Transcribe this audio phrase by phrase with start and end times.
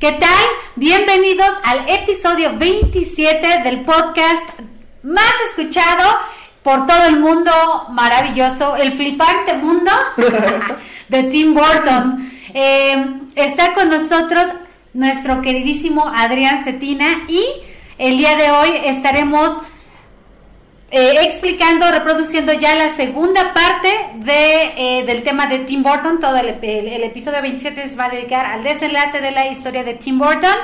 [0.00, 0.44] ¿Qué tal?
[0.76, 4.48] Bienvenidos al episodio 27 del podcast
[5.02, 6.16] más escuchado
[6.62, 7.50] por todo el mundo
[7.90, 9.90] maravilloso, el flipante mundo
[11.08, 12.30] de Tim Burton.
[12.54, 14.44] Eh, está con nosotros
[14.94, 17.42] nuestro queridísimo Adrián Cetina y
[17.98, 19.60] el día de hoy estaremos
[20.90, 26.18] eh, explicando, reproduciendo ya la segunda parte de, eh, del tema de Tim Burton.
[26.18, 30.18] Todo el, episodio 27 se va a dedicar al desenlace de la historia de Tim
[30.18, 30.56] Burton.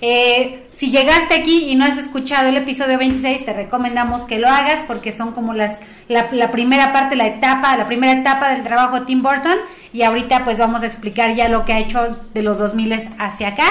[0.00, 4.48] Eh, si llegaste aquí y no has escuchado el episodio 26, te recomendamos que lo
[4.48, 8.64] hagas porque son como las la, la, primera parte, la etapa, la primera etapa del
[8.64, 9.58] trabajo de Tim Burton
[9.92, 13.48] y ahorita pues vamos a explicar ya lo que ha hecho de los 2000 hacia
[13.48, 13.66] acá.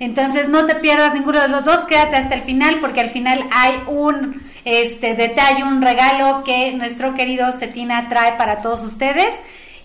[0.00, 3.44] Entonces no te pierdas ninguno de los dos, quédate hasta el final porque al final
[3.50, 9.32] hay un este detalle, un regalo que nuestro querido Cetina trae para todos ustedes.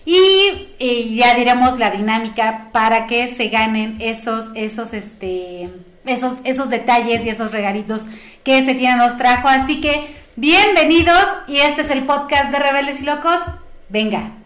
[0.06, 0.68] Y,
[1.16, 5.70] ya diremos la dinámica para que se ganen esos, esos, este,
[6.04, 8.02] esos, esos detalles y esos regalitos
[8.42, 9.48] que Cetina nos trajo.
[9.48, 10.04] Así que
[10.36, 13.40] bienvenidos y este es el podcast de Rebeldes y Locos.
[13.88, 14.43] Venga.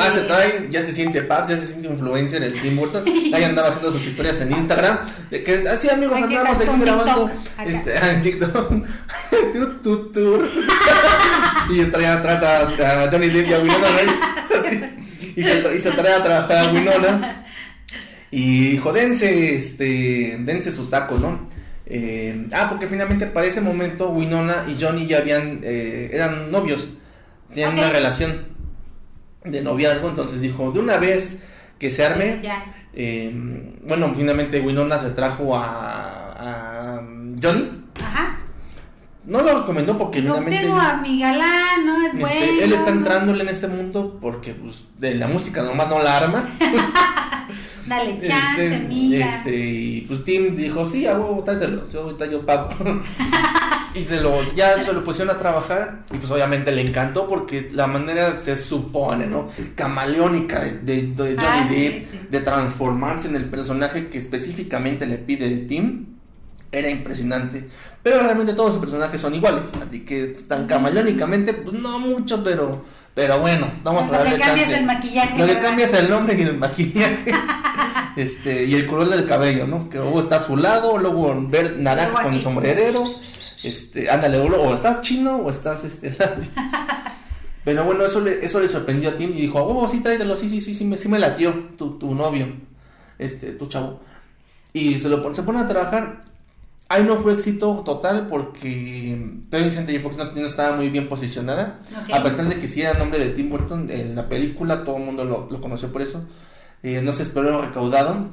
[0.00, 3.04] Ah, se trae, ya se siente Paps, ya se siente influencer el Tim Burton.
[3.34, 4.98] Ahí andaba haciendo sus historias en Instagram.
[5.30, 7.30] De que, así amigos, andamos aquí grabando.
[7.66, 8.72] Este, en TikTok.
[11.70, 13.86] y traía atrás a, Johnny Depp y a Winona
[15.36, 17.44] y, se, y se trae a trabajar a Winona.
[18.30, 21.48] Y dijo, dense, este, dense su taco, ¿no?
[21.86, 26.88] Eh, ah, porque finalmente para ese momento Winona y Johnny ya habían, eh, eran novios,
[27.48, 28.57] tenían una relación
[29.44, 31.42] de noviazgo, entonces dijo, de una vez
[31.78, 32.40] que se arme,
[32.92, 33.32] eh,
[33.86, 37.02] bueno, finalmente Winona se trajo a, a
[37.40, 37.84] Johnny.
[37.94, 38.38] Ajá.
[39.24, 42.62] No lo recomendó porque no tengo a mi galán, no es este, bueno.
[42.62, 46.48] Él está entrándole en este mundo porque pues, de la música nomás no la arma.
[47.86, 49.20] Dale este, chance, este.
[49.20, 51.44] Este, y pues Tim dijo, sí, a huevo,
[51.92, 52.70] yo ahorita yo pago.
[53.94, 57.68] y se lo, ya se lo pusieron a trabajar y pues obviamente le encantó porque
[57.72, 59.48] la manera se supone, ¿no?
[59.74, 65.56] Camaleónica de, Johnny ah, Depp, de transformarse en el personaje que específicamente le pide de
[65.58, 66.06] Tim,
[66.70, 67.68] era impresionante.
[68.02, 72.84] Pero realmente todos los personajes son iguales, así que tan camaleónicamente, pues no mucho, pero
[73.18, 74.38] pero bueno, vamos a darle chance.
[74.38, 75.38] Lo que cambia es el maquillaje.
[75.38, 77.32] Lo que cambia es el nombre y el maquillaje.
[78.16, 79.90] este, y el color del cabello, ¿no?
[79.90, 83.06] Que luego está azulado, luego verde, naranja con sombrerero.
[83.62, 86.16] Este, ándale, o, estás chino o estás este.
[87.64, 90.48] Pero bueno, eso le, eso le sorprendió a Tim y dijo, oh, sí, tráetelo, sí,
[90.48, 92.46] sí, sí, sí me, sí me latió tu, tu novio,
[93.18, 94.00] este, tu chavo.
[94.72, 96.28] Y se lo se pone a trabajar
[96.90, 99.14] Ahí no fue éxito total porque
[99.50, 100.02] Vicente J.
[100.02, 101.80] Fox no, estaba muy bien posicionada.
[102.10, 104.96] A pesar de que sí era el nombre de Tim Burton en la película, todo
[104.96, 106.26] el mundo lo, conoció por eso.
[106.82, 108.30] Eh, no se esperó recaudado.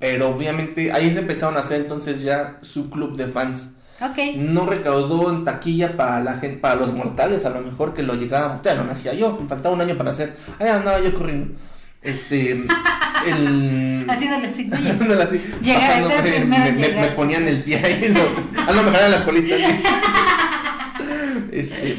[0.00, 3.70] Pero obviamente ahí se empezaron a hacer entonces ya su club de fans.
[4.36, 8.14] No recaudó en taquilla para la gente, para los mortales, a lo mejor que lo
[8.14, 8.60] llegara.
[8.62, 10.36] Ya no nacía yo, me faltaba un año para hacer.
[10.58, 11.58] Ahí andaba yo corriendo.
[12.00, 12.52] Este.
[13.26, 14.06] el.
[14.08, 14.64] Haciéndole así.
[16.46, 18.14] me, me, ponían el pie ahí.
[18.66, 19.56] a lo mejor la colita.
[21.50, 21.96] Este,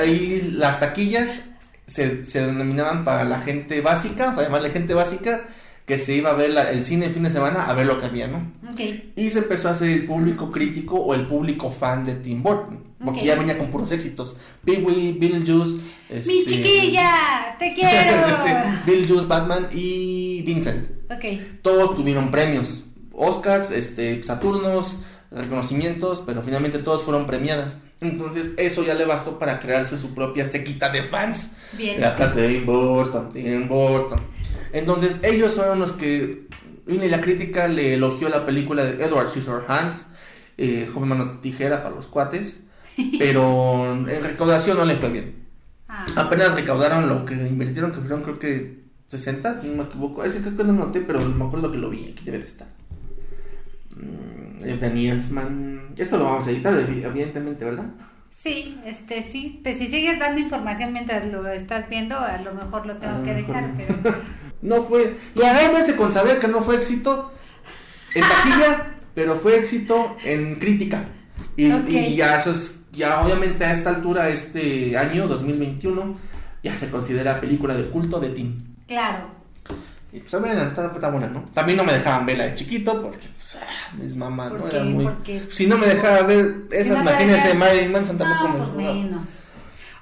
[0.00, 1.48] ahí las taquillas
[1.86, 5.42] se, se denominaban para la gente básica, o sea, llamarle gente básica
[5.86, 8.06] que se iba a ver el cine el fin de semana a ver lo que
[8.06, 8.52] había, ¿no?
[8.72, 9.12] Okay.
[9.14, 12.82] Y se empezó a hacer el público crítico o el público fan de Tim Burton,
[13.04, 14.36] porque ya venía con puros éxitos.
[14.64, 15.80] Pee-wee, Beetlejuice,
[16.10, 16.32] este...
[16.32, 17.56] ¡Mi chiquilla!
[17.56, 18.12] ¡Te quiero!
[18.84, 20.88] Beetlejuice, Batman y Vincent.
[21.08, 21.58] Okay.
[21.62, 22.82] Todos tuvieron premios,
[23.12, 24.98] Oscars, este, Saturnos,
[25.30, 27.76] reconocimientos, pero finalmente todos fueron premiadas.
[28.00, 31.52] Entonces eso ya le bastó para crearse su propia sequita de fans.
[31.78, 32.00] Bien.
[32.00, 34.20] La de Tim Burton, Tim Burton.
[34.72, 36.46] Entonces, ellos fueron los que.
[36.86, 40.06] Y la crítica le elogió la película de Edward Scissorhands,
[40.56, 42.60] eh, Joven Manos Tijera para los cuates,
[43.18, 45.46] pero en recaudación no le fue bien.
[45.88, 46.06] Ah.
[46.16, 50.24] Apenas recaudaron lo que invirtieron, que fueron creo que 60, no me equivoco.
[50.24, 52.68] Ese creo que no noté, pero me acuerdo que lo vi, aquí debe de estar.
[53.96, 55.94] Mm, Danny Elfman.
[55.96, 57.90] Esto lo vamos a editar, evidentemente, ¿verdad?
[58.30, 62.84] Sí, este, sí, pues si sigues dando información mientras lo estás viendo, a lo mejor
[62.86, 64.14] lo tengo que dejar, pero...
[64.62, 65.16] No fue.
[65.34, 67.32] Y además con saber que no fue éxito
[68.14, 71.04] en taquilla, pero fue éxito en crítica.
[71.56, 76.18] Y, ya eso es, ya obviamente a esta altura, este año 2021,
[76.62, 78.58] ya se considera película de culto de Tim.
[78.86, 79.36] Claro.
[80.12, 81.44] Y pues a ver, está, está buena, ¿no?
[81.52, 84.66] También no me dejaban verla de chiquito porque pues, pues, ah, mis mamás, ¿no?
[84.66, 85.08] Era muy...
[85.50, 89.45] Si no me dejaba ver esas, máquinas de Marilyn Manson tampoco no, pues menos.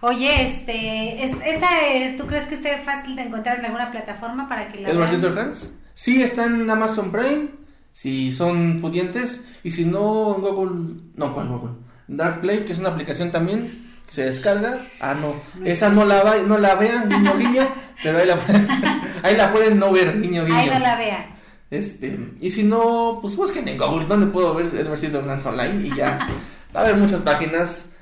[0.07, 4.69] Oye, este, ¿esa, eh, ¿tú crees que esté fácil de encontrar en alguna plataforma para
[4.69, 5.53] que la ¿El vean?
[5.95, 7.49] Sí, está en Amazon Prime,
[7.91, 11.73] si son pudientes, y si no, en Google, no, ¿cuál Google?
[12.07, 13.67] Dark Play, que es una aplicación también,
[14.11, 15.33] se descarga, ah, no,
[15.65, 17.67] esa no la, va, no la vean, niño
[18.03, 18.39] pero ahí la,
[19.23, 20.59] ahí la pueden no ver, niño guiño.
[20.59, 21.25] Ahí no la vean.
[21.71, 25.87] Este, y si no, pues busquen en Google, ¿dónde puedo ver Edward Scissorhands online?
[25.87, 26.19] Y ya,
[26.77, 27.94] va a haber muchas páginas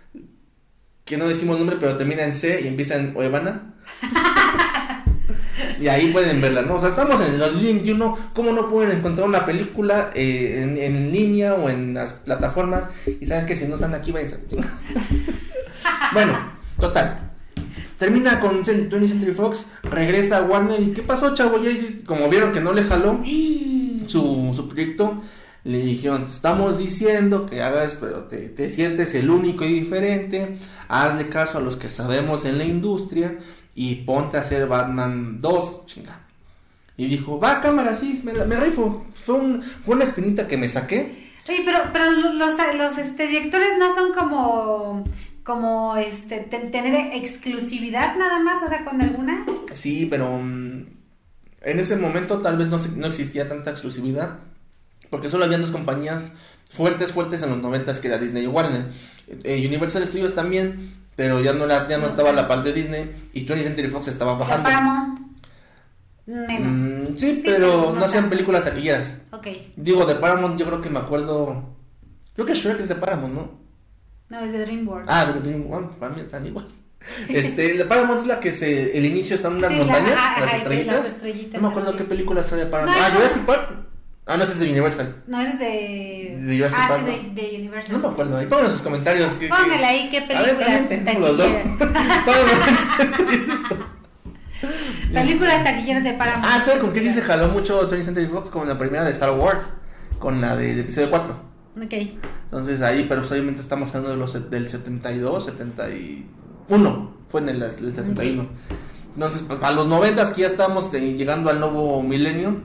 [1.13, 3.75] que no decimos nombre, pero termina en C y empieza en Oevana.
[5.79, 6.77] y ahí pueden verla, ¿no?
[6.77, 11.53] O sea, estamos en el 2021, ¿cómo no pueden encontrar una película eh, en, línea
[11.53, 12.85] o en las plataformas?
[13.21, 16.15] Y saben que si no están aquí, vayan a...
[16.15, 16.33] bueno,
[16.81, 17.31] total.
[17.99, 20.81] Termina con 20 Century Fox, regresa a Warner.
[20.81, 21.63] ¿Y qué pasó, chavo?
[21.63, 21.73] Ya,
[22.07, 23.23] como vieron que no le jaló
[24.07, 25.21] su, su proyecto,
[25.65, 30.59] le dijeron, te estamos diciendo que hagas, pero te, te, sientes el único y diferente,
[30.89, 33.39] hazle caso a los que sabemos en la industria
[33.75, 36.21] y ponte a hacer Batman 2, chinga.
[36.97, 39.07] Y dijo, va cámara, sí, me, me rifo.
[39.25, 41.33] Fue, un, fue una espinita que me saqué.
[41.49, 42.35] Oye, pero, pero los,
[42.77, 45.05] los este, directores no son como
[45.45, 49.45] como este tener exclusividad nada más, o sea, con alguna.
[49.73, 50.87] Sí, pero mm,
[51.63, 54.39] en ese momento tal vez no, no existía tanta exclusividad
[55.13, 56.33] porque solo habían dos compañías
[56.71, 58.87] fuertes, fuertes en los noventas que era Disney y Warner.
[59.45, 63.29] Eh, Universal Studios también, pero ya no, la, ya no estaba la par de Disney
[63.35, 64.65] y 20th Century Fox estaba bajando.
[64.65, 65.21] Paramount.
[66.25, 66.77] Menos.
[66.79, 69.19] Mm, sí, pero, no hacían películas taquilleras.
[69.33, 69.49] Ok.
[69.77, 71.77] Digo, de Paramount yo creo que me acuerdo...
[72.33, 73.51] Creo que Shrek es de Paramount, ¿no?
[74.31, 75.09] No, es de DreamWorks.
[75.09, 76.69] Ah, de DreamWorks, para mí están igual.
[77.29, 80.97] Este, de Paramount es la que se, el inicio están unas montañas, las, estrellitas.
[80.97, 81.61] las, estrellitas.
[81.61, 82.99] No me acuerdo qué película sale de Paramount.
[82.99, 83.92] ah, Jurassic Park.
[84.25, 85.17] Ah, no, ese es de Universal.
[85.27, 86.39] No, ese es de.
[86.47, 87.97] de Jurassic ah, Park, sí, de, de, Universal.
[87.97, 88.37] No me acuerdo.
[88.37, 89.33] Ahí pongan sus comentarios.
[89.33, 90.89] Que, Póngale ahí qué películas taquilleras.
[95.13, 96.47] películas taquilleras de Paramount.
[96.49, 98.51] Ah, ¿sabes con qué sí se jaló mucho 20th Century Fox?
[98.51, 99.71] Con la primera de Star Wars.
[100.21, 101.37] Con la de, de episodio 4.
[101.85, 101.95] Ok.
[102.45, 107.17] Entonces ahí, pero pues, obviamente estamos hablando de los, del 72, 71.
[107.29, 108.47] Fue en el, el 71.
[109.15, 112.61] Entonces, pues a los 90 que ya estamos eh, llegando al nuevo milenio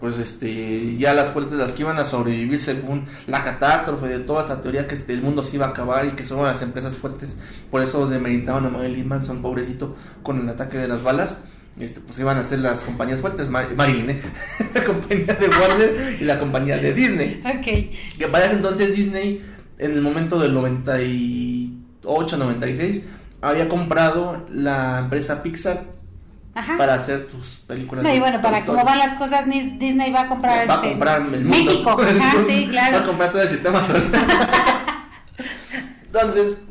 [0.00, 4.42] pues este ya las fuertes las que iban a sobrevivir según la catástrofe de toda
[4.42, 6.96] esta teoría que este, el mundo se iba a acabar y que son las empresas
[6.96, 7.38] fuertes
[7.70, 11.44] por eso demeritaban a Marilyn Manson pobrecito con el ataque de las balas.
[11.78, 14.22] Este pues iban a ser las compañías fuertes Marilyn ¿eh?
[14.74, 17.42] la compañía de Warner y la compañía de Disney.
[17.44, 18.18] Ok.
[18.18, 19.42] Que para ese entonces Disney
[19.78, 23.02] en el momento del 98 96
[23.42, 25.95] había comprado la empresa Pixar
[26.78, 28.02] para hacer sus películas.
[28.02, 30.90] No, y bueno, para cómo van las cosas, Disney va a comprar, va a este,
[30.90, 31.48] comprar el mundo.
[31.48, 31.90] México.
[32.00, 32.98] Ajá, sí, claro.
[32.98, 34.04] Va a comprar todo el sistema solar.
[36.06, 36.62] Entonces,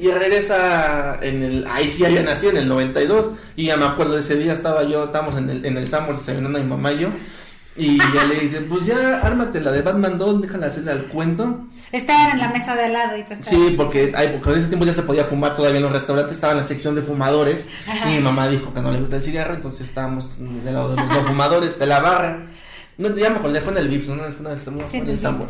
[0.00, 1.66] y regresa en el.
[1.66, 3.30] Ahí sí, ya nació en el 92.
[3.56, 6.16] Y ya me acuerdo de ese día, estaba yo, estábamos en el, en el Sambor
[6.16, 7.08] desayunando a mi mamá y yo.
[7.74, 11.66] Y ya le dicen, pues ya ármate la de Batman 2, déjala hacerle al cuento.
[11.90, 13.48] Estaban en la mesa de al lado y tú estabas.
[13.48, 16.34] Sí, porque, ay, porque en ese tiempo ya se podía fumar todavía en los restaurantes,
[16.34, 17.70] estaba en la sección de fumadores.
[18.06, 21.02] Y mi mamá dijo que no le gusta el cigarro, entonces estábamos del lado de
[21.02, 22.46] los fumadores, de la barra.
[22.98, 25.48] No, ya me acordé, fue en el Vips, no fue en el, Sambor.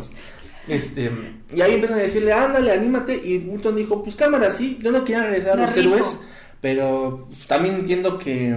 [0.69, 1.11] Este,
[1.53, 3.19] y ahí empiezan a decirle, ándale, anímate.
[3.21, 6.19] Y Burton dijo, pues cámara, sí, yo no quería regresar a los héroes,
[6.61, 8.55] pero pues, también entiendo que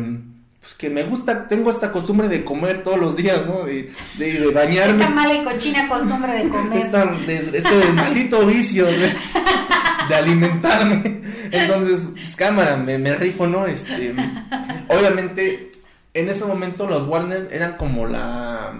[0.66, 3.62] pues que me gusta, tengo esta costumbre de comer todos los días, ¿no?
[3.62, 4.94] De, de, bañarme.
[5.00, 6.82] Esta mala y cochina costumbre de comer.
[7.54, 9.14] este maldito vicio de,
[10.12, 11.22] alimentarme.
[11.52, 13.68] Entonces, pues cámara, me, me rifo, ¿no?
[13.68, 14.12] Este,
[14.88, 15.70] obviamente,
[16.14, 18.72] en ese momento los Warner eran como la,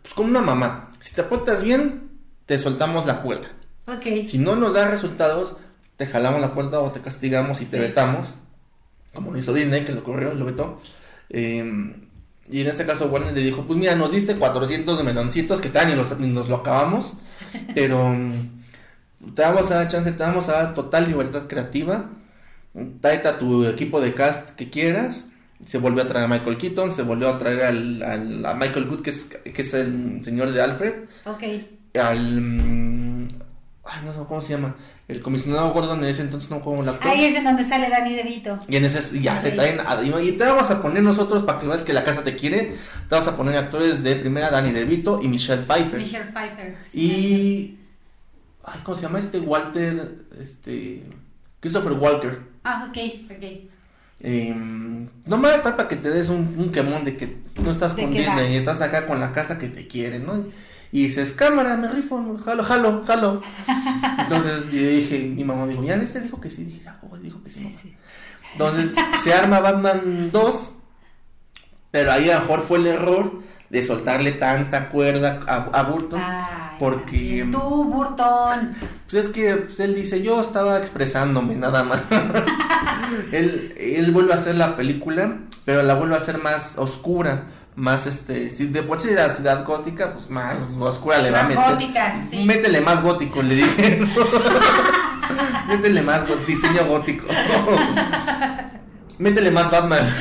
[0.00, 0.90] pues como una mamá.
[1.00, 2.10] Si te portas bien,
[2.46, 3.48] te soltamos la puerta.
[3.88, 4.24] Ok.
[4.24, 5.56] Si no nos da resultados,
[5.96, 8.28] te jalamos la puerta o te castigamos y te vetamos.
[9.12, 10.80] Como lo hizo Disney, que lo corrió, lo vetó.
[11.30, 12.08] Em,
[12.50, 15.88] y en este caso Warner le dijo, pues mira, nos diste 400 meloncitos que tal,
[15.88, 17.14] ni, ni nos lo acabamos,
[17.74, 22.10] pero mm, te vamos a dar chance, te vamos a dar total libertad creativa,
[23.00, 25.26] tráete a tu equipo de cast que quieras,
[25.66, 29.02] se volvió a traer a Michael Keaton, se volvió a traer al, a Michael Good,
[29.02, 30.94] que es, que es el señor de Alfred,
[31.26, 31.42] ok.
[32.00, 32.40] Al...
[32.40, 33.28] Mm,
[33.84, 34.74] ay, no sé cómo se llama,
[35.08, 37.10] el comisionado Gordon en ese entonces no como la actor.
[37.10, 38.58] Ahí es en donde sale Danny DeVito.
[38.68, 39.80] Y en ese ya te traen
[40.22, 42.76] y te vamos a poner nosotros para que veas que la casa te quiere, te
[43.08, 45.98] vamos a poner actores de primera Danny DeVito y Michelle Pfeiffer.
[45.98, 46.76] Michelle Pfeiffer.
[46.92, 47.78] y
[48.64, 51.04] ay, ¿cómo se llama este Walter este
[51.60, 52.40] Christopher Walker?
[52.64, 52.98] Ah, ok,
[53.34, 53.44] ok.
[54.20, 54.54] Eh,
[55.26, 58.56] nomás para que te des un, un quemón de que no estás con Disney y
[58.56, 60.44] estás acá con la casa que te quiere, ¿no?
[60.90, 63.42] Y dices, cámara, me rifo, jalo, jalo, jalo.
[64.18, 66.64] Entonces yo dije, mi mamá dijo, ¿ya este dijo que sí?
[66.64, 67.96] Dije, ah, dijo que sí.
[68.52, 68.92] Entonces
[69.22, 70.72] se arma Batman 2,
[71.90, 76.20] pero ahí a lo mejor fue el error de soltarle tanta cuerda a, Burton.
[76.78, 77.46] porque.
[77.52, 78.74] Tú, Burton.
[79.04, 82.00] Pues es que pues, él dice, yo estaba expresándome nada más.
[83.32, 88.06] él, él vuelve a hacer la película, pero la vuelve a hacer más oscura más
[88.06, 91.56] este, si de por sí la ciudad gótica, pues más oscura le va a meter.
[91.56, 92.44] gótica, sí.
[92.44, 94.00] Métele más gótico, le dije.
[95.68, 97.26] Métele más diseño gótico.
[99.18, 100.12] Métele más Batman.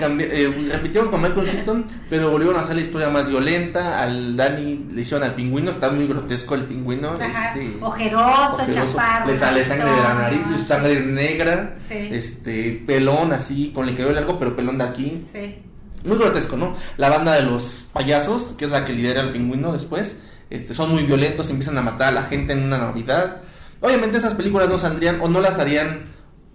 [0.00, 4.00] eh, repitieron con Michael Keaton, pero volvieron a hacer la historia más violenta.
[4.00, 7.14] Al Danny le hicieron al pingüino, está muy grotesco el pingüino.
[7.14, 9.30] Este, ojeroso, chaparro.
[9.30, 11.74] Le sale sangre de la nariz, su sangre es negra.
[11.88, 15.24] Este, pelón así, con el cabello largo, pero pelón de aquí.
[15.32, 15.66] Sí
[16.04, 16.74] muy grotesco, ¿no?
[16.96, 20.92] La banda de los payasos, que es la que lidera el pingüino después, este, son
[20.92, 23.38] muy violentos, empiezan a matar a la gente en una Navidad.
[23.80, 26.02] Obviamente esas películas no saldrían o no las harían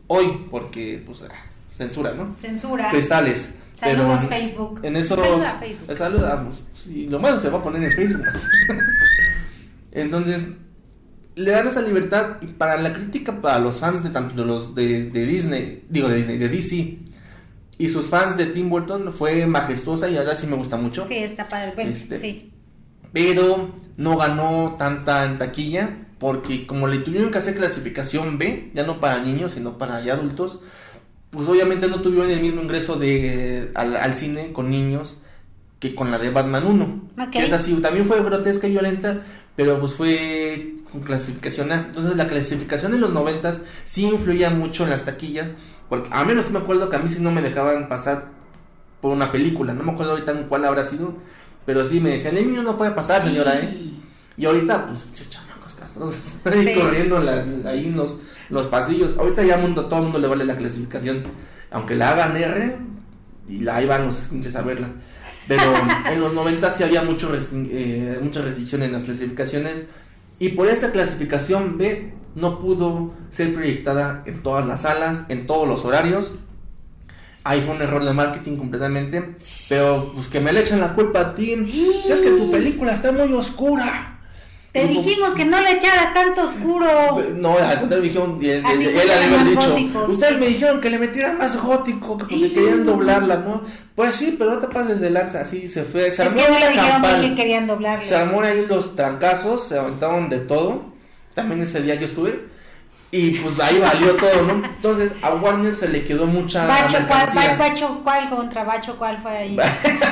[0.08, 1.34] hoy porque, pues, ah,
[1.74, 2.36] censura, ¿no?
[2.38, 2.89] Censura.
[2.89, 3.56] Cristales.
[3.74, 4.80] Saludos Facebook.
[4.84, 5.04] En.
[5.04, 5.96] Saluda Facebook.
[5.96, 6.56] Saludamos.
[6.88, 8.25] Y lo malo se va a poner en Facebook.
[9.92, 10.42] Entonces,
[11.36, 14.74] le dan esa libertad y para la crítica, para los fans de tanto de los
[14.74, 16.98] de, de Disney, digo de Disney, de DC,
[17.78, 21.08] y sus fans de Tim Burton fue majestuosa y ahora sí me gusta mucho.
[21.08, 21.74] Sí, está padre.
[21.90, 22.52] Este, sí.
[23.14, 28.84] Pero no ganó tanta en taquilla porque como le tuvieron que hacer clasificación B, ya
[28.84, 30.60] no para niños, sino para ya adultos,
[31.30, 35.18] pues obviamente no tuvieron el mismo ingreso de al, cine con niños
[35.80, 37.30] que con la de Batman 1.
[37.32, 39.22] Que es así, también fue grotesca y violenta,
[39.56, 41.86] pero pues fue con clasificación A.
[41.88, 45.50] Entonces la clasificación en los noventas sí influía mucho en las taquillas
[45.89, 48.25] porque a menos me acuerdo que a mí sí no me dejaban pasar
[49.01, 49.74] por una película.
[49.74, 51.15] No me acuerdo ahorita en cuál habrá sido.
[51.65, 53.94] Pero sí me decían, el niño no puede pasar, señora, ¿eh?
[54.38, 57.17] Y ahorita, pues, chamacos castrosos, ahí corriendo
[57.65, 58.17] ahí en los,
[58.50, 59.17] los pasillos.
[59.17, 61.25] Ahorita ya mundo, todo el mundo le vale la clasificación.
[61.72, 62.77] Aunque la hagan R,
[63.50, 64.89] y la, ahí van los escuches a verla.
[65.48, 65.62] Pero
[66.12, 69.88] en los 90 sí había mucho eh, mucha restricción en las clasificaciones.
[70.39, 75.67] Y por esa clasificación B no pudo ser proyectada en todas las salas, en todos
[75.67, 76.34] los horarios.
[77.44, 79.36] Ahí fue un error de marketing completamente.
[79.70, 81.56] Pero pues que me le echan la culpa a ti.
[82.06, 84.20] Si es que tu película está muy oscura.
[84.72, 86.88] Te dijimos que no le echara tanto oscuro.
[87.36, 91.60] No, al contrario, me dijeron, él, él, dicho, ustedes me dijeron que le metieran más
[91.60, 93.63] gótico, que porque querían doblarla, ¿no?
[93.96, 96.51] Pues sí, pero no te pases de lanza, así se fue, se armó es que
[96.51, 98.03] no le dijeron que querían doblarla.
[98.03, 100.97] Se armó ahí los trancazos, se aventaron de todo
[101.38, 102.58] también ese día yo estuve.
[103.10, 104.65] Y pues ahí valió todo, ¿no?
[104.65, 106.65] Entonces a Warner se le quedó mucha.
[106.65, 108.98] Bacho, ¿cuál, bacho, ¿cuál contra Bacho?
[108.98, 109.58] ¿Cuál fue ahí?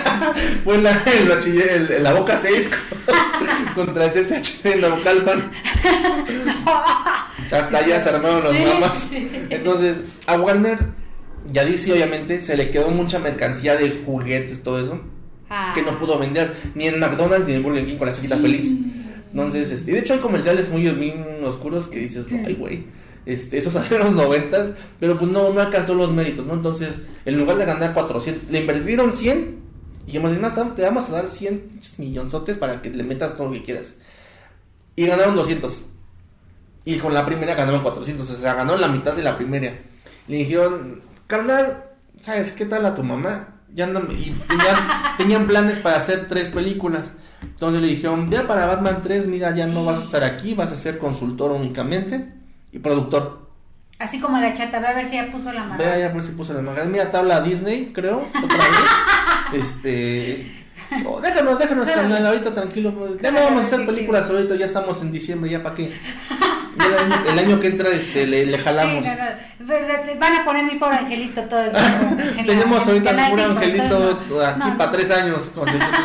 [0.64, 2.70] fue la, el bachiller, la boca 6
[3.76, 5.52] contra SSH en la Naucalpan.
[7.52, 9.10] Hasta allá se armaron los mamas.
[9.50, 10.80] Entonces a Warner,
[11.52, 15.02] ya dice, obviamente, se le quedó mucha mercancía de juguetes, todo eso.
[15.74, 16.00] Que no ah.
[16.00, 18.72] pudo vender ni en McDonald's ni en Burger King con la chiquita feliz.
[19.36, 20.88] Entonces, este, de hecho hay comerciales muy,
[21.44, 22.86] oscuros que dices, ay, güey.
[23.26, 26.54] Este, eso salió en los noventas, pero pues no, no alcanzó los méritos, ¿no?
[26.54, 29.58] Entonces, en lugar de ganar 400, le invirtieron 100
[30.04, 33.54] y dijimos, más, te vamos a dar 100 millonzotes para que le metas todo lo
[33.56, 33.98] que quieras.
[34.96, 35.86] Y ganaron 200.
[36.86, 39.78] Y con la primera ganaron 400, o sea, ganó la mitad de la primera.
[40.30, 41.84] Le dijeron, carnal,
[42.22, 43.56] ¿sabes qué tal a tu mamá?
[43.74, 44.34] Ya no, y
[45.18, 47.16] tenían planes para hacer tres películas.
[47.50, 50.72] Entonces le dijeron, ya para Batman 3, mira, ya no vas a estar aquí, vas
[50.72, 52.34] a ser consultor únicamente
[52.72, 53.46] y productor.
[53.98, 55.78] Así como la chata, ve a ver si ya puso la mano.
[55.78, 56.84] Ve a ver si puso la mano.
[56.86, 59.64] Mira, tabla Disney, creo, otra vez.
[59.64, 60.66] este...
[61.06, 62.94] Oh, déjanos, déjanos, ahorita tranquilo.
[62.94, 66.00] Pues, ya no vamos a hacer películas ahorita, ya estamos en diciembre, ya para qué.
[67.30, 69.06] El año, que entra este, le, jalamos.
[70.20, 72.24] Van a poner mi pobre angelito todo el tiempo.
[72.46, 75.52] Tenemos ahorita mi pobre angelito aquí para tres años.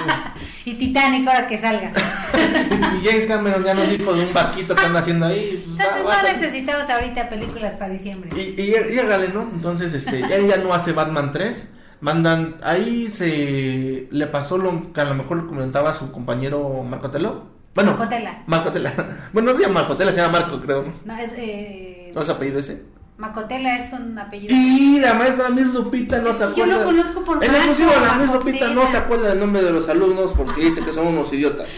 [0.65, 1.93] y Titanic ahora que salga.
[3.01, 5.51] y James Cameron ya nos dijo de un barquito que anda haciendo ahí.
[5.51, 8.31] Pues, Entonces no necesitamos ahorita películas para diciembre.
[8.35, 9.51] Y, y, y, ¿no?
[9.53, 15.03] Entonces, este, él ya no hace Batman 3 mandan ahí se le pasó lo que
[15.03, 18.43] a lo mejor le comentaba a su compañero Marco Telo bueno, Macotela.
[18.47, 18.93] Macotela.
[19.33, 20.93] Bueno, no se llama Macotela, se llama Marco, creo.
[21.05, 22.11] No, es, eh...
[22.15, 22.83] ¿No es apellido ese?
[23.21, 24.55] Macotela es un apellido.
[24.57, 26.73] Y la maestra Miss Lupita no se acuerda.
[26.73, 29.73] Yo lo conozco por En exclusivo, la Miss Lupita no se acuerda del nombre de
[29.73, 31.69] los alumnos porque dice que son unos idiotas.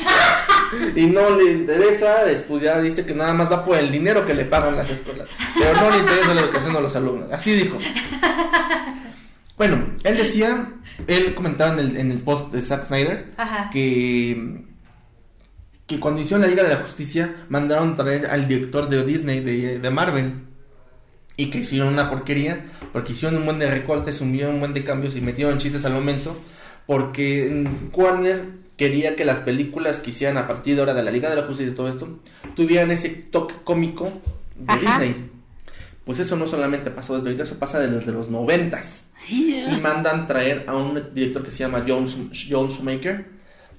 [0.96, 4.44] y no le interesa estudiar, dice que nada más va por el dinero que le
[4.44, 5.28] pagan las escuelas.
[5.58, 7.32] Pero no le interesa la educación de los alumnos.
[7.32, 7.76] Así dijo.
[9.58, 10.72] Bueno, él decía,
[11.06, 13.32] él comentaba en el, en el post de Zack Snyder
[13.70, 14.64] que
[15.87, 19.79] que cuando hicieron la Liga de la Justicia mandaron traer al director de Disney de,
[19.79, 20.43] de Marvel
[21.37, 25.17] y que hicieron una porquería porque hicieron un buen de recortes, un buen de cambios
[25.17, 26.41] y metieron chistes a lo menso
[26.87, 31.31] porque Warner quería que las películas que hicieran a partir de ahora de la Liga
[31.31, 32.19] de la Justicia y todo esto
[32.57, 34.21] tuvieran ese toque cómico
[34.57, 35.31] de Disney.
[36.05, 39.07] Pues eso no solamente pasó desde ahorita, eso pasa desde los noventas.
[39.29, 42.09] Y mandan traer a un director que se llama John,
[42.51, 42.69] John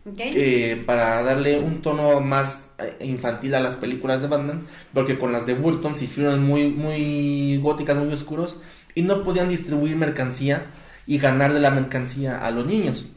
[0.06, 5.32] Eh, para darle un tono más eh, infantil a las películas de Batman, porque con
[5.32, 8.62] las de Burton se hicieron muy, muy góticas, muy oscuros,
[8.96, 10.66] y no podían distribuir mercancía
[11.08, 13.12] y ganar de la mercancía a los niños.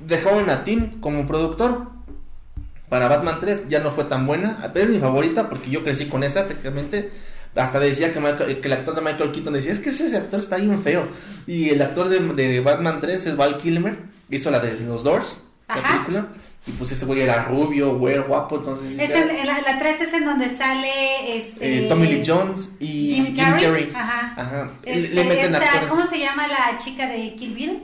[0.00, 1.98] Dejaron a Tim como productor.
[2.88, 6.24] Para Batman 3 ya no fue tan buena, es mi favorita porque yo crecí con
[6.24, 7.10] esa prácticamente.
[7.54, 10.56] Hasta decía que, que, el actor de Michael Keaton decía, es que ese actor está
[10.56, 11.06] bien feo.
[11.46, 13.98] Y el actor de, de Batman 3 es Val Kilmer,
[14.30, 16.28] hizo la de los Doors la película.
[16.68, 18.98] Y pues ese güey era rubio, güey, guapo, entonces...
[18.98, 21.86] Es en, la, la 3 es en donde sale este...
[21.86, 23.90] Eh, Tommy Lee Jones y Jim Carrey.
[23.94, 24.34] Ajá.
[24.36, 24.70] Ajá.
[24.84, 27.82] Este, le meten esta, ¿Cómo se llama la chica de Kill Bill?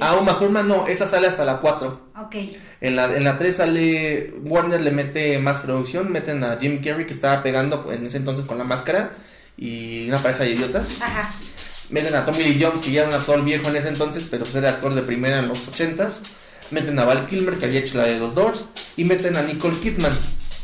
[0.00, 2.00] Ah, Uma Thurman no, esa sale hasta la 4.
[2.24, 2.34] Ok.
[2.80, 7.06] En la, en la 3 sale, Warner le mete más producción, meten a Jim Carrey
[7.06, 9.10] que estaba pegando en ese entonces con la máscara
[9.56, 11.00] y una pareja de idiotas.
[11.00, 11.30] Ajá.
[11.90, 14.44] Meten a Tommy Lee Jones que ya era un actor viejo en ese entonces, pero
[14.44, 16.10] pues era actor de primera en los 80s
[16.72, 19.76] meten a Val Kilmer, que había hecho la de los Doors, y meten a Nicole
[19.76, 20.12] Kidman.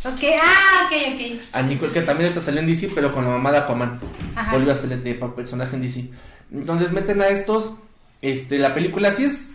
[0.04, 1.42] Ok, ah, ok, ok.
[1.52, 4.00] A Nicole, que también está salió en DC, pero con la mamá de Aquaman.
[4.34, 4.52] Ajá.
[4.52, 6.10] Volvió a salir de personaje en DC.
[6.52, 7.74] Entonces meten a estos.
[8.22, 9.54] Este, la película sí es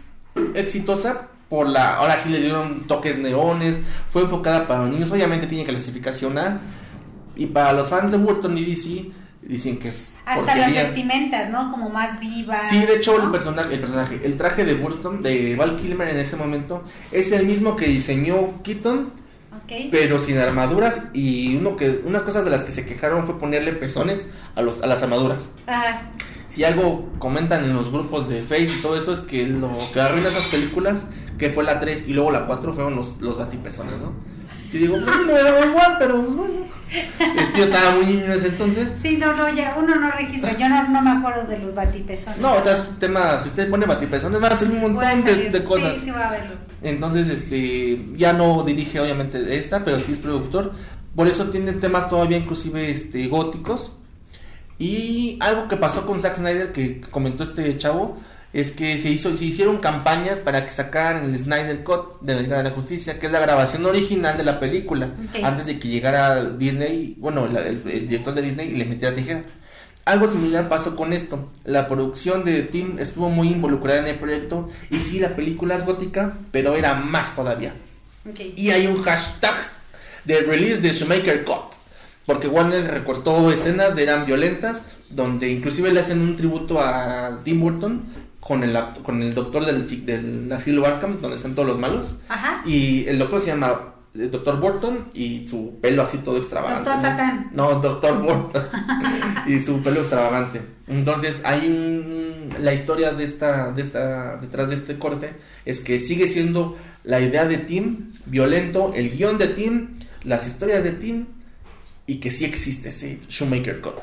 [0.53, 1.29] exitosa.
[1.49, 3.79] Por la, ahora sí le dieron toques neones.
[4.09, 5.11] Fue enfocada para los niños.
[5.11, 6.61] Obviamente tiene clasificación A.
[7.35, 9.11] Y para los fans de Burton y DC
[9.47, 11.71] dicen que es hasta las vestimentas, ¿no?
[11.71, 12.69] Como más vivas.
[12.69, 16.17] Sí, de hecho el personaje, el personaje, el traje de Burton de Val Kilmer en
[16.17, 19.11] ese momento es el mismo que diseñó Keaton,
[19.63, 19.89] okay.
[19.91, 23.73] pero sin armaduras y uno que unas cosas de las que se quejaron fue ponerle
[23.73, 25.49] pezones a los a las armaduras.
[25.67, 26.03] Ajá.
[26.47, 29.99] Si algo comentan en los grupos de Face y todo eso es que lo que
[29.99, 31.07] arruina esas películas,
[31.39, 34.32] que fue la 3 y luego la 4 fueron los los ¿no?
[34.73, 36.53] Y digo, pues no me daba igual, pero pues bueno.
[37.55, 38.91] yo estaba muy niño en ese entonces.
[38.99, 40.57] Sí, no, no, ya uno no registra.
[40.57, 42.39] Yo no, no me acuerdo de los batipezones.
[42.39, 45.97] No, otras temas, si usted pone batipezones, va a hacer un montón de, de, cosas.
[45.97, 46.55] Sí, sí, va a verlo.
[46.81, 50.73] Entonces, este, ya no dirige obviamente esta, pero sí es productor.
[51.15, 53.95] Por eso tiene temas todavía inclusive este, góticos.
[54.79, 58.17] Y algo que pasó con Zack Snyder, que comentó este chavo,
[58.53, 62.41] es que se hizo se hicieron campañas para que sacaran el Snyder Cut de la
[62.41, 65.09] Liga de la Justicia, que es la grabación original de la película,
[65.43, 69.43] antes de que llegara Disney, bueno, el, director de Disney y le metiera tijera.
[70.05, 71.49] Algo similar pasó con esto.
[71.63, 75.85] La producción de Tim estuvo muy involucrada en el proyecto y sí, la película es
[75.85, 77.73] gótica, pero era más todavía.
[78.55, 79.55] Y hay un hashtag
[80.25, 81.73] de release de Shoemaker Cut,
[82.25, 87.59] porque Warner recortó escenas de eran violentas, donde inclusive le hacen un tributo a Tim
[87.59, 88.03] Burton
[88.43, 92.17] con el, con el doctor del, del asilo Arkham, donde están todos los malos.
[92.27, 92.61] Ajá.
[92.65, 96.89] Y el doctor se llama el doctor Burton y su pelo así todo extravagante.
[96.89, 97.49] Doctor Satán.
[97.53, 98.63] No, doctor Burton.
[99.47, 100.61] y su pelo extravagante.
[100.87, 105.33] Entonces, hay un, la historia de esta, de esta, detrás de este corte,
[105.65, 110.83] es que sigue siendo la idea de Tim violento, el guion de Tim, las historias
[110.83, 111.25] de Tim,
[112.05, 114.01] y que sí existe ese Shoemaker Code.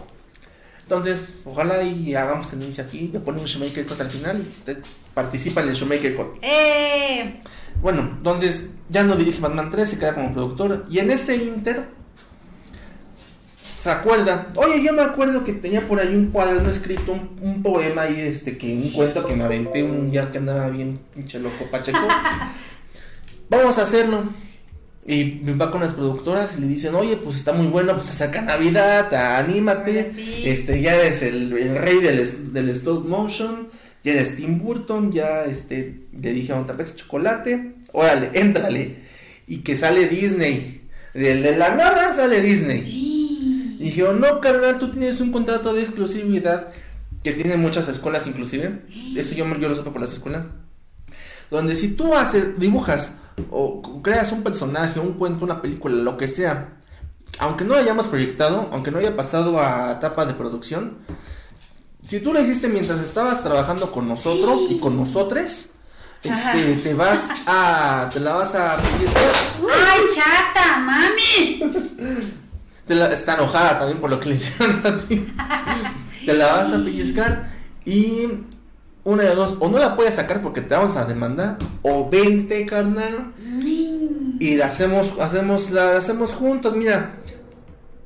[0.91, 4.79] Entonces, ojalá y hagamos tendencia aquí, le ponemos Shoemaker Cut al final usted
[5.15, 6.27] participa en el Shoemaker Cut.
[6.43, 7.41] ¡Eh!
[7.81, 10.87] Bueno, entonces ya no dirige Batman 3, se queda como productor.
[10.91, 11.85] Y en ese inter,
[13.79, 18.03] se acuerda, oye, yo me acuerdo que tenía por ahí un cuaderno escrito, un, poema
[18.03, 21.67] ahí, este, que un cuento que me aventé un día que andaba bien pinche loco
[21.71, 22.01] pacheco.
[23.49, 24.25] Vamos a hacerlo.
[25.07, 28.43] Y va con las productoras y le dicen, oye, pues está muy bueno, pues acerca
[28.43, 30.13] Navidad, anímate,
[30.45, 33.69] este, ya eres el, rey del, del, stop motion,
[34.05, 39.11] ya eres Tim Burton, ya este, le dije a un tapete chocolate, órale, éntrale.
[39.47, 40.83] Y que sale Disney,
[41.15, 42.85] de, de la nada sale Disney.
[43.81, 46.69] Y dije, no, carnal, tú tienes un contrato de exclusividad
[47.23, 48.83] que tienen muchas escuelas inclusive,
[49.17, 50.47] eso yo, yo lo supe por las escuelas,
[51.51, 53.19] donde si tú haces, dibujas,
[53.51, 56.75] o creas un personaje, un cuento, una película, lo que sea,
[57.39, 60.99] aunque no hayamos proyectado, aunque no haya pasado a etapa de producción,
[62.07, 65.71] si tú lo hiciste mientras estabas trabajando con nosotros y con nosotros,
[66.23, 71.61] este, te vas a, te la vas a ¡Ay, chata, mami!
[72.87, 75.33] Te está enojada también por lo que le hicieron a ti.
[76.27, 77.49] te la vas a pellizcar
[77.85, 78.27] y
[79.11, 82.65] una de dos, o no la puedes sacar porque te vamos a demandar, o vente,
[82.67, 83.33] carnal.
[84.41, 87.13] y la hacemos, hacemos, la hacemos juntos, mira,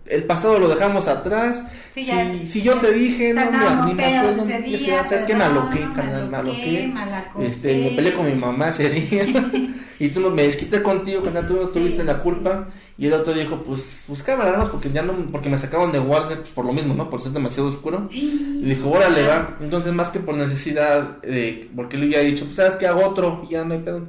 [0.07, 1.65] el pasado lo dejamos atrás.
[1.93, 2.05] si,
[2.47, 4.45] si yo te dije, no, mira, ni me acuerdo.
[4.45, 5.35] Día, ¿Sabes qué?
[5.35, 6.93] Me aloqué, carnal, me aloqué.
[7.41, 9.25] Este, me peleé con mi mamá ese día.
[9.99, 12.69] y tú me desquité contigo, carnal, tú no tuviste la culpa.
[12.97, 16.39] Y el otro dijo, pues, pues cámara, porque ya no, porque me sacaron de Warner,
[16.39, 17.11] pues por lo mismo, ¿no?
[17.11, 18.09] Por ser demasiado oscuro.
[18.11, 19.57] Y dijo, órale, va.
[19.61, 22.87] Entonces, más que por necesidad, de, porque le había dicho, pues, ¿sabes qué?
[22.87, 24.09] Hago otro, y ya no hay pedo.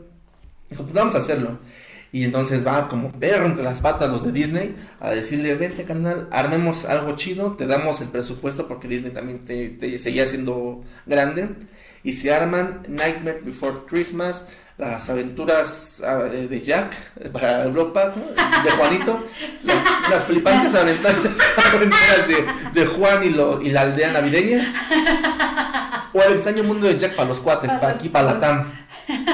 [0.70, 1.58] Dijo, pues vamos a hacerlo.
[2.16, 6.30] Y entonces va como perro entre las patas los de Disney a decirle, vente carnal,
[6.32, 11.50] armemos algo chido, te damos el presupuesto porque Disney también te, seguía siendo grande.
[12.04, 16.94] Y se arman Nightmare Before Christmas, las aventuras ah, eh, de Jack
[17.32, 18.14] para Europa,
[18.64, 19.24] de Juanito,
[19.64, 21.16] las, flipantes aventuras,
[22.74, 24.74] de, Juan y, lo, y la aldea navideña,
[26.14, 28.86] o el extraño mundo de Jack para los cuates, para aquí, para la TAM,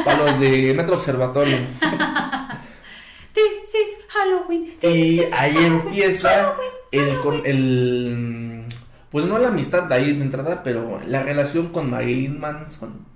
[0.06, 1.58] para los de Metro Observatorio.
[4.10, 4.74] Halloween.
[4.82, 6.54] y ahí empieza
[6.92, 8.66] el, el,
[9.10, 13.11] pues no la amistad de ahí de entrada, pero la relación con Marilyn Manson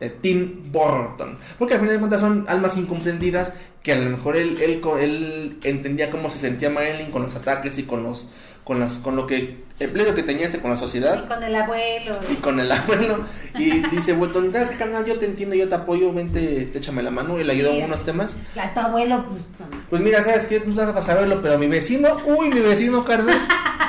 [0.00, 1.38] de Tim Burton.
[1.58, 5.58] Porque al final de cuentas son almas incomprendidas que a lo mejor él, él, él
[5.62, 8.28] entendía cómo se sentía Marilyn con los ataques y con los
[8.64, 11.22] con las con lo que el pleito que tenía este con la sociedad.
[11.24, 12.12] Y con el abuelo.
[12.28, 13.20] Y con el abuelo.
[13.54, 15.04] Y dice Burton ¿sabes qué canal?
[15.04, 17.84] yo te entiendo yo te apoyo vente este, échame la mano y le ayudó en
[17.84, 18.36] unos temas.
[18.60, 19.42] A tu abuelo pues
[19.88, 23.40] pues mira sabes qué no vas a saberlo pero mi vecino uy mi vecino carnal.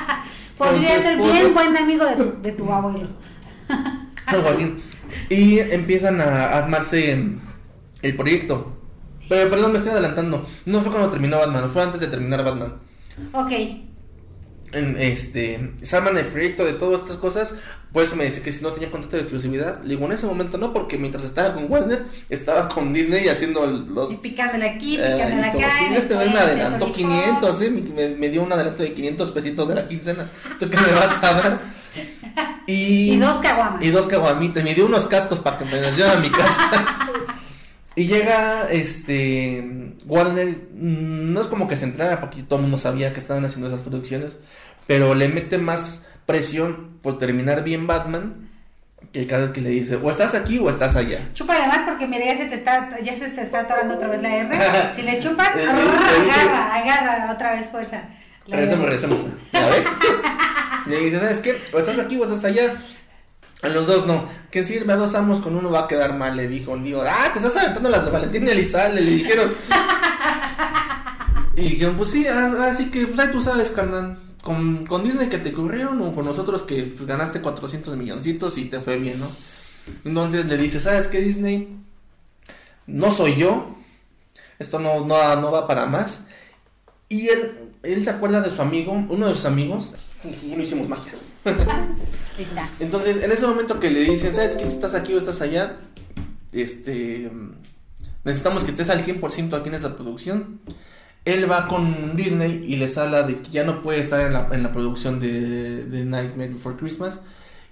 [0.59, 3.09] Podría ser bien buen amigo de tu, de tu abuelo.
[4.27, 4.83] algo así
[5.29, 7.11] y empiezan a armarse
[8.01, 8.73] el proyecto.
[9.29, 10.47] Pero perdón me estoy adelantando.
[10.65, 12.75] No fue cuando terminó Batman fue antes de terminar Batman.
[13.33, 13.51] Ok
[14.73, 17.53] en este se el proyecto de todas estas cosas
[17.93, 20.25] por eso me dice que si no tenía contrato de exclusividad le digo en ese
[20.25, 24.97] momento no porque mientras estaba con Warner estaba con Disney haciendo los y picándole aquí
[24.97, 27.69] picándole eh, acá sí, este me adelantó 500 ¿eh?
[27.69, 30.29] me, me, dio un adelanto de 500 pesitos de la quincena.
[30.59, 31.61] Tú qué me vas a dar
[32.67, 33.83] y, y dos caguamas.
[33.83, 36.69] y dos caguamitas me dio unos cascos para que me los lleve a mi casa
[37.97, 42.77] Y llega este Warner, mm, no es como que se entrara porque todo el mundo
[42.77, 44.37] sabía que estaban haciendo esas producciones,
[44.85, 48.51] pero le mete más presión por terminar bien Batman
[49.11, 51.17] que cada vez que le dice, o estás aquí o estás allá.
[51.33, 54.21] Chúpale más porque mira, ya se te está, ya se te está atorando otra vez
[54.21, 54.59] la R.
[54.95, 58.03] si le chupan, agarra, agarra otra vez fuerza.
[58.47, 59.19] Regresamos, regresamos.
[59.51, 59.85] ¿Ya ves?
[60.85, 61.57] le dice, ¿sabes qué?
[61.73, 62.75] O estás aquí o estás allá.
[63.61, 64.25] A los dos no.
[64.51, 66.37] ¿Qué sirve a dos amos con uno va a quedar mal?
[66.37, 66.77] Le dijo.
[66.77, 69.01] Digo, ah, te estás aventando las de Valentín y Elizalde.
[69.01, 69.51] Le dijeron.
[71.55, 74.19] y dijeron, pues sí, ah, así que, pues ahí tú sabes, carnal.
[74.43, 78.65] Con, con Disney que te corrieron o con nosotros que pues, ganaste 400 milloncitos y
[78.65, 79.27] te fue bien, ¿no?
[80.05, 81.77] Entonces le dice, ¿sabes qué, Disney?
[82.85, 83.75] No soy yo.
[84.59, 86.25] Esto no, no, no va para más.
[87.09, 89.95] Y él, él se acuerda de su amigo, uno de sus amigos.
[90.23, 91.13] No hicimos magia.
[92.79, 94.65] Entonces, en ese momento que le dicen, ¿sabes qué?
[94.65, 95.77] Si estás aquí o estás allá,
[96.51, 97.31] este,
[98.23, 100.59] necesitamos que estés al 100% aquí en esta producción.
[101.25, 104.71] Él va con Disney y les habla de que ya no puede estar en la,
[104.71, 107.21] producción de, de, Nightmare Before Christmas.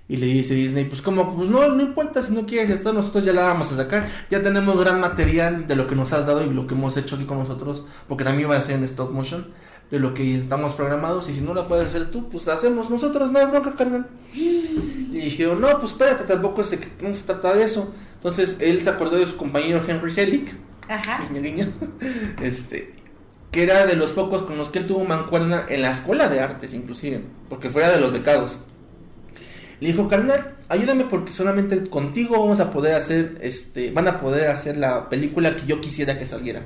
[0.07, 3.23] Y le dice Disney, pues como, pues no, no importa si no quieres estar, nosotros
[3.25, 4.07] ya la vamos a sacar.
[4.29, 7.15] Ya tenemos gran material de lo que nos has dado y lo que hemos hecho
[7.15, 9.47] aquí con nosotros, porque también va a ser en stop motion
[9.91, 12.89] de lo que estamos programados y si no la puedes hacer tú, pues la hacemos
[12.89, 14.07] nosotros, no hay bronca, carnal.
[14.33, 17.93] Y dijeron, no, pues espérate, tampoco se, no se trata de eso.
[18.15, 20.49] Entonces él se acordó de su compañero Henry Selick,
[20.87, 21.27] Ajá.
[22.41, 22.93] este,
[23.51, 26.39] que era de los pocos con los que él tuvo mancuerna en la escuela de
[26.39, 28.59] artes, inclusive, porque fuera de los becados.
[29.79, 34.47] Le dijo, carnal, ayúdame porque solamente contigo vamos a poder hacer, este, van a poder
[34.47, 36.63] hacer la película que yo quisiera que saliera.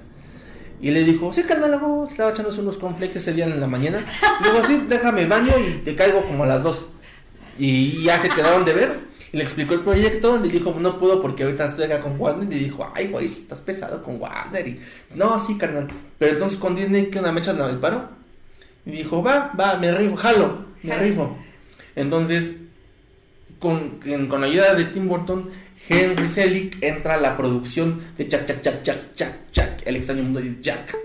[0.82, 4.00] Y le dijo, sí, carnal, estaba echándose unos conflex ese día en la mañana.
[4.42, 6.88] Le dijo, sí, déjame baño y te caigo como a las dos.
[7.58, 9.00] Y ya se quedaron de ver.
[9.34, 10.38] Y le explicó el proyecto.
[10.38, 12.52] Le dijo, no puedo porque ahorita estoy acá con Warner.
[12.52, 14.66] Y dijo, ay, güey, estás pesado con Warner.
[14.66, 14.80] Y,
[15.16, 15.90] no, sí, carnal.
[16.18, 17.34] Pero entonces con Disney, ¿qué onda?
[17.34, 18.10] ¿Me echas la del paro?
[18.86, 21.38] Y dijo, va, va, me rifo, jalo, me rifo.
[21.96, 22.56] Entonces,
[23.60, 25.50] con, con la ayuda de Tim Burton,
[25.88, 30.24] Henry Selick entra a la producción de Jack, Jack, Jack, Jack, Jack, Jack, el extraño
[30.24, 30.96] mundo de Jack.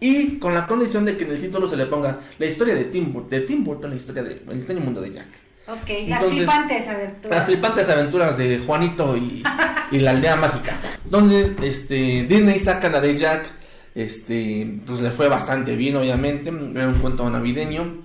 [0.00, 2.84] Y con la condición de que en el título se le ponga la historia de
[2.84, 5.28] Tim, de Tim Burton, la historia del el extraño mundo de Jack.
[5.66, 7.38] Ok, las flipantes aventuras.
[7.38, 9.42] Las flipantes aventuras de Juanito y,
[9.90, 10.78] y la aldea mágica.
[11.04, 13.46] Entonces, este, Disney saca la de Jack.
[13.94, 16.50] Este, pues le fue bastante bien, obviamente.
[16.50, 18.02] Era un cuento navideño.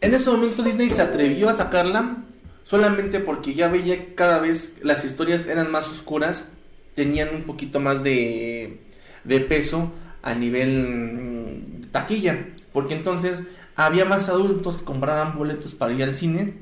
[0.00, 2.18] En ese momento Disney se atrevió a sacarla
[2.64, 6.50] solamente porque ya veía que cada vez las historias eran más oscuras,
[6.94, 8.80] tenían un poquito más de,
[9.24, 13.40] de peso a nivel mm, taquilla, porque entonces
[13.76, 16.54] había más adultos que compraban boletos para ir al cine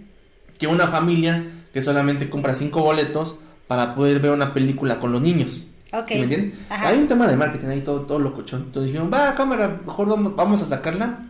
[0.58, 3.36] que una familia que solamente compra cinco boletos
[3.66, 5.66] para poder ver una película con los niños.
[5.92, 6.26] Okay.
[6.26, 6.52] ¿Me?
[6.68, 8.64] Hay un tema de marketing ahí todo, todo locochón.
[8.66, 11.26] Entonces dijeron, va, cámara, mejor vamos a sacarla.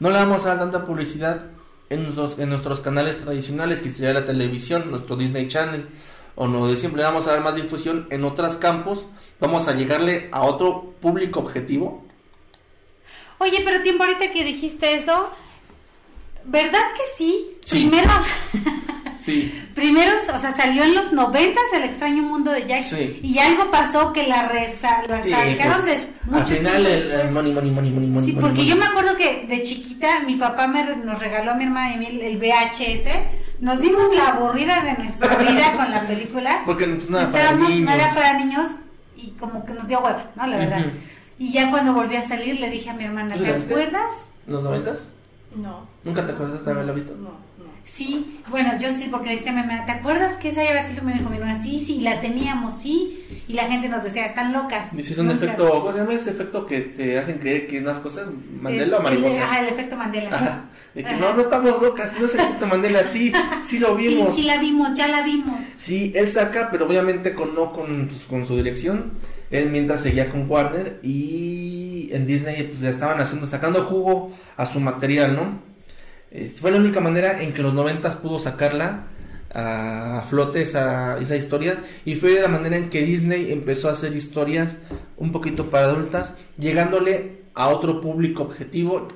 [0.00, 1.46] No le vamos a dar tanta publicidad
[1.92, 5.88] en nuestros, en nuestros canales tradicionales, que sería la televisión, nuestro Disney Channel,
[6.34, 9.06] o no de siempre, vamos a dar más difusión en otros campos.
[9.38, 12.04] Vamos a llegarle a otro público objetivo.
[13.38, 15.30] Oye, pero tiempo ahorita que dijiste eso,
[16.44, 17.56] ¿verdad que sí?
[17.64, 17.80] sí.
[17.80, 18.10] Primero.
[19.24, 19.66] Sí.
[19.74, 22.84] Primero, o sea, salió en los noventas El extraño mundo de Jack
[23.22, 24.68] y algo pasó que la, la
[25.22, 28.30] sacaron pues, de Al final el, money, money, money, money, money.
[28.30, 31.64] Sí, porque yo me acuerdo que de chiquita mi papá me, nos regaló a mi
[31.64, 33.06] hermana y a mí el VHS.
[33.60, 36.62] Nos dimos la aburrida de nuestra vida con la película.
[36.66, 37.80] Porque no era para niños.
[37.80, 38.66] No era para niños
[39.16, 40.46] y como que nos dio hueva, ¿no?
[40.48, 40.84] La verdad.
[41.38, 44.30] Y ya cuando volví a salir le dije a mi hermana, ¿te acuerdas?
[44.46, 45.10] ¿Los noventas?
[45.54, 45.86] No.
[46.04, 47.14] ¿Nunca te acuerdas de haberla visto?
[47.14, 47.30] No.
[47.84, 50.80] Sí, bueno, yo sí, porque le dije a mi hermana, ¿te acuerdas que esa iba
[50.80, 53.18] a Me dijo mi hermana, sí, sí, la teníamos, sí.
[53.48, 54.96] Y la gente nos decía, están locas.
[54.96, 58.28] Dices un efecto, ¿cómo se llama ese efecto que te hacen creer que unas cosas,
[58.60, 59.36] Mandela o mariposa?
[59.36, 60.64] El, ajá, el efecto Mandela.
[60.94, 63.32] De que no, no estamos locas, no es el efecto Mandela, sí,
[63.64, 64.28] sí lo vimos.
[64.28, 65.60] Sí, sí la vimos, ya la vimos.
[65.76, 69.12] Sí, él saca, pero obviamente con no con, pues, con su dirección.
[69.50, 74.64] Él mientras seguía con Warner y en Disney pues le estaban haciendo, sacando jugo a
[74.64, 75.71] su material, ¿no?
[76.34, 79.04] Eh, fue la única manera en que los noventas pudo sacarla
[79.54, 84.16] a flote esa, esa historia y fue la manera en que Disney empezó a hacer
[84.16, 84.78] historias
[85.18, 89.08] un poquito para adultas, llegándole a otro público objetivo,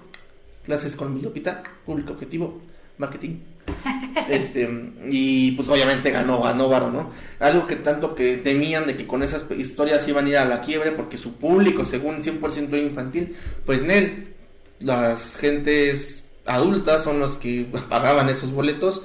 [0.62, 2.60] clases con mi lopita, público objetivo,
[2.98, 3.38] marketing.
[4.28, 4.68] este,
[5.08, 7.10] y pues obviamente ganó, ganó Varo, ¿no?
[7.40, 10.60] Algo que tanto que temían de que con esas historias iban a ir a la
[10.60, 14.34] quiebre porque su público, según 100% era infantil, pues en él,
[14.80, 19.02] las gentes adultas son los que pagaban esos boletos.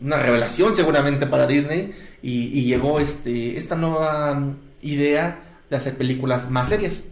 [0.00, 1.92] Una revelación seguramente para Disney
[2.22, 5.40] y, llegó este esta nueva idea
[5.70, 7.04] de hacer películas más serias.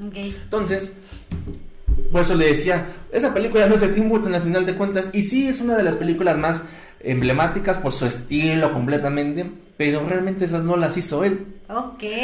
[0.00, 0.96] Entonces,
[2.10, 5.10] por eso le decía, esa película no es de Tim Burton al final de cuentas
[5.12, 6.64] y sí es una de las películas más
[7.00, 11.46] emblemáticas por su estilo completamente, pero realmente esas no las hizo él.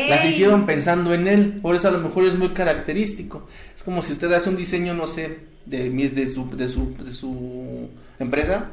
[0.09, 3.47] Las hicieron pensando en él, por eso a lo mejor es muy característico.
[3.77, 5.38] Es como si usted hace un diseño, no sé,
[5.69, 8.71] de, de, su, de, su, de su empresa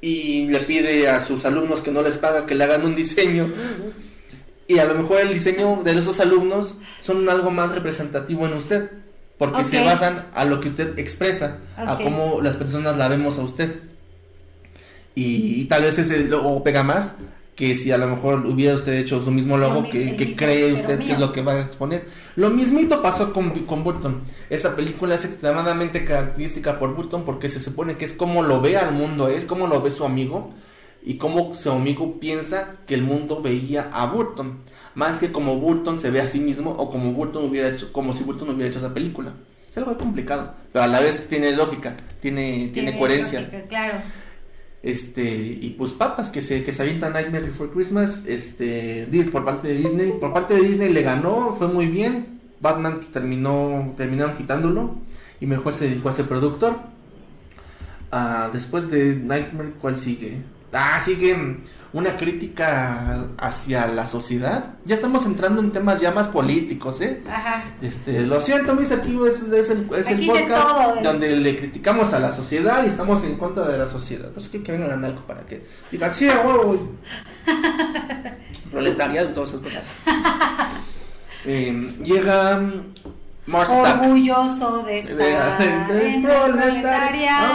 [0.00, 3.46] y le pide a sus alumnos que no les paga que le hagan un diseño.
[4.66, 8.90] Y a lo mejor el diseño de esos alumnos son algo más representativo en usted,
[9.38, 13.42] porque se basan a lo que usted expresa, a cómo las personas la vemos a
[13.42, 13.80] usted.
[15.14, 17.14] Y, tal vez ese o pega más
[17.54, 21.12] que si a lo mejor hubiera usted hecho su mismo logo que, cree usted que
[21.12, 22.06] es lo que va a exponer.
[22.36, 24.22] Lo mismito pasó con, con Burton.
[24.50, 28.76] Esa película es extremadamente característica por Burton porque se supone que es como lo ve
[28.76, 30.52] al mundo él, como lo ve su amigo
[31.04, 34.58] y cómo su amigo piensa que el mundo veía a Burton.
[34.96, 38.12] Más que como Burton se ve a sí mismo o como Burton hubiera hecho, como
[38.12, 39.32] si Burton hubiera hecho esa película.
[39.68, 43.66] Es algo complicado, pero a la vez tiene lógica, tiene, tiene, coherencia.
[43.68, 43.98] claro
[44.84, 49.68] este y pues papas que se que se avientan Nightmare Before Christmas este por parte
[49.68, 52.40] de Disney por parte de Disney le ganó fue muy bien.
[52.60, 54.96] Batman terminó terminaron quitándolo
[55.40, 56.76] y mejor se dedicó a ser productor.
[58.12, 60.42] Ah, después de Nightmare cuál sigue
[60.74, 61.58] ah sigue
[61.94, 64.74] una crítica hacia la sociedad.
[64.84, 67.22] Ya estamos entrando en temas ya más políticos, ¿eh?
[67.30, 67.64] Ajá.
[67.80, 71.00] Este, lo siento, mis aquí es, es el, es el podcast ¿eh?
[71.04, 74.28] donde le criticamos a la sociedad y estamos en contra de la sociedad.
[74.30, 76.88] Pues que, que vengan a algo para que digan, sí, huevo.
[78.72, 79.84] Proletariado y todas esas cosas.
[81.44, 82.60] eh, llega
[83.46, 87.54] Mars Orgulloso de estar en el proletariado.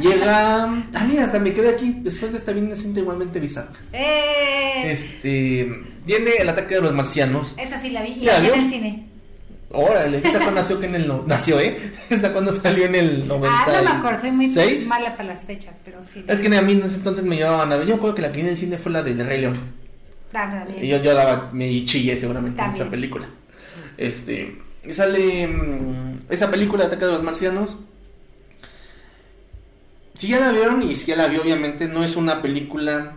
[0.00, 0.64] Llega.
[0.94, 1.96] Ah, mira, hasta me quedé aquí.
[2.00, 3.72] Después de esta bien decente, igualmente bizarra.
[3.92, 4.90] ¡Eh!
[4.90, 5.82] Este.
[6.04, 7.54] Viene el ataque de los marcianos.
[7.58, 8.12] Esa sí la vi.
[8.12, 9.06] Y la vi en el cine.
[9.70, 11.76] Órale, esa cuando nació que en el nació, ¿eh?
[12.08, 13.48] Esa cuando salió en el 90.
[13.50, 14.48] Ah, no me acuerdo, soy muy
[14.88, 16.24] mala para las fechas, pero sí.
[16.26, 17.86] Es que a mí en ese entonces me llevaban a ver.
[17.86, 19.58] Yo creo que la que vi en el cine fue la del Rey León.
[20.32, 20.84] También.
[20.84, 23.26] Y yo, yo daba, me chillé seguramente en esa película.
[23.96, 24.58] Este,
[24.90, 27.78] sale mm, esa película de Ataque de los Marcianos
[30.16, 33.16] si ya la vieron y si ya la vio, obviamente no es una película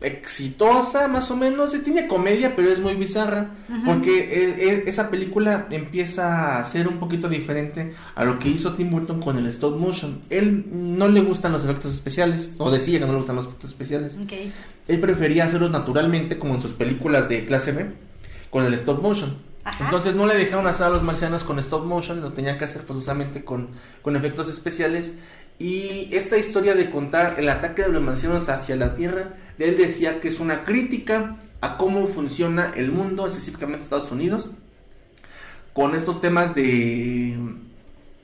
[0.00, 1.72] exitosa, más o menos.
[1.82, 3.50] Tiene comedia, pero es muy bizarra.
[3.84, 9.20] Porque esa película empieza a ser un poquito diferente a lo que hizo Tim Burton
[9.20, 10.20] con el stop motion.
[10.30, 13.70] Él no le gustan los efectos especiales, o decía que no le gustan los efectos
[13.70, 14.16] especiales.
[14.86, 18.05] Él prefería hacerlos naturalmente, como en sus películas de clase B
[18.56, 19.36] con el stop motion.
[19.80, 22.80] Entonces no le dejaron hacer a los marcianos con stop motion, lo tenían que hacer
[22.80, 23.68] forzosamente con,
[24.00, 25.12] con efectos especiales.
[25.58, 30.22] Y esta historia de contar el ataque de los marcianos hacia la Tierra, él decía
[30.22, 34.52] que es una crítica a cómo funciona el mundo, específicamente Estados Unidos,
[35.74, 37.38] con estos temas de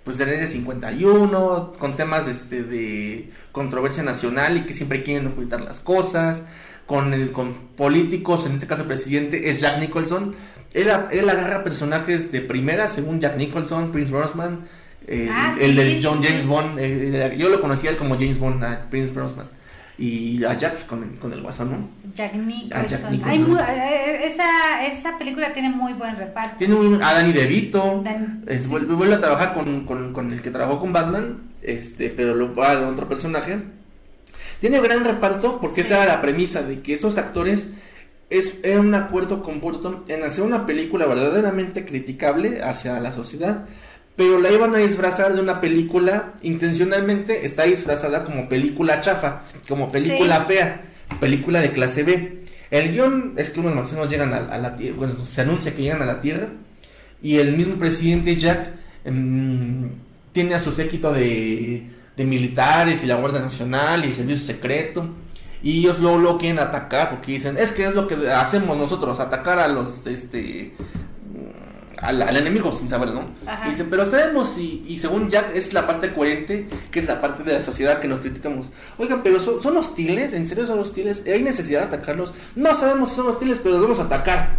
[0.05, 5.61] pues de Área 51, con temas este de controversia nacional y que siempre quieren ocultar
[5.61, 6.45] las cosas,
[6.87, 10.35] con el, con políticos, en este caso el presidente es Jack Nicholson,
[10.75, 14.61] él, él agarra personajes de primera, según Jack Nicholson, Prince Brosnan,
[15.07, 18.65] eh, ah, el de John James Bond, eh, yo lo conocía él como James Bond,
[18.91, 19.47] Prince Brosnan
[19.99, 21.89] y a Jack con el, con el guasón, ¿no?
[22.15, 23.15] Jack Nicholson.
[23.15, 26.57] Eh, esa, esa película tiene muy buen reparto.
[26.57, 28.03] Tiene a Danny DeVito.
[28.69, 32.73] vuelve, a trabajar con, con, con, el que trabajó con Batman, este, pero lo va
[32.73, 33.59] a otro personaje.
[34.63, 37.73] Tiene gran reparto porque esa era la premisa de que esos actores
[38.31, 43.67] es, era un acuerdo con Burton en hacer una película verdaderamente criticable hacia la sociedad
[44.15, 49.91] pero la iban a disfrazar de una película, intencionalmente está disfrazada como película chafa, como
[49.91, 50.83] película fea,
[51.19, 52.43] película de clase B.
[52.71, 56.03] El guion es que unos marcianos llegan a, la Tierra, bueno, se anuncia que llegan
[56.03, 56.49] a la Tierra
[57.21, 58.71] y el mismo presidente Jack
[59.05, 59.91] em,
[60.33, 65.09] tiene a su séquito de, de, militares y la Guardia Nacional y servicio secreto
[65.63, 69.21] y ellos luego lo quieren atacar porque dicen, es que es lo que hacemos nosotros,
[69.21, 70.75] atacar a los, este,
[72.03, 73.69] al, enemigo sin saberlo, ¿no?
[73.69, 77.45] dicen, pero sabemos y, y según Jack es la parte coherente, que es la parte
[77.45, 78.71] de la sociedad que nos criticamos.
[78.99, 81.25] Oigan, pero son, hostiles, ¿en serio son hostiles?
[81.27, 82.35] ¿Hay necesidad de atacarlos?
[82.57, 84.57] No sabemos si son hostiles, pero debemos atacar,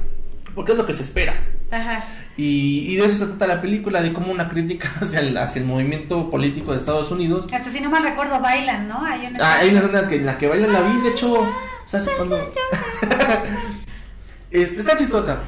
[0.55, 1.33] porque es lo que se espera.
[1.71, 2.05] Ajá.
[2.37, 5.61] Y, y, de eso se trata la película, de como una crítica hacia el, hacia
[5.61, 7.47] el movimiento político de Estados Unidos.
[7.51, 9.03] Hasta si no mal recuerdo, bailan, ¿no?
[9.03, 11.33] Hay una, ah, hay una escena que, en la que bailan la vi, de hecho...
[11.33, 11.47] O
[11.87, 12.37] sea, cuando...
[14.53, 15.39] Este, está chistosa,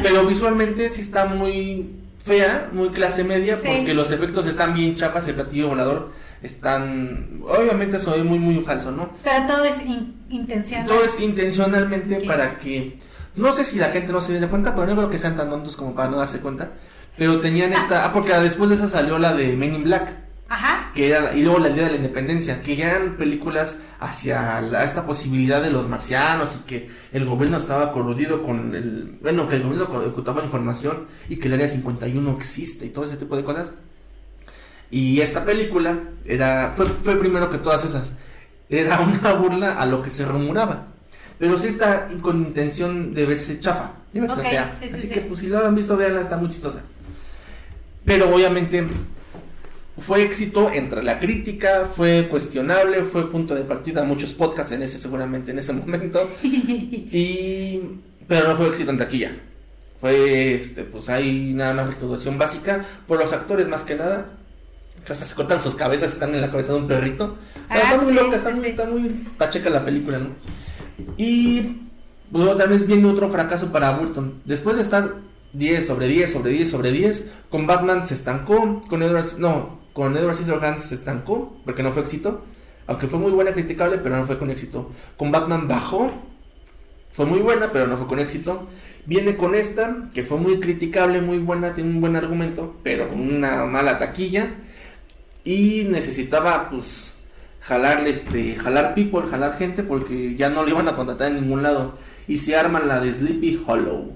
[0.00, 1.90] pero visualmente sí está muy
[2.24, 6.12] fea, muy clase media, porque los efectos están bien chafas, el platillo volador
[6.44, 9.10] están, obviamente soy muy, muy falso, ¿no?
[9.24, 9.82] Pero todo es
[10.28, 10.86] intencional.
[10.86, 12.98] Todo es intencionalmente para que,
[13.36, 15.50] no sé si la gente no se diera cuenta, pero no creo que sean tan
[15.50, 16.70] tontos como para no darse cuenta,
[17.16, 20.16] pero tenían esta, ah, porque después de esa salió la de Men in Black.
[20.48, 20.92] Ajá.
[20.94, 25.06] Que era, y luego la Día de la Independencia, que ya eran películas hacia esta
[25.06, 29.18] posibilidad de los marcianos y que el gobierno estaba corrodido con el.
[29.20, 33.16] Bueno, que el gobierno ocultaba información y que el Área 51 existe y todo ese
[33.16, 33.72] tipo de cosas.
[34.90, 38.14] Y esta película era fue, fue primero que todas esas.
[38.68, 40.93] Era una burla a lo que se rumoraba.
[41.38, 44.72] Pero sí está con intención de verse chafa, de verse fea.
[44.92, 46.82] Así que, pues si lo han visto, veanla, está muy chistosa.
[48.04, 48.86] Pero obviamente
[49.98, 54.98] fue éxito entre la crítica, fue cuestionable, fue punto de partida muchos podcasts en ese
[54.98, 56.28] seguramente en ese momento.
[56.42, 57.80] y
[58.26, 59.36] pero no fue éxito en taquilla.
[60.00, 64.26] Fue este pues hay nada más recaudación básica por los actores más que nada.
[65.04, 67.36] Que hasta se cortan sus cabezas, están en la cabeza de un perrito.
[67.68, 70.30] O sea, está ah, muy loca, está, muy, está muy pacheca la película, ¿no?
[71.16, 71.80] Y
[72.30, 74.40] pues otra vez viene otro fracaso para Burton.
[74.44, 75.14] Después de estar
[75.52, 80.16] 10 sobre 10 sobre 10 sobre 10, con Batman se estancó, con Edward, no, con
[80.16, 82.44] Edward Scissorhands se estancó porque no fue éxito.
[82.86, 84.90] Aunque fue muy buena, criticable, pero no fue con éxito.
[85.16, 86.12] Con Batman bajó.
[87.10, 88.66] Fue muy buena, pero no fue con éxito.
[89.06, 93.20] Viene con esta, que fue muy criticable, muy buena, tiene un buen argumento, pero con
[93.20, 94.54] una mala taquilla.
[95.44, 97.03] Y necesitaba, pues,
[97.66, 101.62] jalarle, este, jalar people, jalar gente, porque ya no le iban a contratar en ningún
[101.62, 101.96] lado.
[102.28, 104.12] Y se arman la de Sleepy Hollow.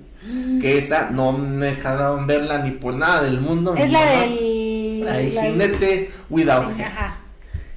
[0.60, 3.74] Que esa no me dejaron verla ni por nada del mundo.
[3.76, 6.66] Es la del el jinete Without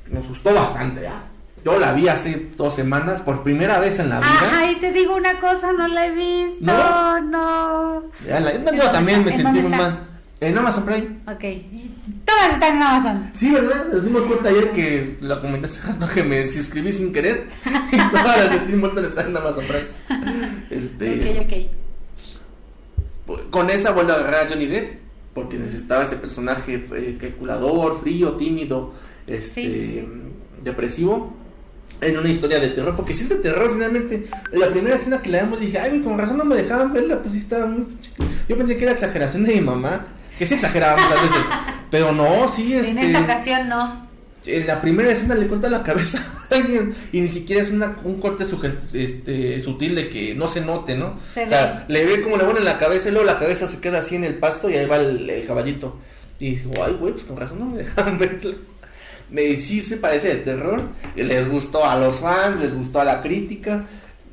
[0.08, 1.08] Nos gustó bastante.
[1.64, 4.52] Yo la vi hace dos semanas por primera vez en la vida.
[4.54, 6.66] Ay, te digo una cosa, no la he visto.
[6.66, 8.04] No, no.
[8.74, 10.11] yo también me sentí muy mal.
[10.42, 11.20] En Amazon Prime.
[11.28, 11.44] Ok.
[12.26, 13.30] Todas están en Amazon.
[13.32, 13.86] Sí, ¿verdad?
[13.94, 17.48] Nos dimos cuenta ayer que la comenté hace rato que me suscribí sin querer.
[17.92, 19.88] y todas las de Tim Burton están en Amazon Prime.
[20.72, 21.40] Este.
[21.40, 21.52] Ok,
[23.28, 23.52] ok.
[23.52, 25.00] Con esa vuelvo a agarrar a Johnny Depp
[25.36, 28.94] porque necesitaba este personaje eh, calculador, frío, tímido,
[29.28, 30.08] este,
[30.62, 31.34] depresivo,
[32.02, 35.30] en una historia de terror, porque si es de terror finalmente, la primera escena que
[35.30, 37.86] le damos dije, ay, con razón no me dejaban verla, pues sí estaba muy...
[38.50, 40.08] Yo pensé que era exageración de mi mamá,
[40.42, 41.46] que sí exageraba muchas veces,
[41.92, 42.90] pero no, sí, este...
[42.90, 44.12] En esta ocasión no
[44.46, 47.98] en la primera escena le corta la cabeza a alguien y ni siquiera es una,
[48.04, 48.46] un corte
[48.94, 51.10] este, sutil de que no se note, ¿no?
[51.10, 54.00] o sea, le ve como le pone la cabeza y luego la cabeza se queda
[54.00, 55.98] así en el pasto y ahí va el, caballito.
[56.40, 58.56] Y dice, ay, güey, pues con razón no me dejaron verlo.
[59.30, 60.90] Me sí se parece de terror.
[61.16, 63.86] Les gustó a los fans, les gustó a la crítica.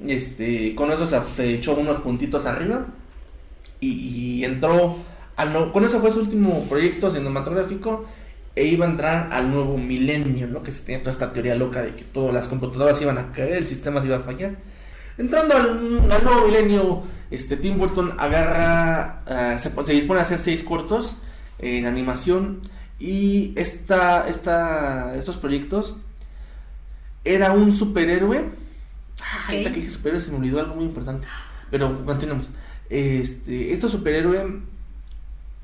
[0.07, 2.87] Este, con eso se, se echó unos puntitos arriba.
[3.81, 4.97] y, entró,
[5.73, 8.07] con eso fue su último proyecto cinematográfico
[8.57, 10.63] e iba a entrar al nuevo milenio, ¿no?
[10.63, 13.53] Que se tenía toda esta teoría loca de que todas las computadoras iban a caer,
[13.53, 14.57] el sistema se iba a fallar.
[15.17, 20.63] Entrando al, nuevo milenio, este Tim Burton agarra, ah, se, se, dispone a hacer seis
[20.63, 21.17] cortos
[21.59, 22.61] en animación
[22.99, 25.97] y esta, esta, estos proyectos
[27.25, 28.45] era un superhéroe.
[29.21, 31.27] Ah, que dije superhéroe se me olvidó algo muy importante.
[31.71, 32.49] Pero continuamos.
[32.91, 34.63] Este, este superhéroe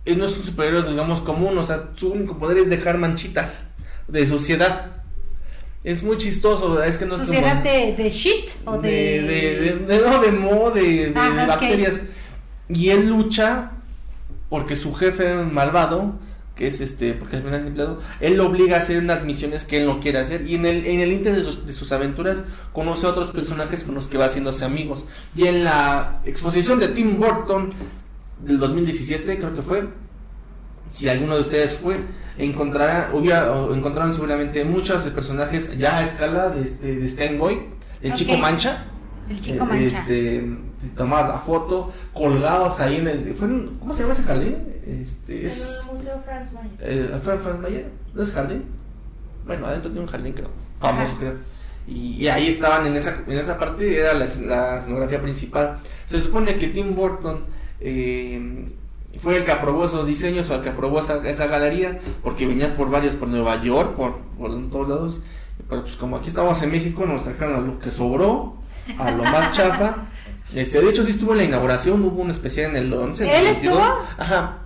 [0.07, 1.57] no es un superhéroe, digamos, común.
[1.59, 3.67] O sea, su único poder es dejar manchitas
[4.09, 4.93] de suciedad.
[5.83, 8.51] Es muy chistoso, es que no ¿Suciedad de, de, shit?
[8.65, 8.91] ¿O de...
[8.91, 12.01] De, de, no, de mo, de, ah, bacterias.
[12.71, 13.73] Y él lucha
[14.49, 16.15] porque su jefe malvado,
[16.55, 19.79] que es este, porque es un empleado, él lo obliga a hacer unas misiones que
[19.79, 20.47] él no quiere hacer.
[20.47, 23.85] Y en el, en el inter de sus, de sus aventuras conoce a otros personajes
[23.85, 25.07] con los que va haciéndose amigos.
[25.37, 27.75] Y en la exposición de Tim Burton
[28.45, 29.89] del 2017, creo que fue,
[30.91, 31.97] si alguno de ustedes fue,
[32.39, 38.85] encontrarán, encontraron seguramente muchos personajes ya a escala de, este, de Steinboy, el chico mancha.
[39.29, 39.99] El chico mancha.
[39.99, 40.57] Este,
[40.97, 43.35] tomadas a foto, colgados ahí en el.
[43.81, 44.57] ¿Cómo se llama ese jardín?
[44.87, 46.71] Este, es, el Museo Franz Mayer.
[46.81, 48.65] Eh, Franz Mayer, ¿no es jardín?
[49.47, 50.51] Bueno, adentro tiene un jardín, creo.
[50.81, 51.35] Famoso, creo.
[51.87, 55.79] Y, ahí estaban en esa, en esa parte, era la, la escenografía principal.
[56.07, 57.41] Se supone que Tim Burton
[57.81, 58.67] eh,
[59.19, 62.73] fue el que aprobó esos diseños o el que aprobó esa, esa galería, porque venían
[62.73, 65.21] por varios, por Nueva York, por, por todos lados.
[65.69, 68.57] Pero pues como aquí estamos en México, nos trajeron a lo que sobró,
[68.99, 70.09] a lo más chafa.
[70.55, 73.39] Este, de hecho sí estuvo en la inauguración, hubo un especial en el 11.
[73.39, 73.81] ¿Él estuvo?
[73.81, 74.59] Ajá.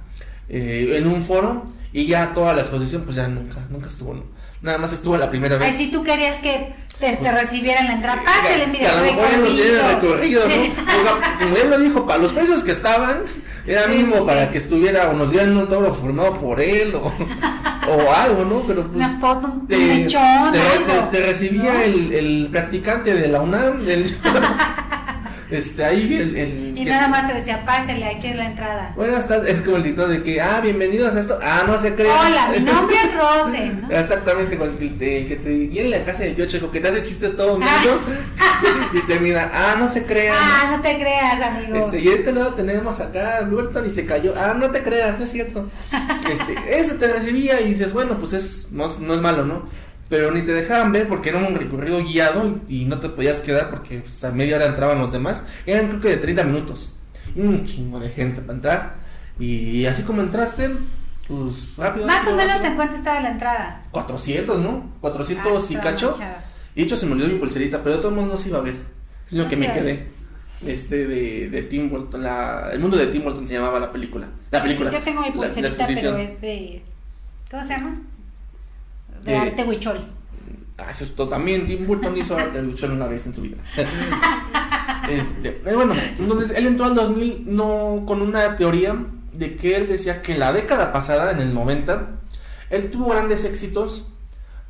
[0.49, 4.15] Eh, en un foro y ya toda la exposición pues ya nunca, nunca estuvo,
[4.63, 5.69] Nada más estuvo la primera vez.
[5.69, 9.89] Ay, si tú querías que te, te recibieran la entrada, pásale, mira, el recorrido.
[9.89, 11.39] recorrido ¿no?
[11.41, 13.23] Como él lo dijo, para los precios que estaban,
[13.67, 17.03] era mínimo para que estuviera o nos dieran un autógrafo formado por él o,
[17.89, 18.61] o algo, ¿no?
[18.67, 20.09] Pero pues, Una foto, un te,
[21.13, 24.13] te, recibía el, el practicante de la UNAM, del...
[25.51, 28.93] Este, ahí el, y nada más te decía, pásele, aquí es la entrada.
[28.95, 31.39] Bueno, es como el dito de que, ah, bienvenidos a esto.
[31.43, 32.13] Ah, no se creen.
[32.13, 33.73] Hola, mi nombre es Rose.
[33.91, 37.03] Exactamente, con el, que te viene en la casa del tío Checo, que te hace
[37.03, 37.67] chistes todo mundo
[38.93, 40.37] y te mira, ah, no se crean.
[40.39, 41.77] Ah, no te creas, amigo.
[41.77, 44.35] Este, y este lado tenemos acá Burton y se cayó.
[44.37, 45.71] Ah, no te creas, no es cierto.
[46.29, 49.67] Este, eso te recibía y dices, bueno, pues es, no, no es malo, ¿no?
[50.09, 53.71] Pero ni te dejaban ver porque era un recorrido guiado y, no te podías quedar
[53.71, 55.45] porque pues, a media hora entraban los demás.
[55.67, 56.95] Eran creo que de 30 minutos.
[57.37, 58.95] un chingo de gente para entrar.
[59.39, 60.71] Y así como entraste,
[61.29, 62.07] pues rápido.
[62.07, 63.83] Más o menos en cuánto estaba la entrada.
[63.91, 64.91] 400, ¿no?
[65.01, 66.19] 400 ah, y cacho.
[66.75, 68.59] Y de hecho se me olvidó mi pulserita, pero de todos modos no se iba
[68.59, 68.77] a ver.
[69.29, 70.19] Sino que me quedé.
[70.67, 74.27] Este de, de Tim Burton, la, el mundo de Tim Burton se llamaba la película.
[74.51, 74.91] La película.
[74.91, 76.83] Yo tengo mi pulserita, pero es de.
[77.51, 78.01] ¿Cómo se llama?
[79.25, 80.01] De, arte huichol.
[80.77, 81.29] Ah, eso es todo.
[81.29, 83.57] También Tim Burton hizo arte huichol una vez en su vida.
[85.11, 88.97] este, eh, bueno, entonces él entró al 2000 no con una teoría
[89.33, 92.09] de que él decía que la década pasada, en el 90,
[92.71, 94.09] él tuvo grandes éxitos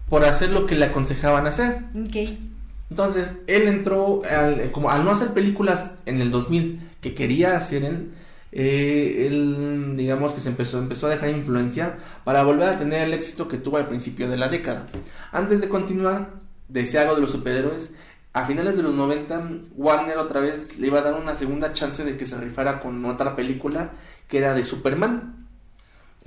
[0.09, 1.85] por hacer lo que le aconsejaban hacer.
[2.07, 2.53] Okay.
[2.91, 7.85] Entonces, él entró, al, como al no hacer películas en el 2000 que quería hacer
[7.85, 8.13] él,
[8.51, 13.15] eh, él, digamos que se empezó, empezó a dejar influencia para volver a tener el
[13.15, 14.87] éxito que tuvo al principio de la década.
[15.33, 16.31] Antes de continuar,
[16.69, 17.95] decía algo de los superhéroes.
[18.33, 22.05] A finales de los 90, Warner otra vez le iba a dar una segunda chance
[22.05, 23.91] de que se rifara con otra película
[24.29, 25.47] que era de Superman.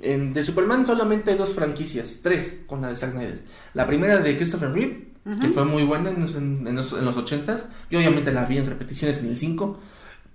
[0.00, 3.42] En, de Superman solamente hay dos franquicias, tres con la de Zack Snyder.
[3.74, 7.16] La primera de Christopher Reeve, que fue muy buena en los, en, los, en los
[7.16, 9.80] 80s, y obviamente la vi en repeticiones en el 5.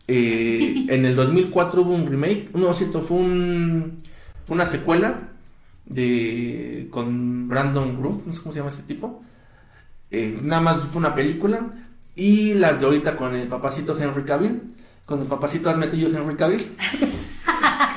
[0.07, 3.97] Eh, en el 2004 hubo un remake, no, cierto, fue un,
[4.47, 5.31] una secuela
[5.85, 9.21] de con Brandon Groove, no sé cómo se llama ese tipo.
[10.09, 11.73] Eh, nada más fue una película.
[12.15, 14.61] Y las de ahorita con el papacito Henry Cavill.
[15.05, 16.65] Con el papacito has metido Henry Cavill.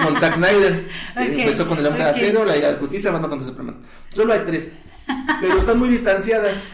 [0.02, 0.88] con Zack Snyder.
[1.16, 3.76] Empezó con el hombre de acero, la Liga de Justicia, con contra Superman.
[4.14, 4.72] Solo hay tres.
[5.40, 6.72] Pero están muy distanciadas.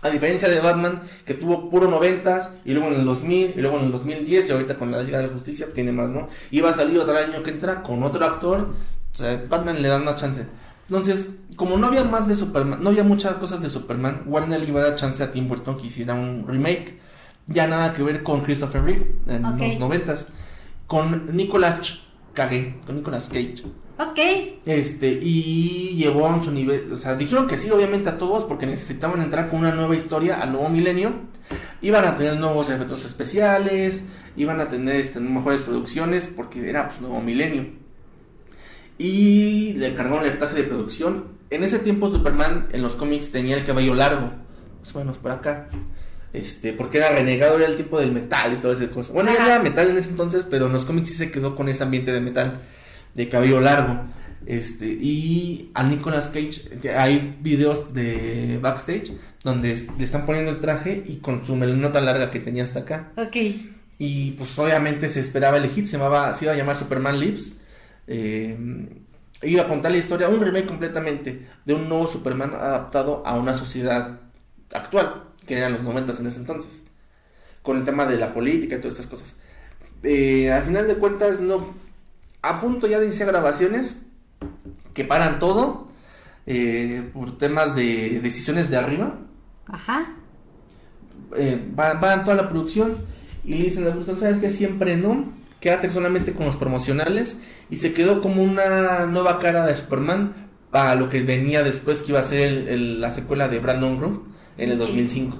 [0.00, 3.78] A diferencia de Batman, que tuvo puro noventas, y luego en el 2000, y luego
[3.78, 6.28] en el 2010, y ahorita con la Liga de la Justicia tiene más, ¿no?
[6.50, 8.68] Y va a salir otro año que entra con otro actor,
[9.12, 10.46] o sea, Batman le dan más chance.
[10.88, 14.68] Entonces, como no había más de Superman, no había muchas cosas de Superman, Warner le
[14.68, 16.98] iba a dar chance a Tim Burton que hiciera un remake,
[17.48, 20.28] ya nada que ver con Christopher Reeve en los noventas,
[20.86, 22.00] con Nicolas
[22.34, 23.64] Cage, con Nicolas Cage
[23.98, 24.18] Ok.
[24.64, 28.64] Este, y llevó a su nivel, o sea, dijeron que sí, obviamente a todos, porque
[28.64, 31.12] necesitaban entrar con una nueva historia al nuevo milenio.
[31.82, 34.04] Iban a tener nuevos efectos especiales,
[34.36, 37.66] iban a tener este, mejores producciones, porque era pues nuevo milenio.
[38.98, 41.24] Y le cargaron el traje de producción.
[41.50, 44.30] En ese tiempo Superman en los cómics tenía el cabello largo,
[44.78, 45.68] más o menos por acá.
[46.32, 49.12] Este, porque era renegado, era el tipo del metal y todas esas cosas.
[49.12, 51.82] Bueno, era metal en ese entonces, pero en los cómics sí se quedó con ese
[51.82, 52.60] ambiente de metal,
[53.18, 54.00] de cabello largo.
[54.46, 59.12] Este, y a Nicolas Cage, hay videos de backstage
[59.42, 62.80] donde le están poniendo el traje y con su melena tan larga que tenía hasta
[62.80, 63.10] acá.
[63.16, 63.36] Ok.
[63.98, 67.54] Y pues obviamente se esperaba el hit, se, llamaba, se iba a llamar Superman Lives.
[68.06, 68.56] Eh,
[69.42, 73.54] iba a contar la historia, un remake completamente de un nuevo Superman adaptado a una
[73.54, 74.20] sociedad
[74.72, 76.84] actual que eran los noventas en ese entonces,
[77.62, 79.36] con el tema de la política y todas estas cosas.
[80.04, 81.74] Eh, al final de cuentas, no,
[82.42, 84.06] a punto ya de iniciar grabaciones,
[84.94, 85.88] que paran todo,
[86.46, 89.18] eh, por temas de decisiones de arriba.
[89.66, 90.14] Ajá.
[91.36, 92.96] Eh, van, toda la producción
[93.44, 97.92] y le dicen productor, ¿sabes que Siempre no, quédate solamente con los promocionales y se
[97.92, 102.24] quedó como una nueva cara de Superman para lo que venía después que iba a
[102.24, 104.18] ser la secuela de Brandon Roof
[104.56, 105.36] en el 2005.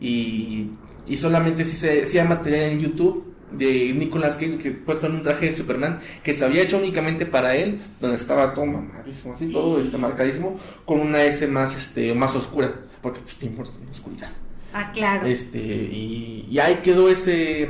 [0.00, 0.70] Y,
[1.06, 5.14] y solamente si se si hay material en YouTube de Nicolas Cage que puesto en
[5.14, 9.34] un traje de Superman que se había hecho únicamente para él, donde estaba todo mamadísimo,
[9.34, 12.72] así todo este marcadísimo, con una S más este más oscura,
[13.02, 13.56] porque pues tiene
[13.90, 14.30] oscuridad.
[14.72, 15.26] Ah, claro.
[15.26, 17.68] Este, y, y ahí quedó ese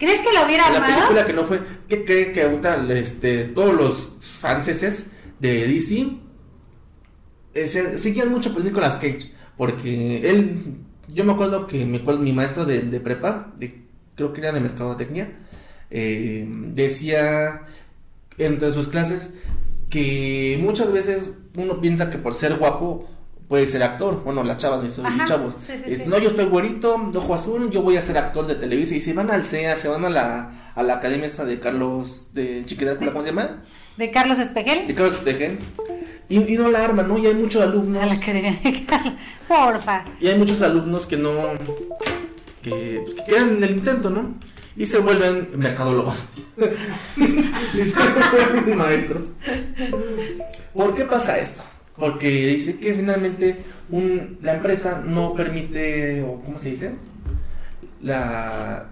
[0.00, 0.88] ¿Crees que lo hubiera armado?
[0.88, 6.08] La película que no fue, ¿qué cree que ahorita este, todos los franceses de DC
[7.52, 7.66] eh,
[7.98, 9.30] seguían mucho por Nicolas Cage?
[9.58, 13.89] Porque él, yo me acuerdo que mi, mi maestro de, de prepa, de,
[14.20, 15.30] creo que era de mercadotecnia,
[15.90, 17.62] eh, decía
[18.36, 19.30] entre sus clases
[19.88, 23.08] que muchas veces uno piensa que por ser guapo
[23.48, 24.22] puede ser actor.
[24.22, 25.54] Bueno, las chavas, mis chavos.
[26.06, 28.98] No, yo estoy güerito, ojo azul, yo voy a ser actor de televisión.
[28.98, 32.28] Y se van al CEA, se van a la, a la academia esta de Carlos,
[32.34, 33.62] de Chiquidrácula, ¿cómo se llama?
[33.96, 34.86] De Carlos Espejel.
[34.86, 35.58] De Carlos Espejel.
[36.28, 37.18] Y, no la arman, ¿no?
[37.18, 38.00] Y hay muchos alumnos.
[38.00, 39.14] A la academia de Carlos.
[39.48, 40.04] Porfa.
[40.20, 41.54] Y hay muchos alumnos que no.
[42.62, 44.34] Que, pues, que quedan en el intento, ¿no?
[44.76, 46.30] Y se vuelven mercadólogos.
[46.56, 47.98] y se
[48.54, 49.32] vuelven maestros.
[50.72, 51.62] ¿Por qué pasa esto?
[51.96, 56.92] Porque dice que finalmente un, la empresa no permite, o ¿cómo se dice?
[58.00, 58.86] La,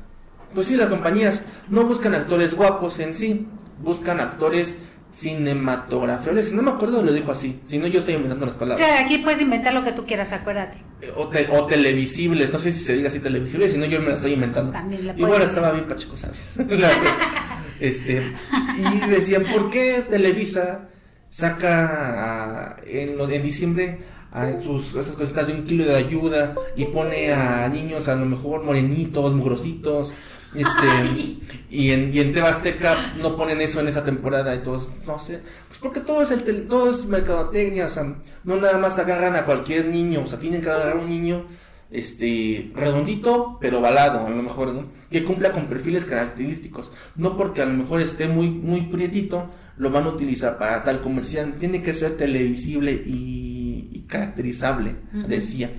[0.55, 3.47] pues sí, las compañías no buscan actores guapos en sí,
[3.83, 4.79] buscan actores
[5.11, 6.53] cinematográficos.
[6.53, 7.61] No me acuerdo, lo dijo así.
[7.65, 8.89] Si no, yo estoy inventando las palabras.
[9.01, 10.79] aquí puedes inventar lo que tú quieras, acuérdate.
[11.17, 12.53] O, o televisibles.
[12.53, 13.73] No sé si se diga así televisibles.
[13.73, 14.73] Si no, yo me la estoy inventando.
[14.73, 16.59] También la Igual estaba bien pacheco, ¿sabes?
[17.81, 18.33] este,
[18.79, 20.89] y decían, ¿por qué Televisa
[21.31, 23.99] saca en, en diciembre
[24.31, 28.27] a sus esas cositas de un kilo de ayuda y pone a niños a lo
[28.27, 30.13] mejor morenitos, mugrositos,
[30.61, 31.39] este,
[31.71, 35.41] y en, y en Tebasteca no ponen eso en esa temporada y todos, no sé,
[35.69, 39.45] pues porque todo es el todo es mercadotecnia, o sea, no nada más agarran a
[39.45, 41.47] cualquier niño, o sea, tienen que agarrar a un niño
[41.91, 44.85] este redondito pero balado a lo mejor ¿no?
[45.11, 49.49] que cumpla con perfiles característicos no porque a lo mejor esté muy muy prietito
[49.79, 51.55] lo van a utilizar para tal comercial.
[51.59, 55.71] Tiene que ser televisible y, caracterizable, decía.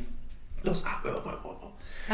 [0.57, 1.01] Entonces, ah,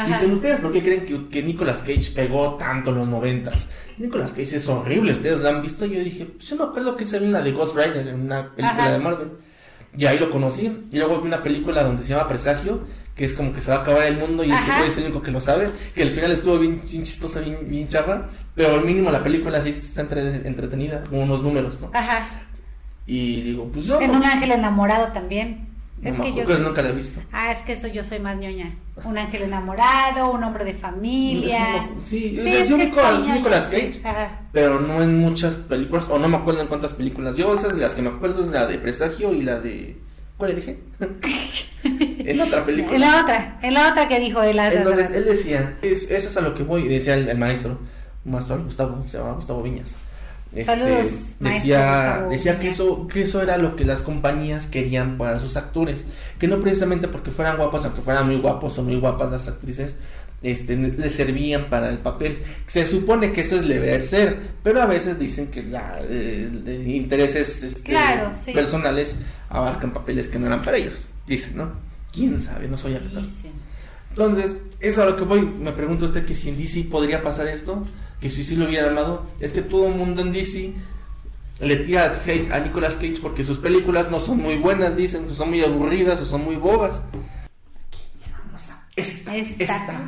[0.08, 3.70] Dicen ustedes, ¿por qué creen que, que, Nicolas Cage pegó tanto en los noventas?
[3.98, 5.86] Nicolas Cage es horrible, ustedes lo han visto.
[5.86, 8.20] Yo dije, pues yo me acuerdo que se ve en la de Ghost Rider, en
[8.22, 9.32] una película de Marvel.
[9.98, 10.88] Y ahí lo conocí.
[10.92, 12.82] Y luego vi una película donde se llama Presagio,
[13.16, 15.06] que es como que se va a acabar el mundo y ese güey es el
[15.06, 15.70] único que lo sabe.
[15.94, 18.30] Que al final estuvo bien, bien chistosa, bien, bien charra.
[18.54, 21.92] Pero al mínimo la película sí está entretenida, con unos números, ¿no?
[21.94, 22.28] Ajá.
[23.08, 24.02] Y digo, pues yo.
[24.02, 25.75] En un ángel enamorado también.
[26.06, 27.20] Es que yo nunca la he visto.
[27.32, 28.76] Ah, es que eso yo soy más ñoña.
[29.04, 31.90] Un ángel enamorado, un hombre de familia.
[32.00, 34.02] sí, sí, es, Nicolas Cage.
[34.52, 37.36] Pero no en muchas películas, o no me acuerdo en cuántas películas.
[37.36, 39.98] Yo esas de las que me acuerdo es la de Presagio y la de...
[40.38, 40.80] ¿Cuál le dije?
[41.84, 42.96] en otra película.
[42.96, 44.60] En la otra, en la otra que dijo él.
[44.60, 47.80] Entonces, él decía, eso es a lo que voy, decía el maestro
[48.26, 49.98] maestro Gustavo, se llama Gustavo Viñas.
[50.56, 55.38] Este, Saludos, decía, decía que eso, que eso era lo que las compañías querían para
[55.38, 56.06] sus actores,
[56.40, 59.98] que no precisamente porque fueran guapos, aunque fueran muy guapos o muy guapas las actrices,
[60.44, 62.42] este, les servían para el papel.
[62.68, 67.62] Se supone que eso es deber ser, pero a veces dicen que la, eh, intereses
[67.62, 67.94] este,
[68.54, 69.18] personales
[69.50, 71.08] abarcan papeles que no eran para ellos.
[71.28, 71.74] Dicen, ¿no?
[72.14, 72.70] ¿Quién sabe?
[72.70, 73.24] No soy actor.
[74.10, 77.48] Entonces, eso a lo que voy, me pregunto usted que si en DC podría pasar
[77.48, 77.84] esto
[78.26, 80.74] que si sí lo hubiera armado, es que todo el mundo en DC
[81.60, 85.50] le tira hate a Nicolas Cage porque sus películas no son muy buenas, dicen, son
[85.50, 87.04] muy aburridas o son muy bobas.
[87.88, 89.36] Aquí llegamos a esta.
[89.36, 89.64] Esta.
[89.64, 90.08] esta.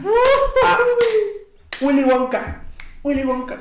[1.79, 2.63] Willy Wonka.
[3.03, 3.59] Willy Wonka.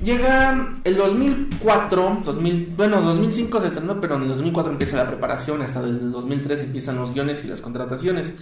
[0.00, 5.60] Llega el 2004, 2000, bueno, 2005 se estrenó, pero en el 2004 empieza la preparación,
[5.62, 8.36] hasta desde el 2003 empiezan los guiones y las contrataciones.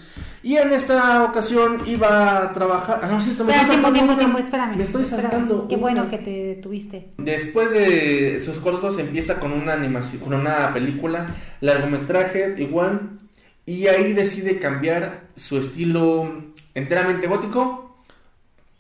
[0.44, 3.00] Y en esta ocasión iba a trabajar.
[3.02, 4.76] Ah, no, sí, me tiempo, tiempo, tiempo, espérame.
[4.76, 5.66] Me estoy sacando.
[5.68, 7.12] Qué bueno que te tuviste.
[7.16, 13.20] Después de sus cortos empieza con una animación, con una película, largometraje igual,
[13.64, 16.30] y ahí decide cambiar su estilo
[16.74, 17.84] enteramente gótico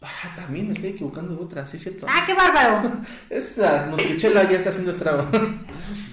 [0.04, 2.06] Ah, también me estoy equivocando de otra, sí es cierto.
[2.08, 2.92] Ah, qué bárbaro.
[3.30, 5.26] Esta Nutrichela ya está haciendo estrago.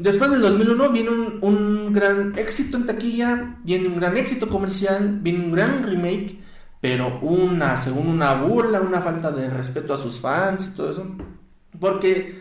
[0.00, 5.18] Después del 2001 viene un, un, gran éxito en taquilla, viene un gran éxito comercial,
[5.20, 6.38] viene un gran remake,
[6.80, 11.16] pero una, según una burla, una falta de respeto a sus fans y todo eso,
[11.78, 12.34] porque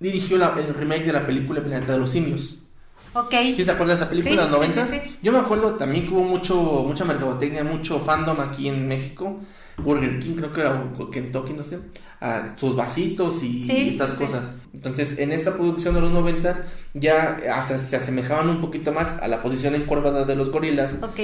[0.00, 2.66] dirigió el remake de la película Planeta de los Simios.
[3.14, 3.34] Ok.
[3.56, 4.88] ¿Sí se acuerda de esa película de los 90?
[5.22, 9.40] Yo me acuerdo también que hubo mucho, mucha mercadotecnia, mucho fandom aquí en México
[9.82, 11.78] Burger King, creo que era Kentucky, no sé,
[12.20, 14.44] a sus vasitos y esas cosas.
[14.74, 19.42] Entonces, en esta producción de los 90 ya se asemejaban un poquito más a la
[19.42, 20.98] posición encorvada de los gorilas.
[21.02, 21.20] Ok.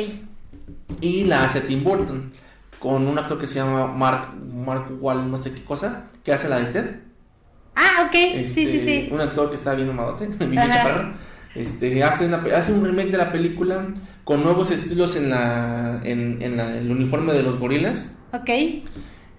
[1.01, 2.33] Y la hace Tim Burton
[2.79, 6.49] con un actor que se llama Mark, Mark Wall, no sé qué cosa, que hace
[6.49, 6.97] la de Ted.
[7.75, 9.09] Ah, ok, sí, sí, este, sí.
[9.13, 11.15] Un actor que está bien mamote, bien chaparro.
[11.57, 13.89] Este, hace, hace un remake de la película
[14.25, 18.15] con nuevos estilos en la en, en el uniforme de los gorilas.
[18.33, 18.51] Ok.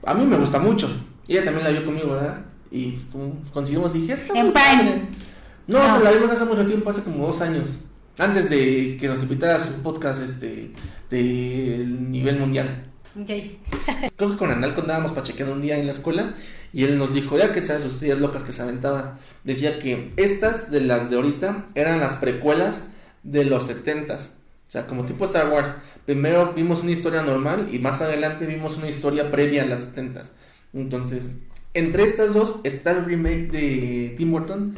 [0.05, 0.89] A mí me gusta mucho.
[1.28, 2.45] Ella también la vio conmigo, ¿verdad?
[2.72, 4.47] Y pues, conseguimos, dije, esta En
[5.68, 7.80] No, no, se la vimos hace mucho tiempo, hace como dos años.
[8.18, 10.72] Antes de que nos invitara a su podcast este
[11.09, 12.86] de nivel mundial.
[14.15, 16.34] Creo que con Analco andábamos pachequeando un día en la escuela
[16.74, 20.11] y él nos dijo, ya que sabes sus días locas que se aventaba, decía que
[20.18, 22.89] estas de las de ahorita eran las precuelas
[23.24, 24.32] de los setentas.
[24.68, 25.76] O sea, como tipo Star Wars.
[26.05, 30.24] Primero vimos una historia normal y más adelante vimos una historia previa a las 70
[30.74, 31.30] Entonces,
[31.74, 34.76] entre estas dos está el remake de Tim Burton,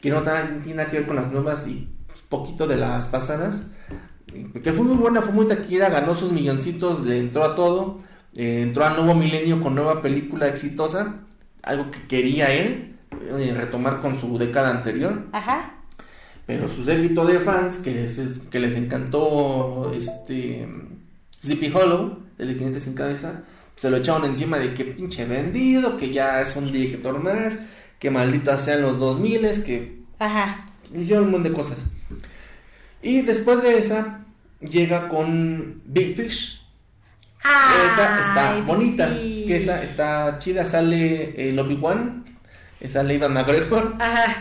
[0.00, 1.88] que no tiene nada que ver con las nuevas y
[2.28, 3.68] poquito de las pasadas.
[4.62, 8.00] Que fue muy buena, fue muy taquilla, ganó sus milloncitos, le entró a todo.
[8.34, 11.20] Eh, entró al nuevo milenio con nueva película exitosa,
[11.62, 12.96] algo que quería él,
[13.38, 15.26] eh, retomar con su década anterior.
[15.32, 15.74] Ajá.
[16.46, 18.20] Pero su séquito de fans que les,
[18.50, 20.68] que les encantó este
[21.40, 23.44] Sleepy Hollow, el jinete sin cabeza,
[23.76, 27.58] se lo echaron encima de que pinche vendido, que ya es un director más,
[27.98, 30.66] que malditas sean los 2000, que Ajá.
[30.94, 31.78] hicieron un montón de cosas.
[33.00, 34.23] Y después de esa
[34.68, 36.60] llega con Big Fish.
[37.40, 42.24] esa está bonita, que esa está chida, sale el Obi-Wan,
[42.86, 43.96] sale Ivan McGregor.
[43.98, 44.36] Ajá.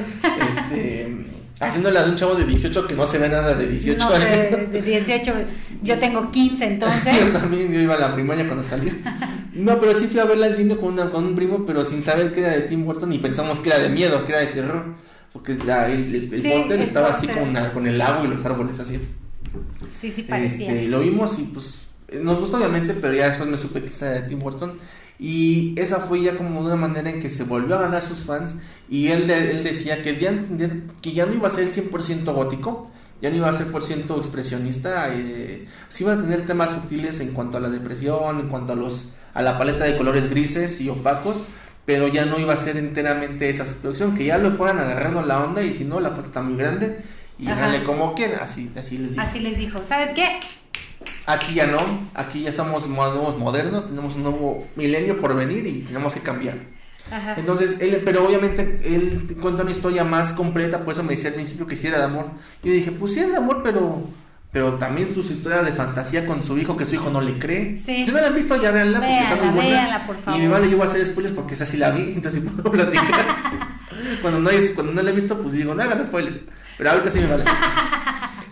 [0.50, 4.12] Este Haciéndola de un chavo de 18 que no se ve nada de 18 no
[4.18, 5.34] Sé, de 18,
[5.82, 7.14] yo tengo 15 entonces.
[7.20, 8.92] yo también, yo iba a la primaria cuando salió.
[9.54, 12.34] No, pero sí fui a verla al cine con, con un primo, pero sin saber
[12.34, 14.96] que era de Tim Burton y pensamos que era de miedo, que era de terror.
[15.32, 19.00] Porque la, el, el, póster estaba así con, con el agua y los árboles así.
[20.00, 20.72] Sí, sí parecía.
[20.72, 21.84] Este, lo vimos y pues
[22.22, 24.78] nos gustó obviamente, pero ya después me supe que era de Tim Burton.
[25.20, 28.56] Y esa fue ya como una manera en que se volvió a ganar sus fans.
[28.90, 32.92] Y él, él decía que debía entender que ya no iba a ser 100% gótico,
[33.22, 37.20] ya no iba a ser por ciento expresionista, eh, sí iba a tener temas sutiles
[37.22, 40.80] en cuanto a la depresión, en cuanto a los a la paleta de colores grises
[40.82, 41.38] y opacos,
[41.86, 45.44] pero ya no iba a ser enteramente esa producción, que ya lo fueran agarrando la
[45.44, 47.00] onda y si no, la está muy grande
[47.38, 49.22] y dale como quieran, así, así les dijo.
[49.22, 50.40] Así les dijo, ¿sabes qué?
[51.26, 51.80] Aquí ya no,
[52.14, 56.56] aquí ya somos nuevos modernos, tenemos un nuevo milenio por venir y tenemos que cambiar.
[57.38, 61.36] Entonces, él, pero obviamente él cuenta una historia más completa, por eso me decía al
[61.36, 62.28] principio que sí era de amor.
[62.64, 64.08] Yo dije, pues sí es de amor, pero
[64.54, 67.76] pero también sus historias de fantasía con su hijo, que su hijo no le cree.
[67.76, 70.06] Si no la han visto, ya véanla, porque está muy buena.
[70.06, 70.40] por favor.
[70.40, 72.72] Y me vale, yo voy a hacer spoilers porque esa sí la vi, entonces puedo
[72.72, 73.26] platicar.
[74.22, 76.42] cuando, no hay, cuando no la he visto, pues digo, no hagan spoilers.
[76.84, 77.46] Pero ahorita sí me vale.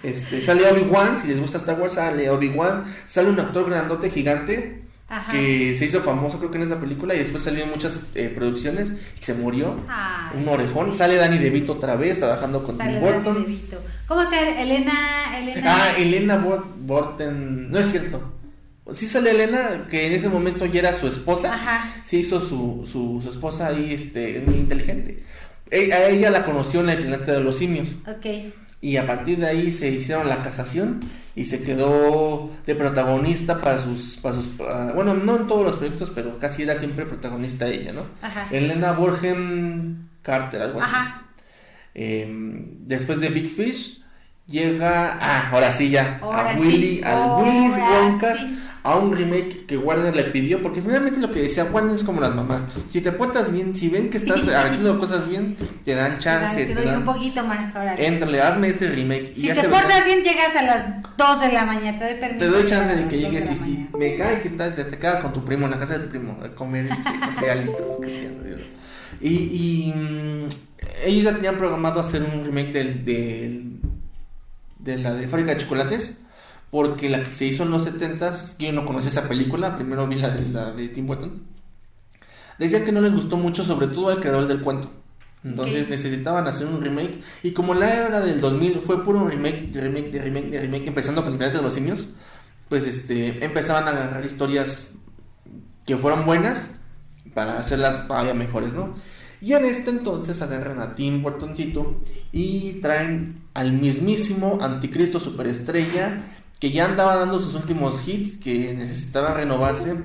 [0.04, 2.86] Este, sale Obi-Wan, si les gusta Star Wars, sale Obi-Wan.
[3.06, 4.82] Sale un actor grandote, gigante,
[5.30, 8.34] que se hizo famoso creo que en esa película y después salió en muchas eh,
[8.34, 9.76] producciones y se murió.
[10.34, 10.98] Un orejón.
[10.98, 13.46] Sale Danny DeVito otra vez trabajando con Tim Burton.
[14.08, 14.60] ¿Cómo se?
[14.60, 15.62] Elena, Elena.
[15.66, 17.70] Ah, Elena Borten.
[17.70, 18.34] No es cierto.
[18.94, 21.54] Sí sale Elena, que en ese momento ya era su esposa.
[21.54, 21.94] Ajá.
[22.06, 25.22] Sí hizo su, su, esposa ahí, este, muy inteligente.
[25.72, 27.98] A ella la conoció en el planeta de los simios.
[28.08, 28.26] Ok.
[28.82, 31.02] y a partir de ahí se hicieron la casación
[31.36, 36.12] y se quedó de protagonista para sus, para sus bueno, no en todos los proyectos,
[36.14, 38.06] pero casi era siempre protagonista ella, ¿no?
[38.22, 38.48] Ajá.
[38.52, 40.92] Elena Borgen Carter, algo así.
[40.94, 41.24] Ajá.
[41.94, 42.28] Eh,
[42.80, 44.02] después de Big Fish
[44.48, 48.60] llega, ah, ahora sí ya, Ahora a sí, Willy, al ahora Willy's Wonkas, sí.
[48.84, 52.20] A un remake que Warner le pidió, porque finalmente lo que decía Warner es como
[52.20, 55.56] las mamás, si te portas bien, si ven que estás haciendo cosas bien,
[55.86, 57.94] te dan chance, Te te doy un dan, poquito más ahora.
[57.96, 59.34] éntrale, hazme este remake.
[59.36, 62.00] y Si ya te se portas bien, llegas a las 2 de la mañana.
[62.00, 62.40] Te doy permiso.
[62.40, 64.74] Te doy llegar chance de que 2 llegues de y si me cae, ¿qué tal?
[64.74, 66.88] Te, te quedas con tu primo en la casa de tu primo a comer
[67.30, 68.58] este, alitos, digo.
[69.22, 70.46] Y, y mm,
[71.06, 73.72] ellos ya tenían programado hacer un remake del, del-
[74.80, 76.18] de la de Fábrica de Chocolates,
[76.72, 80.16] porque la que se hizo en los 70s, yo no conocía esa película, primero vi
[80.16, 81.44] la de, la de Tim Burton,
[82.58, 84.90] decían que no les gustó mucho, sobre todo al creador del cuento.
[85.44, 87.20] Entonces necesitaban hacer un remake.
[87.42, 90.88] Y como la era del 2000 fue puro remake, de remake, de remake, de remake,
[90.88, 92.10] empezando con el planeta de los simios,
[92.70, 94.94] pues este, empezaban a agarrar historias
[95.86, 96.78] que fueron buenas
[97.34, 98.96] para hacerlas todavía mejores, ¿no?
[99.42, 102.00] Y en este entonces agarran a Tim Burtoncito
[102.32, 109.34] y traen al mismísimo anticristo superestrella que ya andaba dando sus últimos hits, que necesitaba
[109.34, 109.96] renovarse.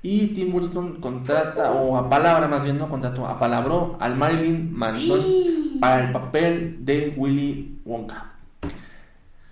[0.00, 5.20] Y Tim Burton contrata, o a palabra más bien, no contrató, apalabró al Marilyn Manson
[5.80, 8.26] para el papel de Willy Wonka.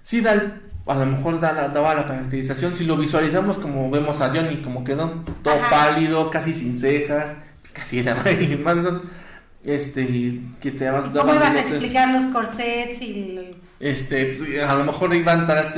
[0.02, 4.20] Sí, da a lo mejor da la- daba la caracterización, si lo visualizamos como vemos
[4.20, 5.68] a Johnny, como quedó, todo Ajá.
[5.68, 9.02] pálido, casi sin cejas, pues casi era Marilyn Manson.
[9.64, 10.06] Este,
[10.60, 15.32] que te dabas ¿Cómo ibas a explicar los corsets y Este, a lo mejor iba
[15.32, 15.74] a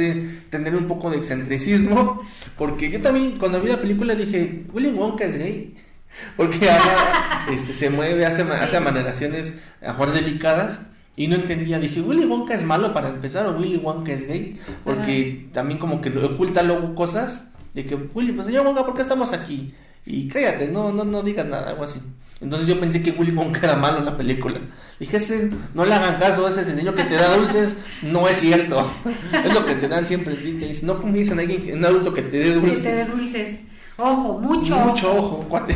[0.51, 2.23] tener un poco de excentricismo,
[2.57, 5.75] porque yo también cuando vi la película dije, Willy Wonka es gay,
[6.37, 8.51] porque ahora, este, se mueve, hace, Sí.
[8.53, 10.81] hace maneraciones a jugar delicadas,
[11.17, 14.61] y no entendía, dije, Willy Wonka es malo para empezar, o Willy Wonka es gay,
[14.85, 19.03] porque también como que oculta luego cosas, de que, Willy, pues señor Wonka, ¿por qué
[19.03, 19.75] estamos aquí?
[20.11, 22.01] Y cállate, no, no, no digas nada, algo así.
[22.41, 24.59] Entonces yo pensé que Willy Wonka era malo en la película.
[25.01, 28.39] Dije, ese, no le hagan caso a ese señor que te da dulces, no es
[28.39, 28.91] cierto.
[29.45, 30.35] Es lo que te dan siempre.
[30.37, 32.83] Dice, No confíes en alguien, que- en un adulto que te dé que dulces.
[32.85, 33.61] te dé dulces?
[33.97, 34.77] Ojo, mucho.
[34.79, 35.75] Mucho ojo, cuate.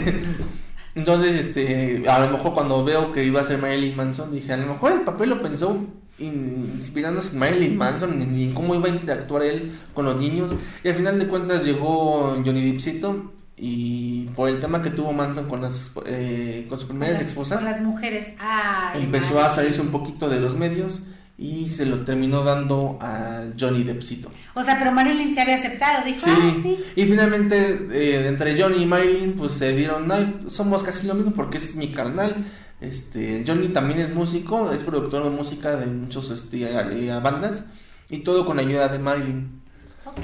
[0.94, 4.56] Entonces, este, a lo mejor cuando veo que iba a ser Marilyn Manson, dije, a
[4.56, 5.76] lo mejor el papel lo pensó
[6.18, 10.52] in- inspirándose en Marilyn Manson y en cómo iba a interactuar él con los niños.
[10.84, 13.32] Y al final de cuentas llegó Johnny Deppcito
[13.64, 17.64] y por el tema que tuvo Manson con las eh, con su primera esposa, Con
[17.64, 18.30] las mujeres.
[18.40, 19.46] Ay, empezó madre.
[19.46, 21.02] a salirse un poquito de los medios
[21.38, 24.30] y se lo terminó dando a Johnny Deppcito.
[24.54, 26.04] O sea, pero Marilyn se había aceptado.
[26.04, 26.30] Dijo, Sí.
[26.32, 26.76] ah, sí.
[26.96, 31.32] y finalmente eh, entre Johnny y Marilyn pues se dieron, ay, somos casi lo mismo
[31.32, 32.44] porque ese es mi carnal.
[32.80, 36.66] Este, Johnny también es músico, es productor de música de muchos este,
[37.10, 37.64] a- bandas
[38.10, 39.61] y todo con ayuda de Marilyn.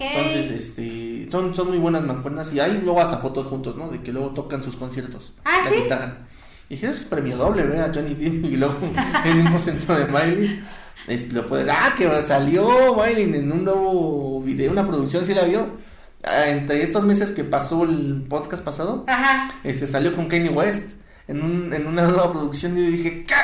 [0.00, 3.88] Entonces, este, son, son muy buenas mancuernas y hay luego hasta fotos juntos, ¿no?
[3.88, 5.34] De que luego tocan sus conciertos.
[5.44, 5.82] Ah, la ¿sí?
[5.82, 6.18] guitarra.
[6.68, 9.58] Y dije, eso es premio doble, ver a Johnny Depp y luego en el mismo
[9.58, 10.64] centro de Marilyn.
[11.06, 15.44] Este, lo puedes, ah, que salió Marilyn en un nuevo video, una producción, ¿sí la
[15.44, 15.66] vio?
[16.22, 19.54] Ah, entre estos meses que pasó el podcast pasado, Ajá.
[19.64, 20.90] este, salió con Kanye West
[21.28, 23.34] en, un, en una nueva producción y yo dije, ¿qué?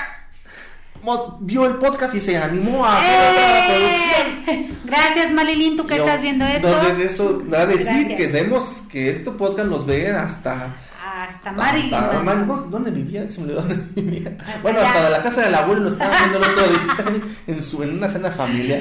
[1.40, 4.58] Vio el podcast y se animó a hacer otra producción.
[4.58, 4.70] ¡Eh!
[4.84, 6.68] Gracias, Marilyn, tú que estás viendo esto.
[6.68, 8.16] Entonces eso da a decir Gracias.
[8.16, 11.92] que demos que este podcast los ve hasta Hasta Marilyn.
[11.94, 13.30] hasta- ¿Dónde vivía?
[13.30, 14.36] Se me olvidó dónde vivía.
[14.40, 14.88] Hasta bueno, allá.
[14.88, 17.90] hasta de la casa del abuelo lo estaba viendo el otro día en su en
[17.98, 18.80] una cena familiar.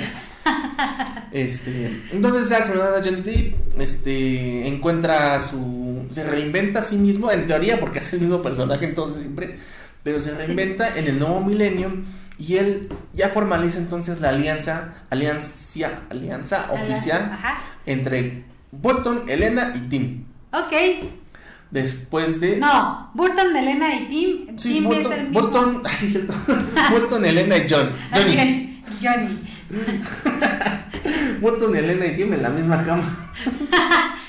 [1.32, 7.32] Este, entonces se hace a Johnny Depp, este encuentra su se reinventa a sí mismo
[7.32, 9.58] en teoría porque es el mismo personaje entonces siempre,
[10.04, 11.92] pero se reinventa en el nuevo milenio
[12.38, 17.62] y él ya formaliza entonces la alianza, alianza, alianza oficial Ajá.
[17.86, 20.26] entre Burton, Elena y Tim.
[20.52, 20.74] Ok.
[21.72, 24.60] Después de No, Burton, Elena y Tim.
[24.60, 25.42] Sí, Tim Burton, es el mismo.
[25.42, 26.34] Burton, ah, sí, cierto.
[26.92, 27.90] Burton, Elena y John.
[28.14, 28.84] Johnny.
[29.02, 29.40] Johnny.
[31.42, 33.04] Burton, Elena y Tim en la misma cama.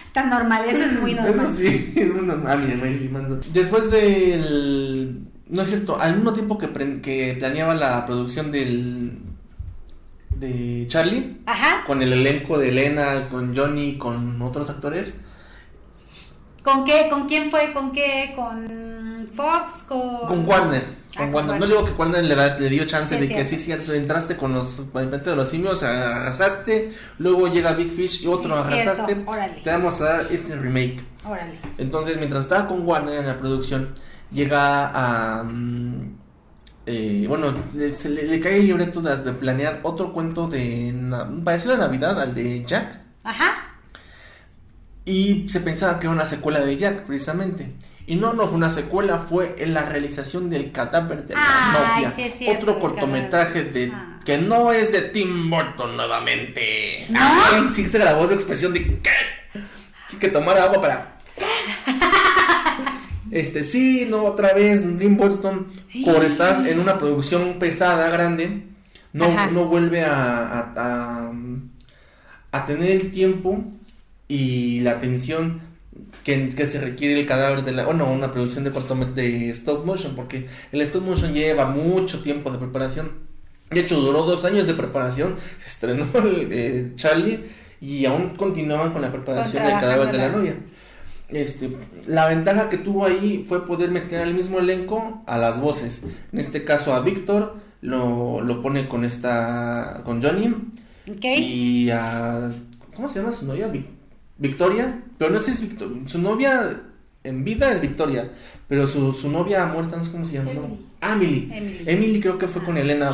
[0.07, 1.51] Está normal, eso es muy Eso normal.
[1.51, 2.53] sí, es muy normal.
[2.53, 3.41] Ah, mira, Marilyn Manson.
[3.53, 5.27] Después del.
[5.49, 9.19] No es cierto, al mismo tiempo que, planeaba la producción del.
[10.31, 11.85] de Charlie, Ajá.
[11.87, 15.13] con el elenco de Elena, con Johnny, con otros actores.
[16.63, 17.09] ¿Con qué?
[17.11, 17.73] ¿Con quién fue?
[17.75, 18.33] ¿Con qué?
[18.35, 19.85] ¿Con Fox?
[19.87, 20.83] ¿Con, Con Warner.
[21.15, 21.61] Ah, Con Warner.
[21.61, 24.37] No digo que Warner le, da- le dio chance Sí, de que sí, cierto, entraste
[24.39, 29.15] con los de los simios, arrasaste, luego llega Big Fish y otro Sí, arrasaste.
[29.63, 31.05] Te vamos a dar este remake.
[31.27, 31.59] Órale.
[31.77, 33.91] Entonces, mientras estaba con Warner en la producción,
[34.35, 36.19] llega a, mm,
[36.87, 40.95] eh, bueno, le, se le, cae el libreto de, de, planear otro cuento de
[41.43, 42.99] parecido a Navidad, al de Jack.
[43.25, 43.77] Ajá.
[45.07, 47.75] Y se pensaba que era una secuela de Jack, precisamente.
[48.07, 52.13] Y no, no fue una secuela, fue en la realización del cadáver de la novia.
[52.13, 54.21] Sí Otro cortometraje de ah.
[54.25, 57.07] que no es de Tim Burton nuevamente.
[57.09, 57.21] ¿No?
[57.21, 60.19] Ay, sí se grabó su expresión de ¿qué?
[60.21, 61.19] que tomar agua para.
[63.35, 65.67] Este, sí, no, otra vez, Tim Burton,
[66.05, 68.63] por estar en una producción pesada, grande,
[69.13, 71.33] no, no vuelve a, a,
[72.53, 73.65] a, tener el tiempo
[74.29, 75.63] y la atención
[76.23, 80.15] que, que, se requiere el cadáver de la, bueno, una producción de de stop motion,
[80.15, 83.11] porque el stop motion lleva mucho tiempo de preparación.
[83.69, 87.41] De hecho, duró dos años de preparación, se estrenó el, eh, Charlie
[87.81, 90.55] y aún continuaban con la preparación del cadáver de la novia.
[91.29, 91.75] Este,
[92.07, 96.03] la ventaja que tuvo ahí fue poder meter al mismo elenco a las voces.
[96.33, 100.55] En este caso a Víctor lo, lo pone con esta con Johnny
[101.23, 102.53] y a
[102.95, 103.71] ¿cómo se llama su novia?
[104.37, 106.83] Victoria, pero no sé si es Victoria, su novia
[107.25, 108.31] en vida es Victoria,
[108.69, 110.51] pero su, su novia muerta no sé cómo se llama.
[111.01, 111.51] Emily.
[111.53, 111.85] Emily.
[111.87, 112.21] Emily.
[112.21, 113.13] creo que fue con Elena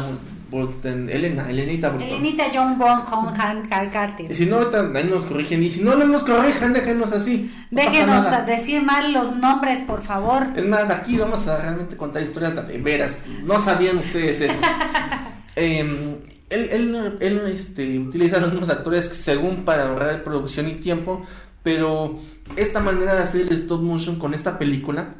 [0.52, 2.08] Elena, Elenita Bolton.
[2.08, 4.30] Elenita John Bonham Carter.
[4.30, 5.62] Y si no, ahorita ahí nos corrigen.
[5.62, 7.52] Y si no, no nos corrijan, déjenos así.
[7.70, 10.46] déjenos decir mal los nombres, por favor.
[10.56, 13.22] Es más, aquí vamos a realmente contar historias de veras.
[13.44, 14.60] No sabían ustedes eso.
[15.56, 16.18] eh,
[16.50, 21.22] él, él, él este, utiliza los mismos actores según para ahorrar producción y tiempo.
[21.62, 22.18] Pero
[22.56, 25.14] esta manera de hacer el stop motion con esta película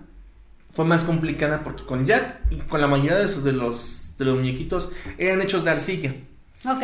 [0.73, 4.37] fue más complicada porque con Jack y con la mayoría de, de los de los
[4.37, 6.15] muñequitos eran hechos de arcilla.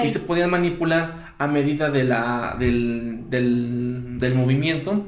[0.02, 5.06] Y se podían manipular a medida de la, del, del, movimiento.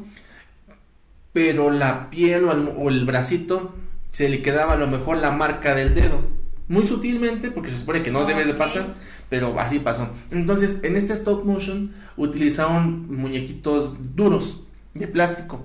[1.33, 3.75] Pero la piel o el, bracito
[4.13, 6.21] se le quedaba a lo mejor la marca del dedo.
[6.69, 8.95] Muy sutilmente, porque se supone que no debe de pasar,
[9.31, 10.11] pero así pasó.
[10.31, 15.65] Entonces, en este stop motion utilizaron muñequitos duros de plástico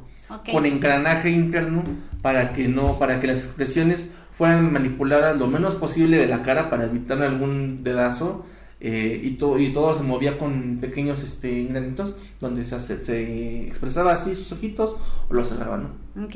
[0.49, 1.83] con engranaje interno
[2.21, 6.69] para que no, para que las expresiones fueran manipuladas lo menos posible de la cara
[6.69, 8.45] para evitar algún dedazo
[8.79, 14.11] eh, y, todo y todo se movía con pequeños este, granitos donde se, se expresaba
[14.11, 14.97] así sus ojitos
[15.29, 15.93] o los cerraban.
[16.21, 16.35] Ok,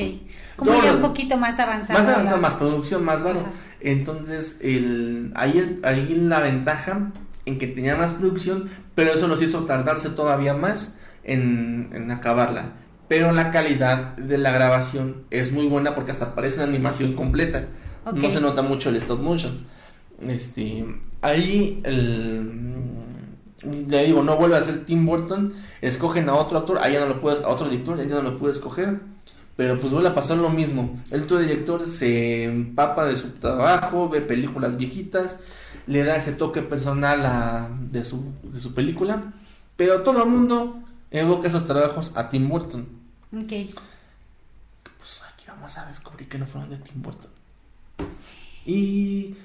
[0.55, 1.99] como ya un poquito más avanzado.
[1.99, 3.41] Más avanzado, más producción, más varo.
[3.81, 7.11] Entonces, el, ahí, ahí la ventaja
[7.45, 10.95] en que tenía más producción, pero eso los hizo tardarse todavía más
[11.25, 12.73] en, en acabarla
[13.07, 17.65] pero la calidad de la grabación es muy buena porque hasta parece una animación completa.
[18.13, 19.65] No se nota mucho el stop motion.
[20.21, 20.85] Este,
[21.21, 22.67] ahí el
[23.63, 27.07] le digo, no vuelve a ser Tim Burton, escogen a otro actor, ahí ya no
[27.07, 28.99] lo puedes, a otro director, ahí ya no lo puedes escoger,
[29.55, 31.01] pero pues vuelve a pasar lo mismo.
[31.09, 35.39] El otro director se empapa de su trabajo, ve películas viejitas,
[35.87, 39.33] le da ese toque personal a, de, su, de su película,
[39.75, 40.79] pero todo el mundo
[41.09, 42.87] evoca esos trabajos a Tim Burton.
[43.35, 43.73] Ok.
[44.97, 47.31] Pues aquí vamos a descubrir que no fueron de Tim Burton.
[48.67, 49.35] Y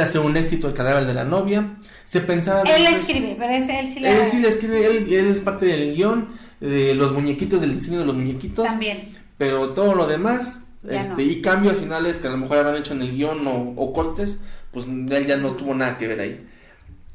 [0.00, 1.76] a ser un éxito el cadáver de la novia.
[2.04, 2.62] Se pensaba.
[2.62, 4.04] Él escribe, pero es, él sí.
[4.04, 6.28] Él escribe, él, es parte del guion,
[6.60, 8.64] de los muñequitos, del diseño de los muñequitos.
[8.64, 9.08] También.
[9.38, 13.02] Pero todo lo demás, este, y cambios finales que a lo mejor habrán hecho en
[13.02, 14.40] el guion o, cortes,
[14.70, 16.46] pues él ya no tuvo nada que ver ahí.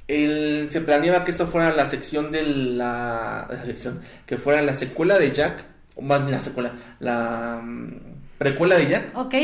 [0.08, 4.74] Él, se planeaba que esto fuera la sección de la, la sección, que fuera la
[4.74, 5.64] secuela de Jack,
[5.96, 7.94] o más bien la secuela, la mm,
[8.38, 9.18] precuela de Jack.
[9.18, 9.36] Ok.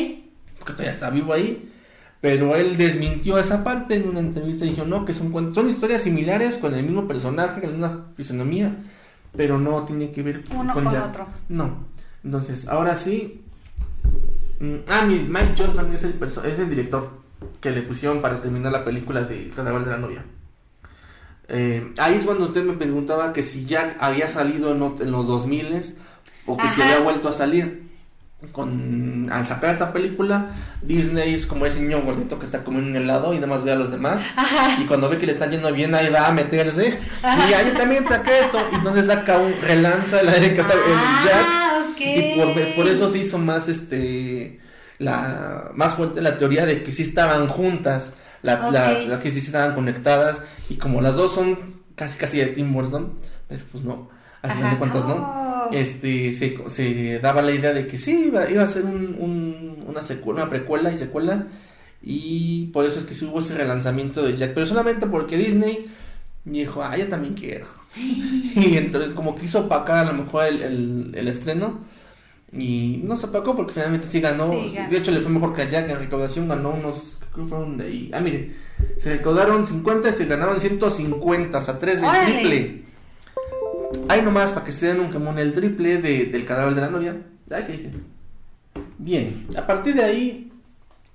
[0.58, 1.72] Porque todavía está vivo ahí
[2.28, 6.01] pero él desmintió esa parte en una entrevista y dijo, no, que son, son historias
[6.01, 8.75] similares con el mismo personaje, con la misma fisonomía,
[9.34, 11.25] pero no tiene que ver Uno con, otro.
[11.47, 11.86] No.
[12.25, 13.45] Entonces, ahora sí.
[14.59, 17.11] Mm, ah, Mike Johnson es el, es el director
[17.61, 20.25] que le pusieron para terminar la película de Cadáver de la novia.
[21.47, 25.95] Eh, ahí es cuando usted me preguntaba que si Jack había salido en, los 2000
[26.45, 27.86] o que si había vuelto a salir
[28.51, 30.51] con al sacar esta película,
[30.83, 33.75] Disney es como ese niño gordito que está comiendo un helado y demás ve a
[33.75, 34.23] los demás.
[34.79, 36.99] Y cuando ve que le está yendo bien, ahí va a meterse.
[37.23, 38.59] Y ahí también saca esto.
[38.71, 41.99] Y entonces saca un relanza la de ah, Jack.
[41.99, 44.59] Y por, eso se hizo más este
[44.99, 48.13] la más fuerte la teoría de que sí estaban juntas,
[48.43, 50.41] la, las, que sí estaban conectadas.
[50.69, 53.17] Y como las dos son casi casi de Tim Burton,
[53.47, 54.09] pues no,
[54.43, 55.57] al final de cuentas no.
[55.72, 60.01] Este se, se, daba la idea de que sí iba, iba a ser un, una
[60.01, 61.47] secuela, una precuela y secuela
[62.01, 65.88] y por eso es que sí hubo ese relanzamiento de Jack, pero solamente porque Disney
[66.45, 67.65] dijo, ah, yo también quiero.
[67.95, 71.80] y entonces como quiso opacar a lo mejor el, el, estreno
[72.53, 75.70] y no se opacó porque finalmente sí ganó, de hecho le fue mejor que a
[75.70, 78.11] Jack en recaudación, ganó unos fueron de ahí.
[78.13, 78.51] Ah, mire,
[78.97, 82.84] se recaudaron 50 y se ganaron 150, o sea, 3 del triple.
[84.09, 86.89] Ahí nomás, para que se den un camón el triple de, del cadáver de la
[86.89, 87.15] novia.
[87.51, 87.91] Ay, ¿qué dice?
[88.97, 90.51] Bien, a partir de ahí,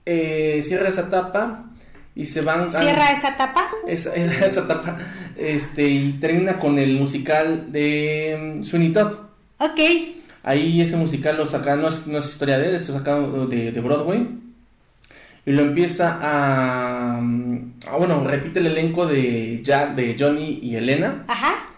[0.04, 1.66] eh, cierra esa etapa
[2.14, 2.70] y se van.
[2.70, 3.68] ¿Cierra esa etapa?
[3.86, 4.96] Esa, esa, esa, etapa.
[5.36, 9.12] Este, y termina con el musical de Sweeney Todd.
[9.58, 9.80] Ok.
[10.42, 13.70] Ahí ese musical lo saca, no es, no es historia de él, es sacado de,
[13.70, 14.28] de Broadway.
[15.44, 21.24] Y lo empieza a, a, Bueno, repite el elenco de, Jack, de Johnny y Elena.
[21.28, 21.71] Ajá.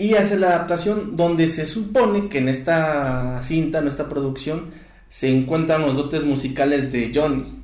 [0.00, 4.66] Y hace la adaptación donde se supone que en esta cinta, en esta producción,
[5.08, 7.58] se encuentran los dotes musicales de Johnny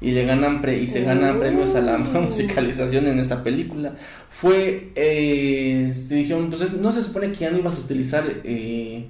[0.00, 3.94] y le ganan pre y se ganan premios a la musicalización en esta película.
[4.28, 9.06] Fue eh, dijeron entonces no se supone que ya no ibas a utilizar eh,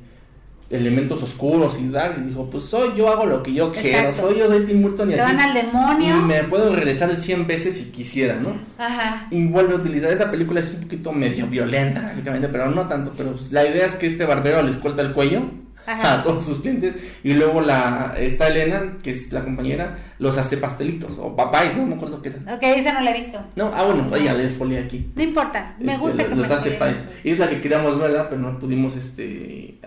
[0.70, 4.38] elementos oscuros y dark y dijo pues soy yo hago lo que yo quiero soy
[4.38, 6.16] yo de Tim Burton y Se así, van al demonio.
[6.18, 9.28] y me puedo regresar 100 veces si quisiera no Ajá.
[9.30, 13.14] y vuelve a utilizar esta película es un poquito medio violenta gráficamente pero no tanto
[13.16, 15.42] pero pues, la idea es que este barbero les corta el cuello
[15.86, 16.14] Ajá.
[16.20, 20.58] a todos sus clientes y luego la esta Elena que es la compañera los hace
[20.58, 23.40] pastelitos o papáis no me acuerdo qué era Ok, esa no la he visto.
[23.56, 26.46] no ah bueno ella les ponía aquí No importa, me Este, gusta lo- que los
[26.48, 29.78] me hace pais y es la que queríamos verla pero no pudimos este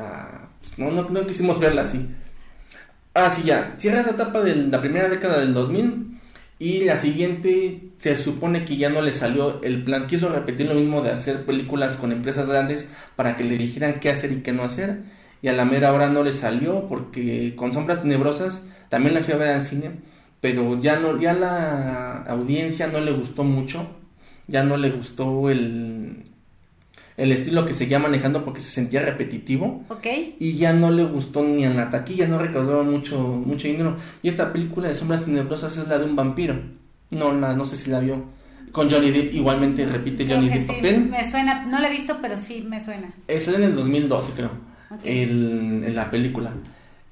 [0.62, 2.08] pues, no, no no quisimos verla así.
[3.14, 3.76] Ah sí ya.
[3.78, 6.20] Cierra esa etapa de la primera década del 2000
[6.60, 10.08] y la siguiente se supone que ya no le salió el plan.
[10.08, 14.10] Quiso repetir lo mismo de hacer películas con empresas grandes para que le dijeran qué
[14.10, 15.04] hacer y qué no hacer.
[15.42, 19.34] Y a la mera hora no le salió porque con sombras tenebrosas también la fui
[19.34, 19.92] a ver en cine
[20.42, 23.88] pero ya no ya la audiencia no le gustó mucho.
[24.48, 26.31] Ya no le gustó el
[27.18, 29.84] el estilo que seguía manejando porque se sentía repetitivo.
[29.90, 30.08] Ok.
[30.40, 33.98] y ya no le gustó ni en la taquilla no recaudaron mucho mucho dinero.
[34.24, 36.56] Y esta película de sombras tenebrosas es la de un vampiro.
[37.12, 38.24] No la no sé si la vio.
[38.72, 41.10] Con Johnny Depp igualmente repite Creo Johnny Depp sí, papel.
[41.10, 43.14] Me suena, no la he visto, pero sí me suena.
[43.28, 44.52] eso en el 2012 creo.
[44.92, 45.00] Ok.
[45.06, 46.54] el- en la película.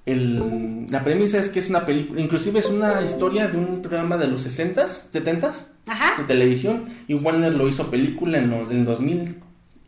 [0.05, 4.17] El, la premisa es que es una película inclusive es una historia de un programa
[4.17, 6.25] de los 60s 70s de Ajá.
[6.25, 6.85] televisión.
[7.07, 9.35] Y Warner lo hizo película en, lo- en 2000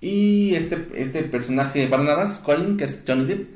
[0.02, 3.50] y este, este personaje Barnabas Colin que es Johnny Depp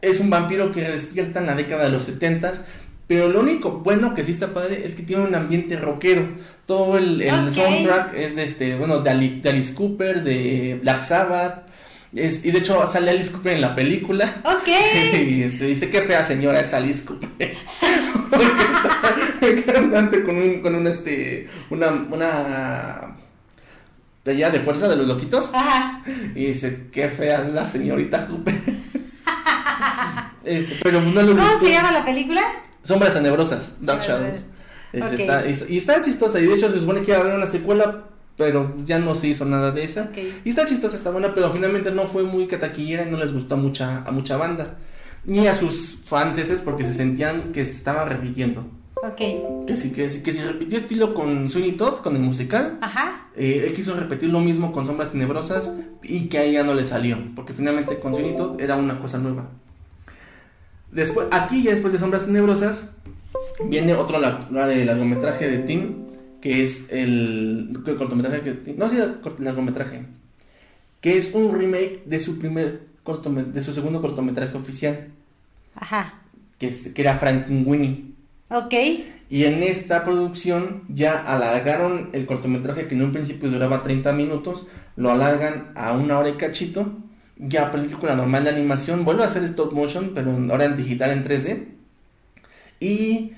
[0.00, 2.60] es un vampiro que despierta en la década de los 70s
[3.06, 6.26] pero lo único bueno que sí está padre es que tiene un ambiente rockero.
[6.64, 7.22] Todo el,
[7.52, 11.66] soundtrack es de este bueno de, Ali- de Alice Cooper de Black Sabbath
[12.14, 14.36] es- y de hecho sale Alice Cooper en la película.
[14.44, 14.68] Ok.
[15.28, 17.28] y este, dice qué fea señora es Alice Cooper
[18.30, 18.46] porque
[19.52, 23.16] está cantante con un con un este una una
[24.24, 26.02] playa de fuerza de los loquitos Ajá.
[26.34, 28.54] y dice qué fea es la señorita Cooper
[30.44, 31.66] este, pero no le ¿Cómo gustó.
[31.66, 32.42] se llama la película?
[32.82, 34.46] Sombras tenebrosas Dark Shadows
[34.92, 37.34] Es- está- y, y está chistosa y de hecho se supone que iba a haber
[37.34, 38.04] una secuela
[38.36, 40.10] pero ya no se hizo nada de esa
[40.44, 43.54] y está chistosa, está buena, pero finalmente no fue muy cataquillera y no les gustó
[43.54, 44.74] a mucha, a mucha banda.
[45.24, 48.66] Ni a sus franceses porque se sentían que se estaba repitiendo.
[48.96, 49.66] Ok.
[49.68, 52.76] Que sí, que sí, que se repitió estilo con Sweeney Todd, con el musical.
[52.80, 53.23] Ajá.
[53.36, 55.72] Eh, él quiso repetir lo mismo con Sombras Tenebrosas
[56.02, 57.18] y que a ella no le salió.
[57.34, 59.48] Porque finalmente con Sweeney era una cosa nueva.
[60.92, 62.92] Después, aquí ya después de Sombras Tenebrosas,
[63.68, 65.94] viene otro lar- el largometraje de Tim,
[66.40, 70.02] que es el, el cortometraje que no sí, el largometraje,
[71.00, 75.08] que es un remake de su primer cortome- de su segundo cortometraje oficial,
[75.74, 76.14] Ajá.
[76.58, 78.12] que, es, que era Frankenweenie.
[78.50, 78.74] Ok.
[79.34, 84.68] Y en esta producción ya alargaron el cortometraje que en un principio duraba 30 minutos,
[84.94, 86.92] lo alargan a una hora y cachito.
[87.36, 91.24] Ya película normal de animación, vuelve a hacer stop motion, pero ahora en digital en
[91.24, 91.64] 3D.
[92.78, 93.32] Y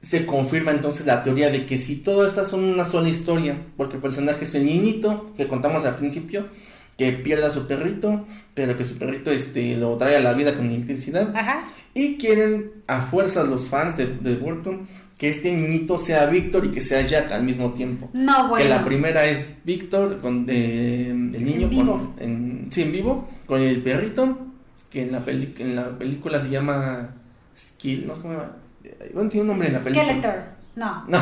[0.00, 3.94] se confirma entonces la teoría de que si todas estas son una sola historia, porque
[3.94, 6.48] el personaje es el niñito que contamos al principio,
[6.96, 10.56] que pierde a su perrito, pero que su perrito este, lo trae a la vida
[10.56, 11.32] con electricidad.
[11.36, 11.62] Ajá.
[11.94, 16.70] Y quieren a fuerzas los fans de, de Burton que este niñito sea Víctor y
[16.70, 18.08] que sea Jack al mismo tiempo.
[18.12, 18.64] No, bueno.
[18.64, 21.92] Que la primera es Víctor, con de, el niño En vivo.
[21.92, 24.38] con, en, sí, en vivo, con el perrito,
[24.88, 27.16] que en la, peli, en la película se llama
[27.56, 28.56] Skill, no sé cómo se llama.
[28.84, 30.06] Eh, Bueno, tiene un nombre en la película.
[30.06, 30.34] Skeletor.
[30.76, 31.04] No.
[31.08, 31.18] No,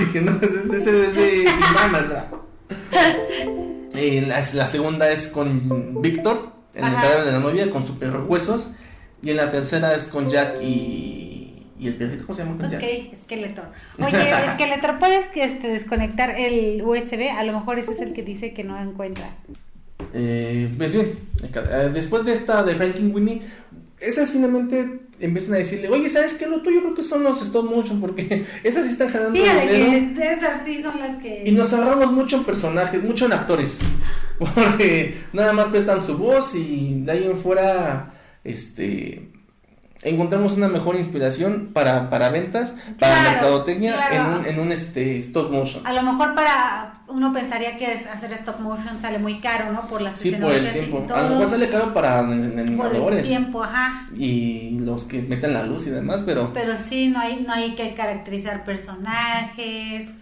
[0.00, 2.30] dije, no, ese es de o sea.
[3.98, 7.98] Eh, la, la segunda es con Víctor, en el cadáver de la novia, con su
[7.98, 8.72] perro huesos.
[9.22, 11.25] Y en la tercera es con Jack y,
[11.78, 12.66] y el perrito, ¿cómo se llama?
[12.66, 13.66] Ok, Skeletor.
[13.98, 17.30] Oye, Skeletor, ¿puedes este, desconectar el USB?
[17.36, 19.30] A lo mejor ese es el que dice que no encuentra.
[20.14, 23.42] Eh, pues bien, eh, después de esta de Frankenweenie,
[24.00, 26.46] esas finalmente empiezan a decirle, oye, ¿sabes qué?
[26.46, 30.32] Lo tuyo creo que son los stop motion, porque esas sí están ganando Fíjate que
[30.32, 31.42] esas sí son las que...
[31.46, 33.78] Y nos ahorramos mucho en personajes, mucho en actores,
[34.38, 38.12] porque nada más prestan su voz y de ahí en fuera,
[38.44, 39.28] este,
[40.02, 45.50] encontramos una mejor inspiración para, para ventas, para mercadotecnia en un, en un este, stop
[45.50, 45.86] motion.
[45.86, 49.86] A lo mejor para uno pensaría que hacer stop motion sale muy caro, ¿no?
[49.86, 51.06] Por las Sí, por el tiempo.
[51.14, 53.00] A lo mejor sale caro para animadores.
[53.00, 54.08] Por el tiempo, ajá.
[54.16, 56.52] Y los que meten la luz y demás, pero...
[56.52, 60.14] Pero sí, no hay, no hay que caracterizar personajes.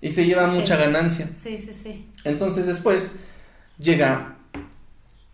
[0.00, 1.28] Y se lleva mucha ganancia.
[1.34, 2.08] Sí, sí, sí.
[2.24, 3.16] Entonces después
[3.78, 4.36] llega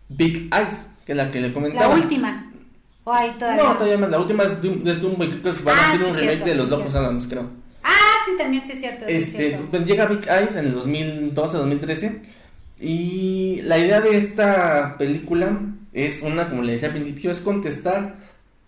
[0.09, 1.87] Big Eyes, que es la que le comentaba.
[1.87, 2.46] La última.
[3.07, 4.09] No, todavía más.
[4.09, 5.39] La última es, Doom, es Doomboy.
[5.39, 7.49] Creo que van a ah, hacer un remake de Los Locos Adams, creo.
[7.81, 9.05] Ah, sí, también sí es cierto.
[9.07, 12.21] Este, llega Big Eyes en el 2012, 2013.
[12.79, 15.57] Y la idea de esta película
[15.93, 18.15] es una, como le decía al principio, es contestar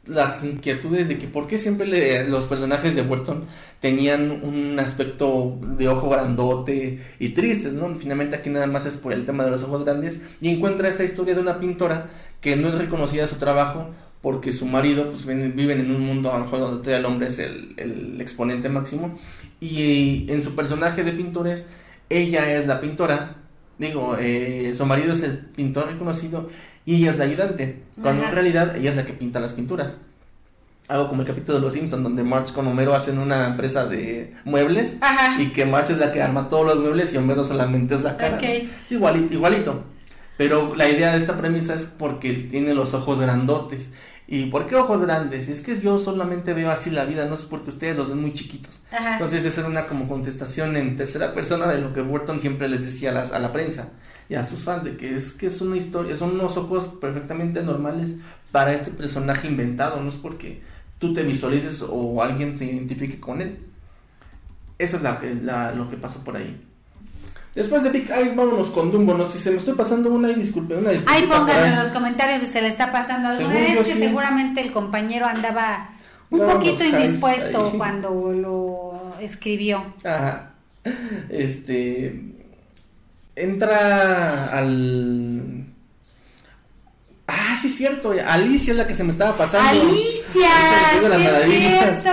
[0.06, 3.44] las inquietudes de que por qué siempre los personajes de Burton
[3.80, 7.94] tenían un aspecto de ojo grandote y tristes, ¿no?
[8.00, 11.04] Finalmente aquí nada más es por el tema de los ojos grandes y encuentra esta
[11.04, 12.10] historia de una pintora
[12.42, 13.90] que no es reconocida su trabajo
[14.22, 17.28] porque su marido pues viven en un mundo a lo mejor donde todavía el hombre
[17.28, 19.18] es el, exponente máximo.
[19.62, 21.68] Y en su personaje de pintores
[22.10, 23.38] ella es la pintora.
[23.78, 26.50] Digo eh, su marido es el pintor reconocido
[26.86, 29.98] y ella es la ayudante cuando en realidad ella es la que pinta las pinturas.
[30.90, 34.34] Algo como el capítulo de Los Simpsons donde March con Homero hacen una empresa de
[34.44, 34.98] muebles
[35.38, 38.18] y que March es la que arma todos los muebles y Homero solamente es la
[38.18, 39.84] cara es igualito igualito.
[40.40, 43.90] Pero la idea de esta premisa es porque tiene los ojos grandotes.
[44.32, 45.50] ¿Y por qué ojos grandes?
[45.50, 48.32] Es que yo solamente veo así la vida, no es porque ustedes los ven muy
[48.32, 48.80] chiquitos.
[48.92, 52.84] Entonces esa era una como contestación en tercera persona de lo que Burton siempre les
[52.84, 53.90] decía a, las, a la prensa
[54.30, 57.64] y a sus fans, de que es que es una historia, son unos ojos perfectamente
[57.64, 58.18] normales
[58.52, 60.62] para este personaje inventado, no es porque
[61.00, 63.58] tú te visualices o alguien se identifique con él.
[64.78, 66.69] Eso es la, lo que pasó por ahí.
[67.56, 69.16] Después de Big Eyes, vámonos con Dumbo.
[69.16, 70.76] No si se me estoy pasando una y disculpe.
[70.76, 74.62] Una Ay, pónganlo en los comentarios si se le está pasando alguna vez que seguramente
[74.62, 75.89] el compañero andaba
[76.30, 79.84] un poquito indispuesto cuando lo escribió.
[80.04, 80.52] Ajá.
[81.30, 82.22] Este.
[83.36, 85.69] Entra al
[87.30, 88.12] Ah, sí, es cierto.
[88.26, 89.70] Alicia es la que se me estaba pasando.
[89.70, 90.50] Alicia.
[91.96, 92.08] Sí,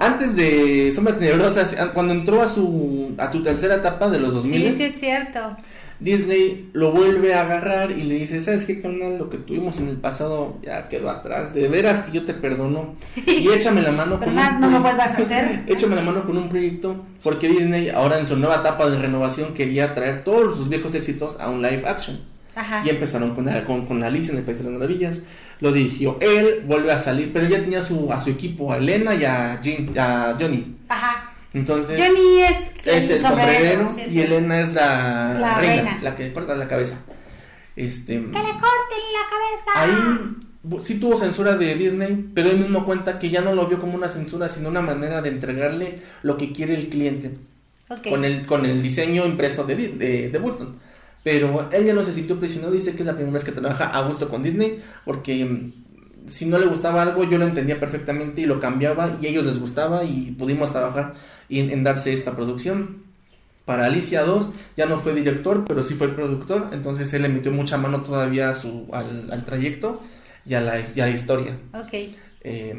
[0.00, 4.68] Antes de Sombras Tenebrosas, cuando entró a su a su tercera etapa de los 2000.
[4.68, 5.56] Sí, sí, es cierto.
[5.98, 9.18] Disney lo vuelve a agarrar y le dice, ¿sabes qué, canal?
[9.18, 11.54] Lo que tuvimos en el pasado ya quedó atrás.
[11.54, 12.96] De veras que yo te perdono.
[13.26, 14.60] Y échame la mano con un...
[14.60, 15.64] no lo vuelvas a hacer.
[15.66, 17.04] échame la mano con un proyecto.
[17.22, 21.40] Porque Disney ahora en su nueva etapa de renovación quería traer todos sus viejos éxitos
[21.40, 22.20] a un live action.
[22.84, 25.22] Y empezaron con, con, con Alicia en el País de las Maravillas.
[25.60, 29.14] Lo dirigió él, vuelve a salir, pero ya tenía su, a su equipo, a Elena
[29.14, 29.60] y a,
[30.38, 30.76] Johnny.
[30.88, 31.32] Ajá.
[31.52, 36.68] Entonces, Johnny es, es el sombrero, y Elena es la, reina, la que corta la
[36.68, 37.00] cabeza.
[37.76, 39.70] Este, que le corten la cabeza.
[39.74, 43.80] Ahí sí tuvo censura de Disney, pero él mismo cuenta que ya no lo vio
[43.80, 47.32] como una censura, sino una manera de entregarle lo que quiere el cliente.
[48.08, 50.85] Con, el, con el diseño impreso de, de, de Burton.
[51.26, 53.86] Pero él ya no se sintió presionado, dice que es la primera vez que trabaja
[53.86, 58.42] a gusto con Disney, porque mm, si no le gustaba algo yo lo entendía perfectamente
[58.42, 61.14] y lo cambiaba y a ellos les gustaba y pudimos trabajar
[61.48, 63.02] en, darse esta producción.
[63.64, 67.50] Para Alicia 2 ya no fue director, pero sí fue productor, entonces él le metió
[67.50, 70.02] mucha mano todavía a su, al, trayecto
[70.44, 71.58] y a, la, la historia.
[71.86, 72.14] Okay.
[72.42, 72.78] Eh,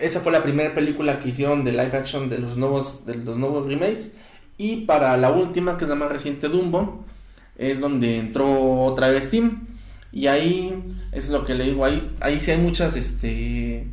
[0.00, 3.36] esa fue la primera película que hicieron de live action de los nuevos, de los
[3.36, 4.12] nuevos remakes.
[4.56, 7.04] Y para la última, que es la más reciente, Dumbo,
[7.58, 9.66] es donde entró otra vez Tim.
[10.10, 10.72] Y ahí
[11.12, 13.86] es lo que le digo, ahí, ahí sí hay muchas este,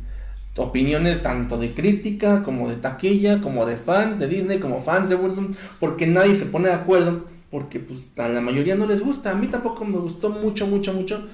[0.56, 5.16] opiniones tanto de crítica como de taquilla, como de fans de Disney, como fans de
[5.16, 9.32] Burton, porque nadie se pone de acuerdo, porque pues a la mayoría no les gusta,
[9.32, 11.26] a mí tampoco me gustó mucho, mucho, mucho,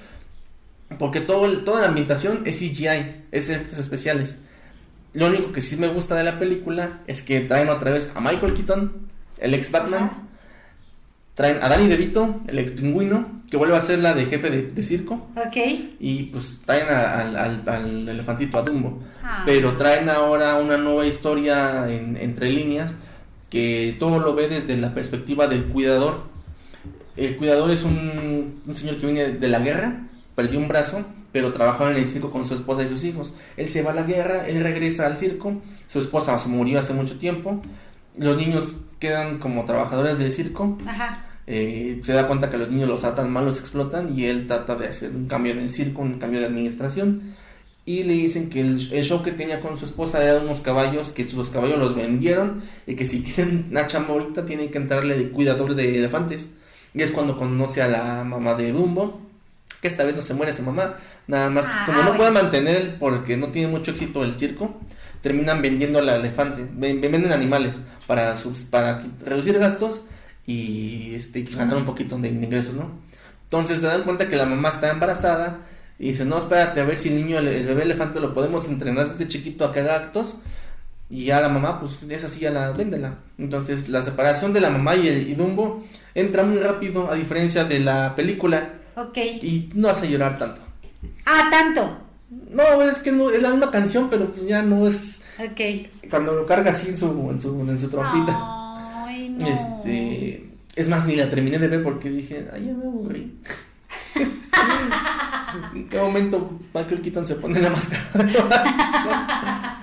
[0.99, 4.39] porque todo, toda la ambientación es CGI, es efectos especiales.
[5.13, 8.19] Lo único que sí me gusta de la película es que traen otra vez a
[8.19, 8.91] Michael Keaton,
[9.37, 10.27] el ex Batman,
[11.33, 14.83] Traen a Danny DeVito, el ex pingüino, que vuelve a ser la de jefe de,
[14.83, 15.27] circo.
[15.35, 15.57] Ok.
[15.99, 19.01] Y pues traen al, elefantito, a Dumbo.
[19.23, 19.43] Ah.
[19.45, 22.93] Pero traen ahora una nueva historia entre líneas
[23.49, 26.23] que todo lo ve desde la perspectiva del cuidador.
[27.15, 31.51] El cuidador es un, un señor que viene de la guerra, perdió un brazo, pero
[31.51, 33.35] trabajaba en el circo con su esposa y sus hijos.
[33.57, 36.93] Él se va a la guerra, él regresa al circo, su esposa se murió hace
[36.93, 37.61] mucho tiempo,
[38.17, 40.77] los niños quedan como trabajadores del circo.
[40.87, 41.25] Ajá.
[41.45, 44.77] Eh, se da cuenta que los niños los atan mal, los explotan y él trata
[44.77, 47.35] de hacer un cambio en el circo, un cambio de administración.
[47.85, 51.27] y le dicen que el, show que tenía con su esposa era unos caballos, que
[51.27, 55.31] sus caballos los vendieron y que si quieren una chamba ahorita tienen que entrarle de
[55.31, 56.49] cuidador de elefantes.
[56.93, 59.19] Y es cuando conoce a la mamá de Dumbo,
[59.81, 60.95] que esta vez no se muere su mamá,
[61.27, 64.79] nada más, ah, como no puede mantener porque no tiene mucho éxito el circo,
[65.23, 70.03] terminan vendiendo al elefante, venden animales para sus, para reducir gastos
[70.45, 72.91] y este pues, ganar un poquito de ingresos, ¿no?
[73.45, 75.61] Entonces se dan cuenta que la mamá está embarazada
[75.97, 79.07] y dice, no, espérate a ver si el niño, el, bebé elefante lo podemos entrenar
[79.07, 80.37] desde chiquito a que haga actos.
[81.09, 83.19] Y ya la mamá, pues es así, ya la véndela.
[83.37, 85.85] Entonces la separación de la mamá y, el, Dumbo
[86.15, 88.73] entra muy rápido, a diferencia de la película.
[88.95, 89.17] Ok.
[89.17, 90.61] Y no hace llorar tanto.
[91.25, 92.02] Ah, tanto.
[92.49, 95.21] No, es que no, es la misma canción, pero pues ya no es.
[95.39, 96.09] Ok.
[96.09, 99.05] Cuando lo carga así en su, en su, en su trompita.
[99.05, 99.47] Ay, no.
[99.47, 100.49] Este.
[100.75, 103.39] Es más, ni la terminé de ver porque dije, ay, ya me aburrí.
[105.75, 109.79] ¿En qué momento Michael Keaton se pone la máscara?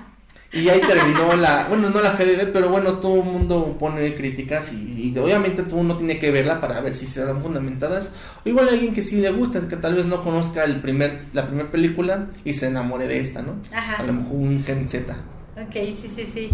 [0.53, 4.73] y ahí terminó la, bueno, no la GDB, pero bueno, todo el mundo pone críticas
[4.73, 8.11] y, obviamente todo uno tiene que verla para ver si se dan fundamentadas.
[8.45, 11.25] O igual hay alguien que sí le gusta, que tal vez no conozca el primer,
[11.31, 13.55] la primera película y se enamore de esta, ¿no?
[13.71, 15.15] A lo mejor un Gen Z.
[15.55, 16.49] Ok, sí, sí, sí.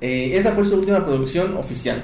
[0.00, 2.02] Eh, esa fue su última producción oficial.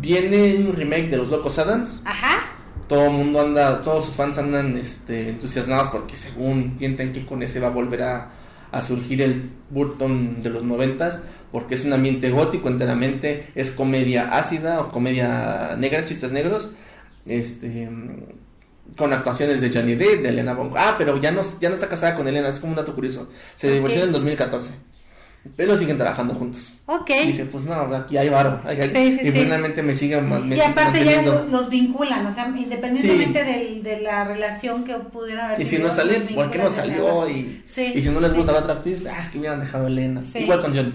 [0.00, 2.00] Viene un remake de Los Locos Adams.
[2.04, 2.42] Ajá
[2.88, 7.42] todo el mundo anda, todos sus fans andan este, entusiasmados porque según sienten que con
[7.42, 8.30] ese va a volver a,
[8.80, 11.20] surgir el Burton de los noventas,
[11.50, 16.70] porque es un ambiente gótico enteramente, es comedia ácida o comedia negra, chistes negros,
[17.26, 17.90] este
[18.96, 20.74] con actuaciones de Johnny Depp, de Elena Bongo.
[20.76, 23.28] Ah, pero ya no, ya no está casada con Elena, es como un dato curioso.
[23.54, 24.72] Se divorció en 2014.
[25.56, 26.78] Pero siguen trabajando juntos.
[26.86, 27.10] Ok.
[27.24, 28.60] Y dice, pues no, aquí hay varo.
[28.70, 33.44] y finalmente me siguen me Y aparte ya los vinculan, o sea, independientemente
[33.82, 35.60] de la relación que pudiera haber.
[35.60, 37.28] Y si no sale, ¿por qué no salió?
[37.28, 39.88] Y, y si no les gusta la otra actriz, ah, es que hubieran dejado a
[39.88, 40.22] Elena.
[40.34, 40.92] Igual con Johnny.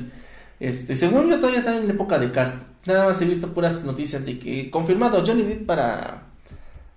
[0.60, 2.64] Este, según yo todavía están en la época de cast.
[2.86, 6.24] Nada más he visto puras noticias de que confirmado Johnny Depp para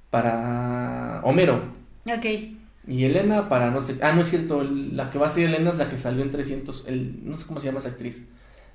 [0.08, 1.62] para Homero.
[2.06, 2.26] Ok.
[2.90, 5.70] Y Elena para no sé, ah no es cierto, la que va a ser Elena
[5.70, 8.24] es la que salió en 300, el, no sé cómo se llama esa actriz.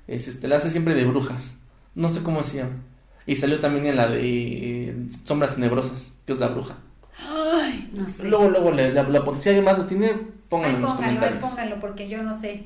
[0.08, 1.58] Es este, la hace siempre de brujas.
[1.94, 2.76] No sé cómo se llama.
[3.26, 6.76] Y salió también en la de eh, Sombras Tenebrosas, que es la bruja.
[7.18, 8.30] Ay, no sé.
[8.30, 10.14] Luego, luego, la, la, la policía además lo tiene,
[10.48, 11.40] pónganlo en los comentarios.
[11.42, 12.64] pónganlo, porque yo no sé.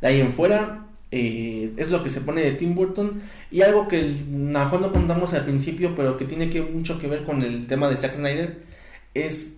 [0.00, 3.20] De ahí en fuera, eh, es lo que se pone de Tim Burton.
[3.50, 7.08] Y algo que a lo no contamos al principio, pero que tiene que mucho que
[7.08, 8.62] ver con el tema de Zack Snyder,
[9.12, 9.55] es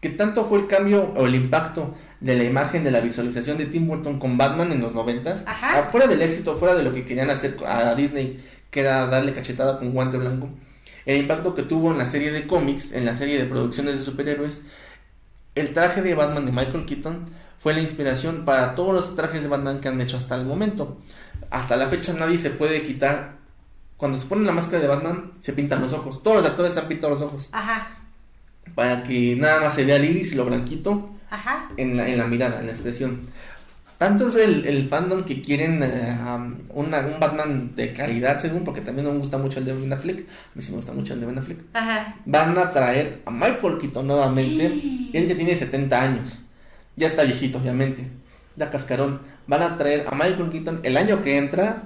[0.00, 3.66] que tanto fue el cambio o el impacto de la imagen de la visualización de
[3.66, 7.04] Tim Burton con Batman en los noventas, ah, fuera del éxito, fuera de lo que
[7.04, 10.48] querían hacer a Disney, que era darle cachetada con guante blanco,
[11.04, 14.04] el impacto que tuvo en la serie de cómics, en la serie de producciones de
[14.04, 14.64] superhéroes,
[15.54, 17.26] el traje de Batman de Michael Keaton
[17.58, 20.98] fue la inspiración para todos los trajes de Batman que han hecho hasta el momento.
[21.50, 23.40] Hasta la fecha nadie se puede quitar.
[23.96, 26.22] Cuando se pone la máscara de Batman, se pintan los ojos.
[26.22, 27.50] Todos los actores se han pintado los ojos.
[27.52, 27.99] Ajá
[28.74, 31.10] para que nada más se vea el iris y lo blanquito
[31.76, 33.20] En, la, en la mirada, en la expresión.
[34.00, 36.16] Tanto es el, el fandom que quieren eh,
[36.72, 36.90] un
[37.20, 40.20] Batman de calidad, según, porque también me gusta mucho el de Ben Affleck.
[40.20, 40.22] A
[40.54, 41.58] mí sí me gusta mucho el de Ben Affleck.
[42.24, 44.66] Van a traer a Michael Keaton nuevamente.
[45.12, 46.40] Él que tiene 70 años.
[46.96, 48.06] Ya está viejito, obviamente.
[48.56, 49.20] Ya cascarón.
[49.46, 51.82] Van a traer a Michael Keaton el año que entra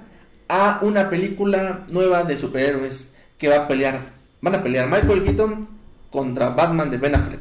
[0.48, 3.98] a una película nueva de superhéroes que va a pelear.
[4.40, 5.68] Van a pelear Michael Keaton
[6.14, 7.40] contra Batman de Ben Affleck.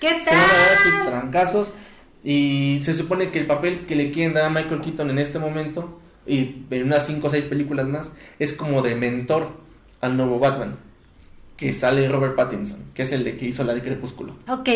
[0.00, 0.20] ¿Qué tal?
[0.24, 1.72] Se van a dar sus trancazos
[2.24, 5.38] y se supone que el papel que le quieren dar a Michael Keaton en este
[5.38, 9.52] momento y en unas 5 o 6 películas más es como de mentor
[10.00, 10.78] al nuevo Batman
[11.56, 14.36] que sale Robert Pattinson, que es el de que hizo la de Crepúsculo.
[14.48, 14.68] Ok.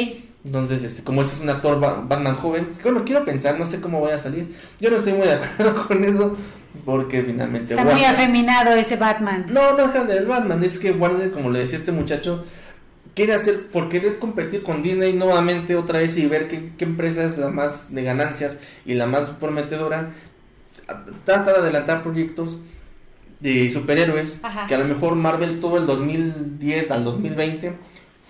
[0.45, 4.01] Entonces, este, como ese es un actor Batman joven, bueno, quiero pensar, no sé cómo
[4.01, 4.57] vaya a salir.
[4.81, 6.37] Yo no estoy muy de acuerdo con eso,
[6.85, 7.75] porque finalmente...
[7.75, 9.47] Está muy afeminado ese Batman.
[9.49, 12.45] No, no es del Batman, es que Warner, como le decía este muchacho,
[13.15, 17.39] quiere hacer, por querer competir con Disney nuevamente otra vez y ver qué, empresa es
[17.39, 20.13] la más de ganancias y la más prometedora,
[21.25, 22.61] trata de adelantar proyectos
[23.41, 27.73] de superhéroes, que a lo mejor Marvel todo el 2010 al 2020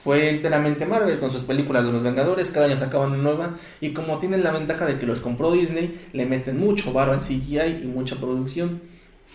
[0.03, 3.93] fue enteramente Marvel con sus películas de los Vengadores, cada año sacaban una nueva y
[3.93, 7.83] como tienen la ventaja de que los compró Disney, le meten mucho varo en CGI
[7.85, 8.81] y mucha producción.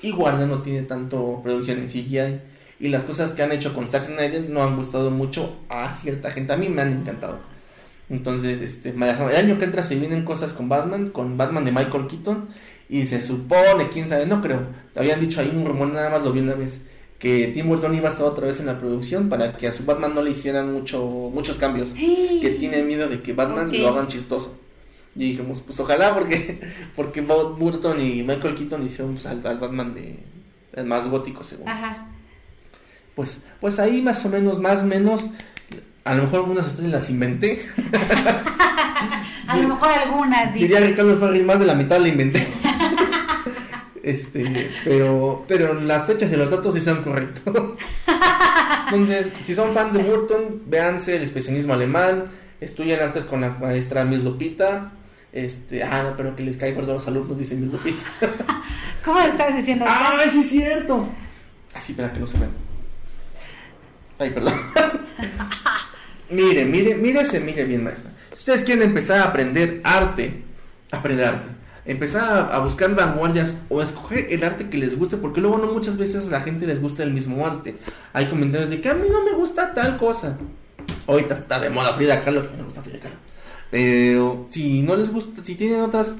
[0.02, 2.40] Y Warner no tiene tanto producción en CGI
[2.80, 6.30] y las cosas que han hecho con Zack Snyder no han gustado mucho a cierta
[6.30, 6.54] gente.
[6.54, 7.40] A mí me han encantado.
[8.10, 12.08] Entonces, este, el año que entra se vienen cosas con Batman, con Batman de Michael
[12.08, 12.50] Keaton.
[12.90, 14.62] Y se supone, quién sabe, no creo.
[14.96, 16.84] Habían dicho ahí un rumor, nada más lo vi una vez.
[17.20, 19.84] Que Tim Burton iba a estar otra vez en la producción para que a su
[19.84, 21.94] Batman no le hicieran mucho, muchos cambios.
[21.94, 24.56] Que tiene miedo de que Batman lo hagan chistoso.
[25.16, 26.60] Y dijimos, pues ojalá, porque
[26.96, 30.20] porque Burton y Michael Keaton hicieron pues, al, Batman de
[30.74, 31.68] el más gótico, según.
[31.68, 32.08] Ajá.
[33.18, 35.32] Pues, pues ahí más o menos, más o menos,
[36.04, 37.60] a lo mejor algunas historias las inventé.
[39.48, 40.68] a lo mejor algunas, dice.
[40.68, 42.46] Diría Ricardo Farrell, más de la mitad la inventé.
[44.04, 47.74] este, pero, pero las fechas y los datos sí son correctos.
[48.86, 52.26] Entonces, si son fans de Burton, véanse el especialismo alemán,
[52.62, 54.92] estudian artes con la maestra Miss Lupita.
[55.34, 58.06] Este, ah, no, pero que les caiga a los alumnos, dice Miss Lupita.
[59.04, 59.86] ¿Cómo estás diciendo?
[59.88, 61.08] Ah, sí es cierto.
[61.74, 62.67] Así, ah, para que no se vean.
[64.20, 64.54] Ay, perdón.
[66.30, 68.12] mire, mire, mírese, mire bien, maestra.
[68.32, 70.42] Si ustedes quieren empezar a aprender arte,
[70.92, 71.48] aprender arte,
[71.86, 75.98] empezar a, buscar vanguardias o escoger el arte que les guste, porque luego no muchas
[75.98, 77.76] veces a la gente les gusta el mismo arte.
[78.14, 80.38] Hay comentarios de que a mí no me gusta tal cosa.
[81.08, 83.16] Ahorita está de moda Frida Kahlo, que me gusta Frida Kahlo.
[83.72, 86.16] Pero si no les gusta, si tienen otras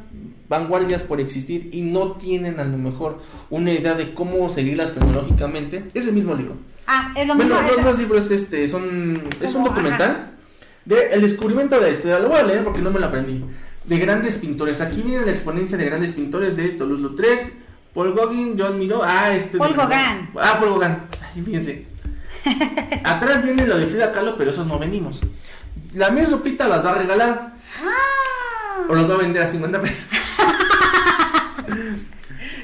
[0.50, 3.20] vanguardias por existir y no tienen a lo mejor
[3.50, 6.56] una idea de cómo seguirlas cronológicamente, es el mismo libro.
[6.88, 7.56] Ah, es lo mismo.
[7.56, 10.32] Bueno, los dos libros este, son, es un documental
[10.86, 12.20] de el descubrimiento de la historia.
[12.20, 13.44] Lo voy a leer porque no me lo aprendí.
[13.84, 14.82] De grandes pintores.
[14.82, 17.54] Aquí viene la exponencia de grandes pintores de Toulouse-Lautrec,
[17.94, 19.02] Paul Gauguin, John Miró.
[19.04, 19.58] Ah, este.
[19.58, 20.30] Paul Gauguin.
[20.40, 20.98] Ah, Paul Gauguin.
[21.22, 21.86] Ay, fíjense.
[23.04, 25.22] Atrás viene lo de Frida Kahlo, pero esos no venimos.
[25.94, 27.54] La misma Lupita las va a regalar.
[27.84, 28.17] Ah.
[28.90, 30.08] O los va a vender a 50 pesos.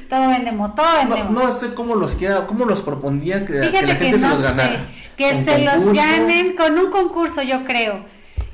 [0.09, 1.31] todo vendemos, todo vendemos.
[1.31, 4.87] No, sé cómo los quiera, cómo los propondría que, que la gente se los ganara.
[5.17, 8.05] Que se los ganen con un concurso, yo creo.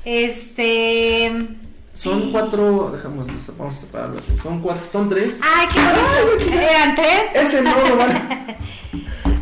[0.04, 1.48] Este.
[1.94, 3.26] Son cuatro, dejamos,
[3.58, 4.36] vamos a separarlo así.
[4.36, 5.38] Son cuatro, son tres.
[5.42, 6.60] Ay, qué bonito.
[6.60, 7.34] ¿Eran tres?
[7.34, 8.20] Ese no lo vale.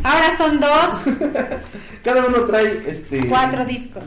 [0.03, 1.17] Ahora son dos.
[2.03, 3.27] Cada uno trae este.
[3.27, 4.03] Cuatro discos.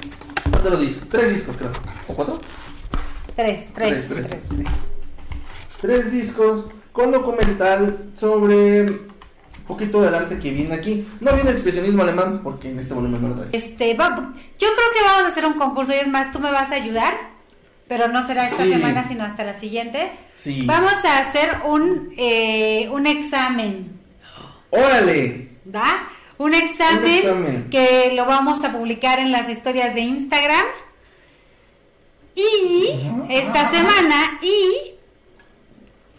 [0.51, 1.09] Cuatro discos.
[1.09, 1.70] Tres discos, creo.
[2.09, 2.40] ¿O cuatro?
[3.36, 4.44] Tres, tres, tres, tres.
[4.48, 4.68] Tres,
[5.80, 11.06] tres discos con documental sobre un poquito del arte que viene aquí.
[11.20, 13.48] No viene el expresionismo alemán, porque en este volumen no lo trae.
[13.52, 14.28] Este, yo creo
[14.59, 17.14] que vamos a hacer un concurso y es más, tú me vas a ayudar,
[17.88, 20.12] pero no será esta semana, sino hasta la siguiente.
[20.36, 20.64] Sí.
[20.66, 24.00] Vamos a hacer un, eh, un examen.
[24.70, 25.48] ¡Órale!
[25.74, 26.09] ¿Va?
[26.38, 30.64] Un examen, que lo vamos a publicar en las historias de Instagram.
[32.34, 32.88] Y
[33.28, 34.92] esta semana, y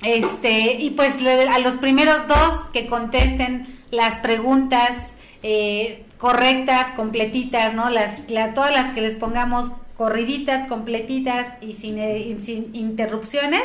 [0.04, 1.16] este, y pues
[1.50, 5.14] a los primeros dos que contesten las preguntas
[5.44, 7.90] eh, correctas, completitas, ¿no?
[7.90, 8.22] Las,
[8.54, 13.64] todas las que les pongamos corriditas, completitas y sin, eh, sin interrupciones,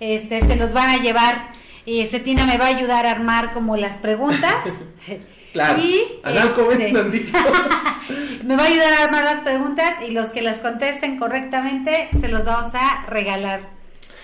[0.00, 1.50] este, se los van a llevar
[1.84, 4.64] y Cetina me va a ayudar a armar como las preguntas.
[5.52, 5.80] Claro.
[5.82, 7.32] Y este,
[8.44, 12.28] me va a ayudar a armar las preguntas y los que las contesten correctamente se
[12.28, 13.78] los vamos a regalar.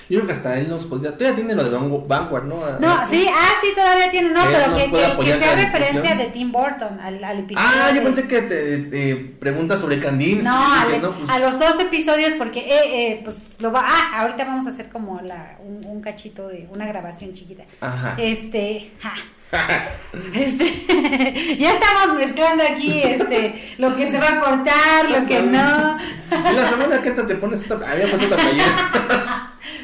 [0.09, 1.17] Yo creo que hasta él nos podría.
[1.17, 1.71] Todavía tiene lo de
[2.07, 2.57] Vanguard, ¿no?
[2.79, 4.31] No, sí, ah, sí, todavía tiene.
[4.31, 7.67] No, pero que, que, sea referencia de Tim Burton al, al episodio.
[7.67, 10.45] Ah, yo pensé que te, preguntas sobre Candinsky.
[10.45, 11.31] No, no pues...
[11.31, 12.83] a, los dos episodios, porque, eh,
[13.13, 13.83] eh, pues lo va.
[13.83, 17.65] Ah, ahorita vamos a hacer como la, un, un cachito de una grabación chiquita.
[17.81, 18.15] Ajá.
[18.19, 18.91] Este.
[19.01, 19.15] Ja.
[20.33, 25.99] Este, ya estamos mezclando aquí este lo que se va a cortar, lo que no.
[26.31, 28.37] Y la semana que te pones esta, había pasado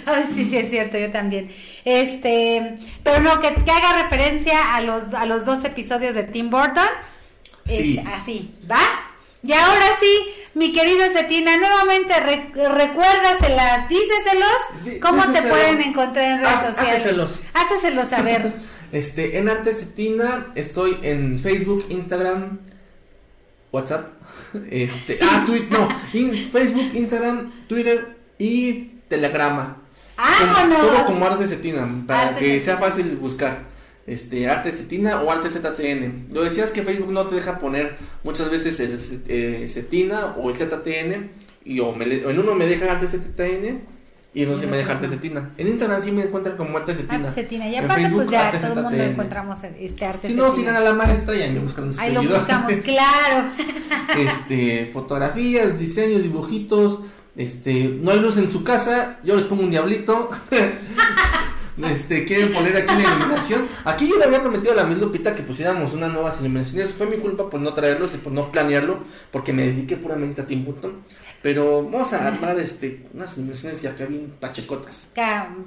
[0.07, 1.53] Ay, sí, sí es cierto, yo también.
[1.85, 6.89] Este, pero no que, haga referencia a los a los dos episodios de Tim Burton.
[7.67, 7.99] Sí.
[7.99, 8.81] Este, así, ¿va?
[9.43, 16.61] Y ahora sí, mi querido Cetina, nuevamente recuérdaselas, díceselos, ¿cómo te pueden encontrar en redes
[16.61, 16.95] sociales?
[16.97, 17.41] Háceselos.
[17.55, 18.53] Háceselos saber.
[18.93, 22.59] Este, en Arte Cetina estoy en Facebook, Instagram,
[23.73, 24.09] WhatsApp,
[24.71, 25.89] este, ah, Twitter, no,
[26.51, 29.77] Facebook, Instagram, Twitter y Telegrama.
[30.17, 30.81] ¡Vámonos!
[30.81, 33.71] Todo como Arte Cetina, para que sea fácil buscar.
[34.07, 36.33] Este, Arte Cetina o Arte ZTN.
[36.33, 38.99] Lo decías que Facebook no te deja poner muchas veces el
[39.29, 41.31] eh, Cetina o el ZTN.
[41.65, 44.00] Y o, en uno me deja Arte ZTN
[44.33, 45.51] y no se me deja Artesetina.
[45.57, 47.29] En Instagram sí me encuentran como Artesetina.
[47.29, 47.69] Artesetina.
[47.69, 50.45] Y aparte, pues ya todo el mundo encontramos este Artesetina.
[50.45, 53.49] Si no, sigan a la maestra y ahí me buscan Ahí lo buscamos, claro.
[54.17, 57.01] Este, fotografías, diseños, dibujitos.
[57.37, 60.31] Este, no hay luz en su casa, yo les pongo un diablito.
[61.85, 63.67] este, quieren poner aquí la iluminación.
[63.85, 66.93] Aquí yo le había prometido a la misma Lupita que pusiéramos unas nuevas iluminaciones.
[66.93, 68.99] Fue mi culpa por no traerlos y por no planearlo,
[69.33, 70.93] porque me dediqué puramente a Tim Burton.
[71.43, 75.09] Pero vamos a armar este, unas iluminaciones ya que bien pachecotas.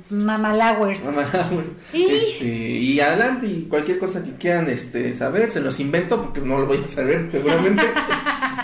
[0.09, 1.03] Mamalowers.
[1.03, 1.69] Mamalowers.
[1.91, 2.03] ¿Y?
[2.03, 6.59] Este, y adelante, y cualquier cosa que quieran este, saber, se los invento porque no
[6.59, 7.83] lo voy a saber seguramente.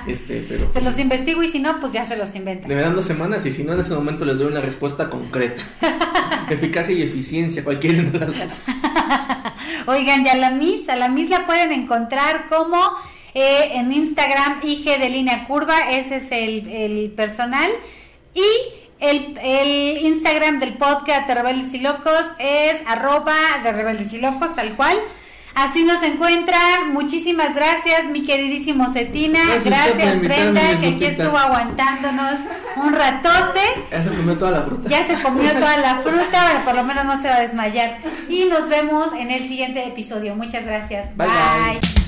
[0.07, 0.72] Este, pero.
[0.72, 2.68] Se los investigo y si no, pues ya se los inventan.
[2.68, 5.64] Me dan dos semanas y si no, en ese momento les doy una respuesta concreta.
[6.49, 8.38] Eficacia y eficiencia, cualquiera de las dos.
[9.88, 12.77] Oigan, ya la Miss, a la Miss la pueden encontrar como
[13.34, 17.69] eh, en Instagram IG de línea curva, ese es el, el personal.
[18.34, 18.43] Y
[18.99, 24.56] el, el, Instagram del podcast de Rebeldes y Locos es arroba de Rebeldes y Locos,
[24.56, 24.97] tal cual.
[25.56, 26.93] Así nos encuentran.
[26.93, 29.39] Muchísimas gracias, mi queridísimo Cetina.
[29.64, 32.39] Gracias, Brenda, que aquí estuvo aguantándonos
[32.77, 33.61] un ratote.
[33.91, 34.89] Ya se comió toda la fruta.
[34.89, 37.97] Ya se comió toda la fruta, pero por lo menos no se va a desmayar.
[38.30, 40.35] Y nos vemos en el siguiente episodio.
[40.35, 41.15] Muchas gracias.
[41.18, 41.98] bye.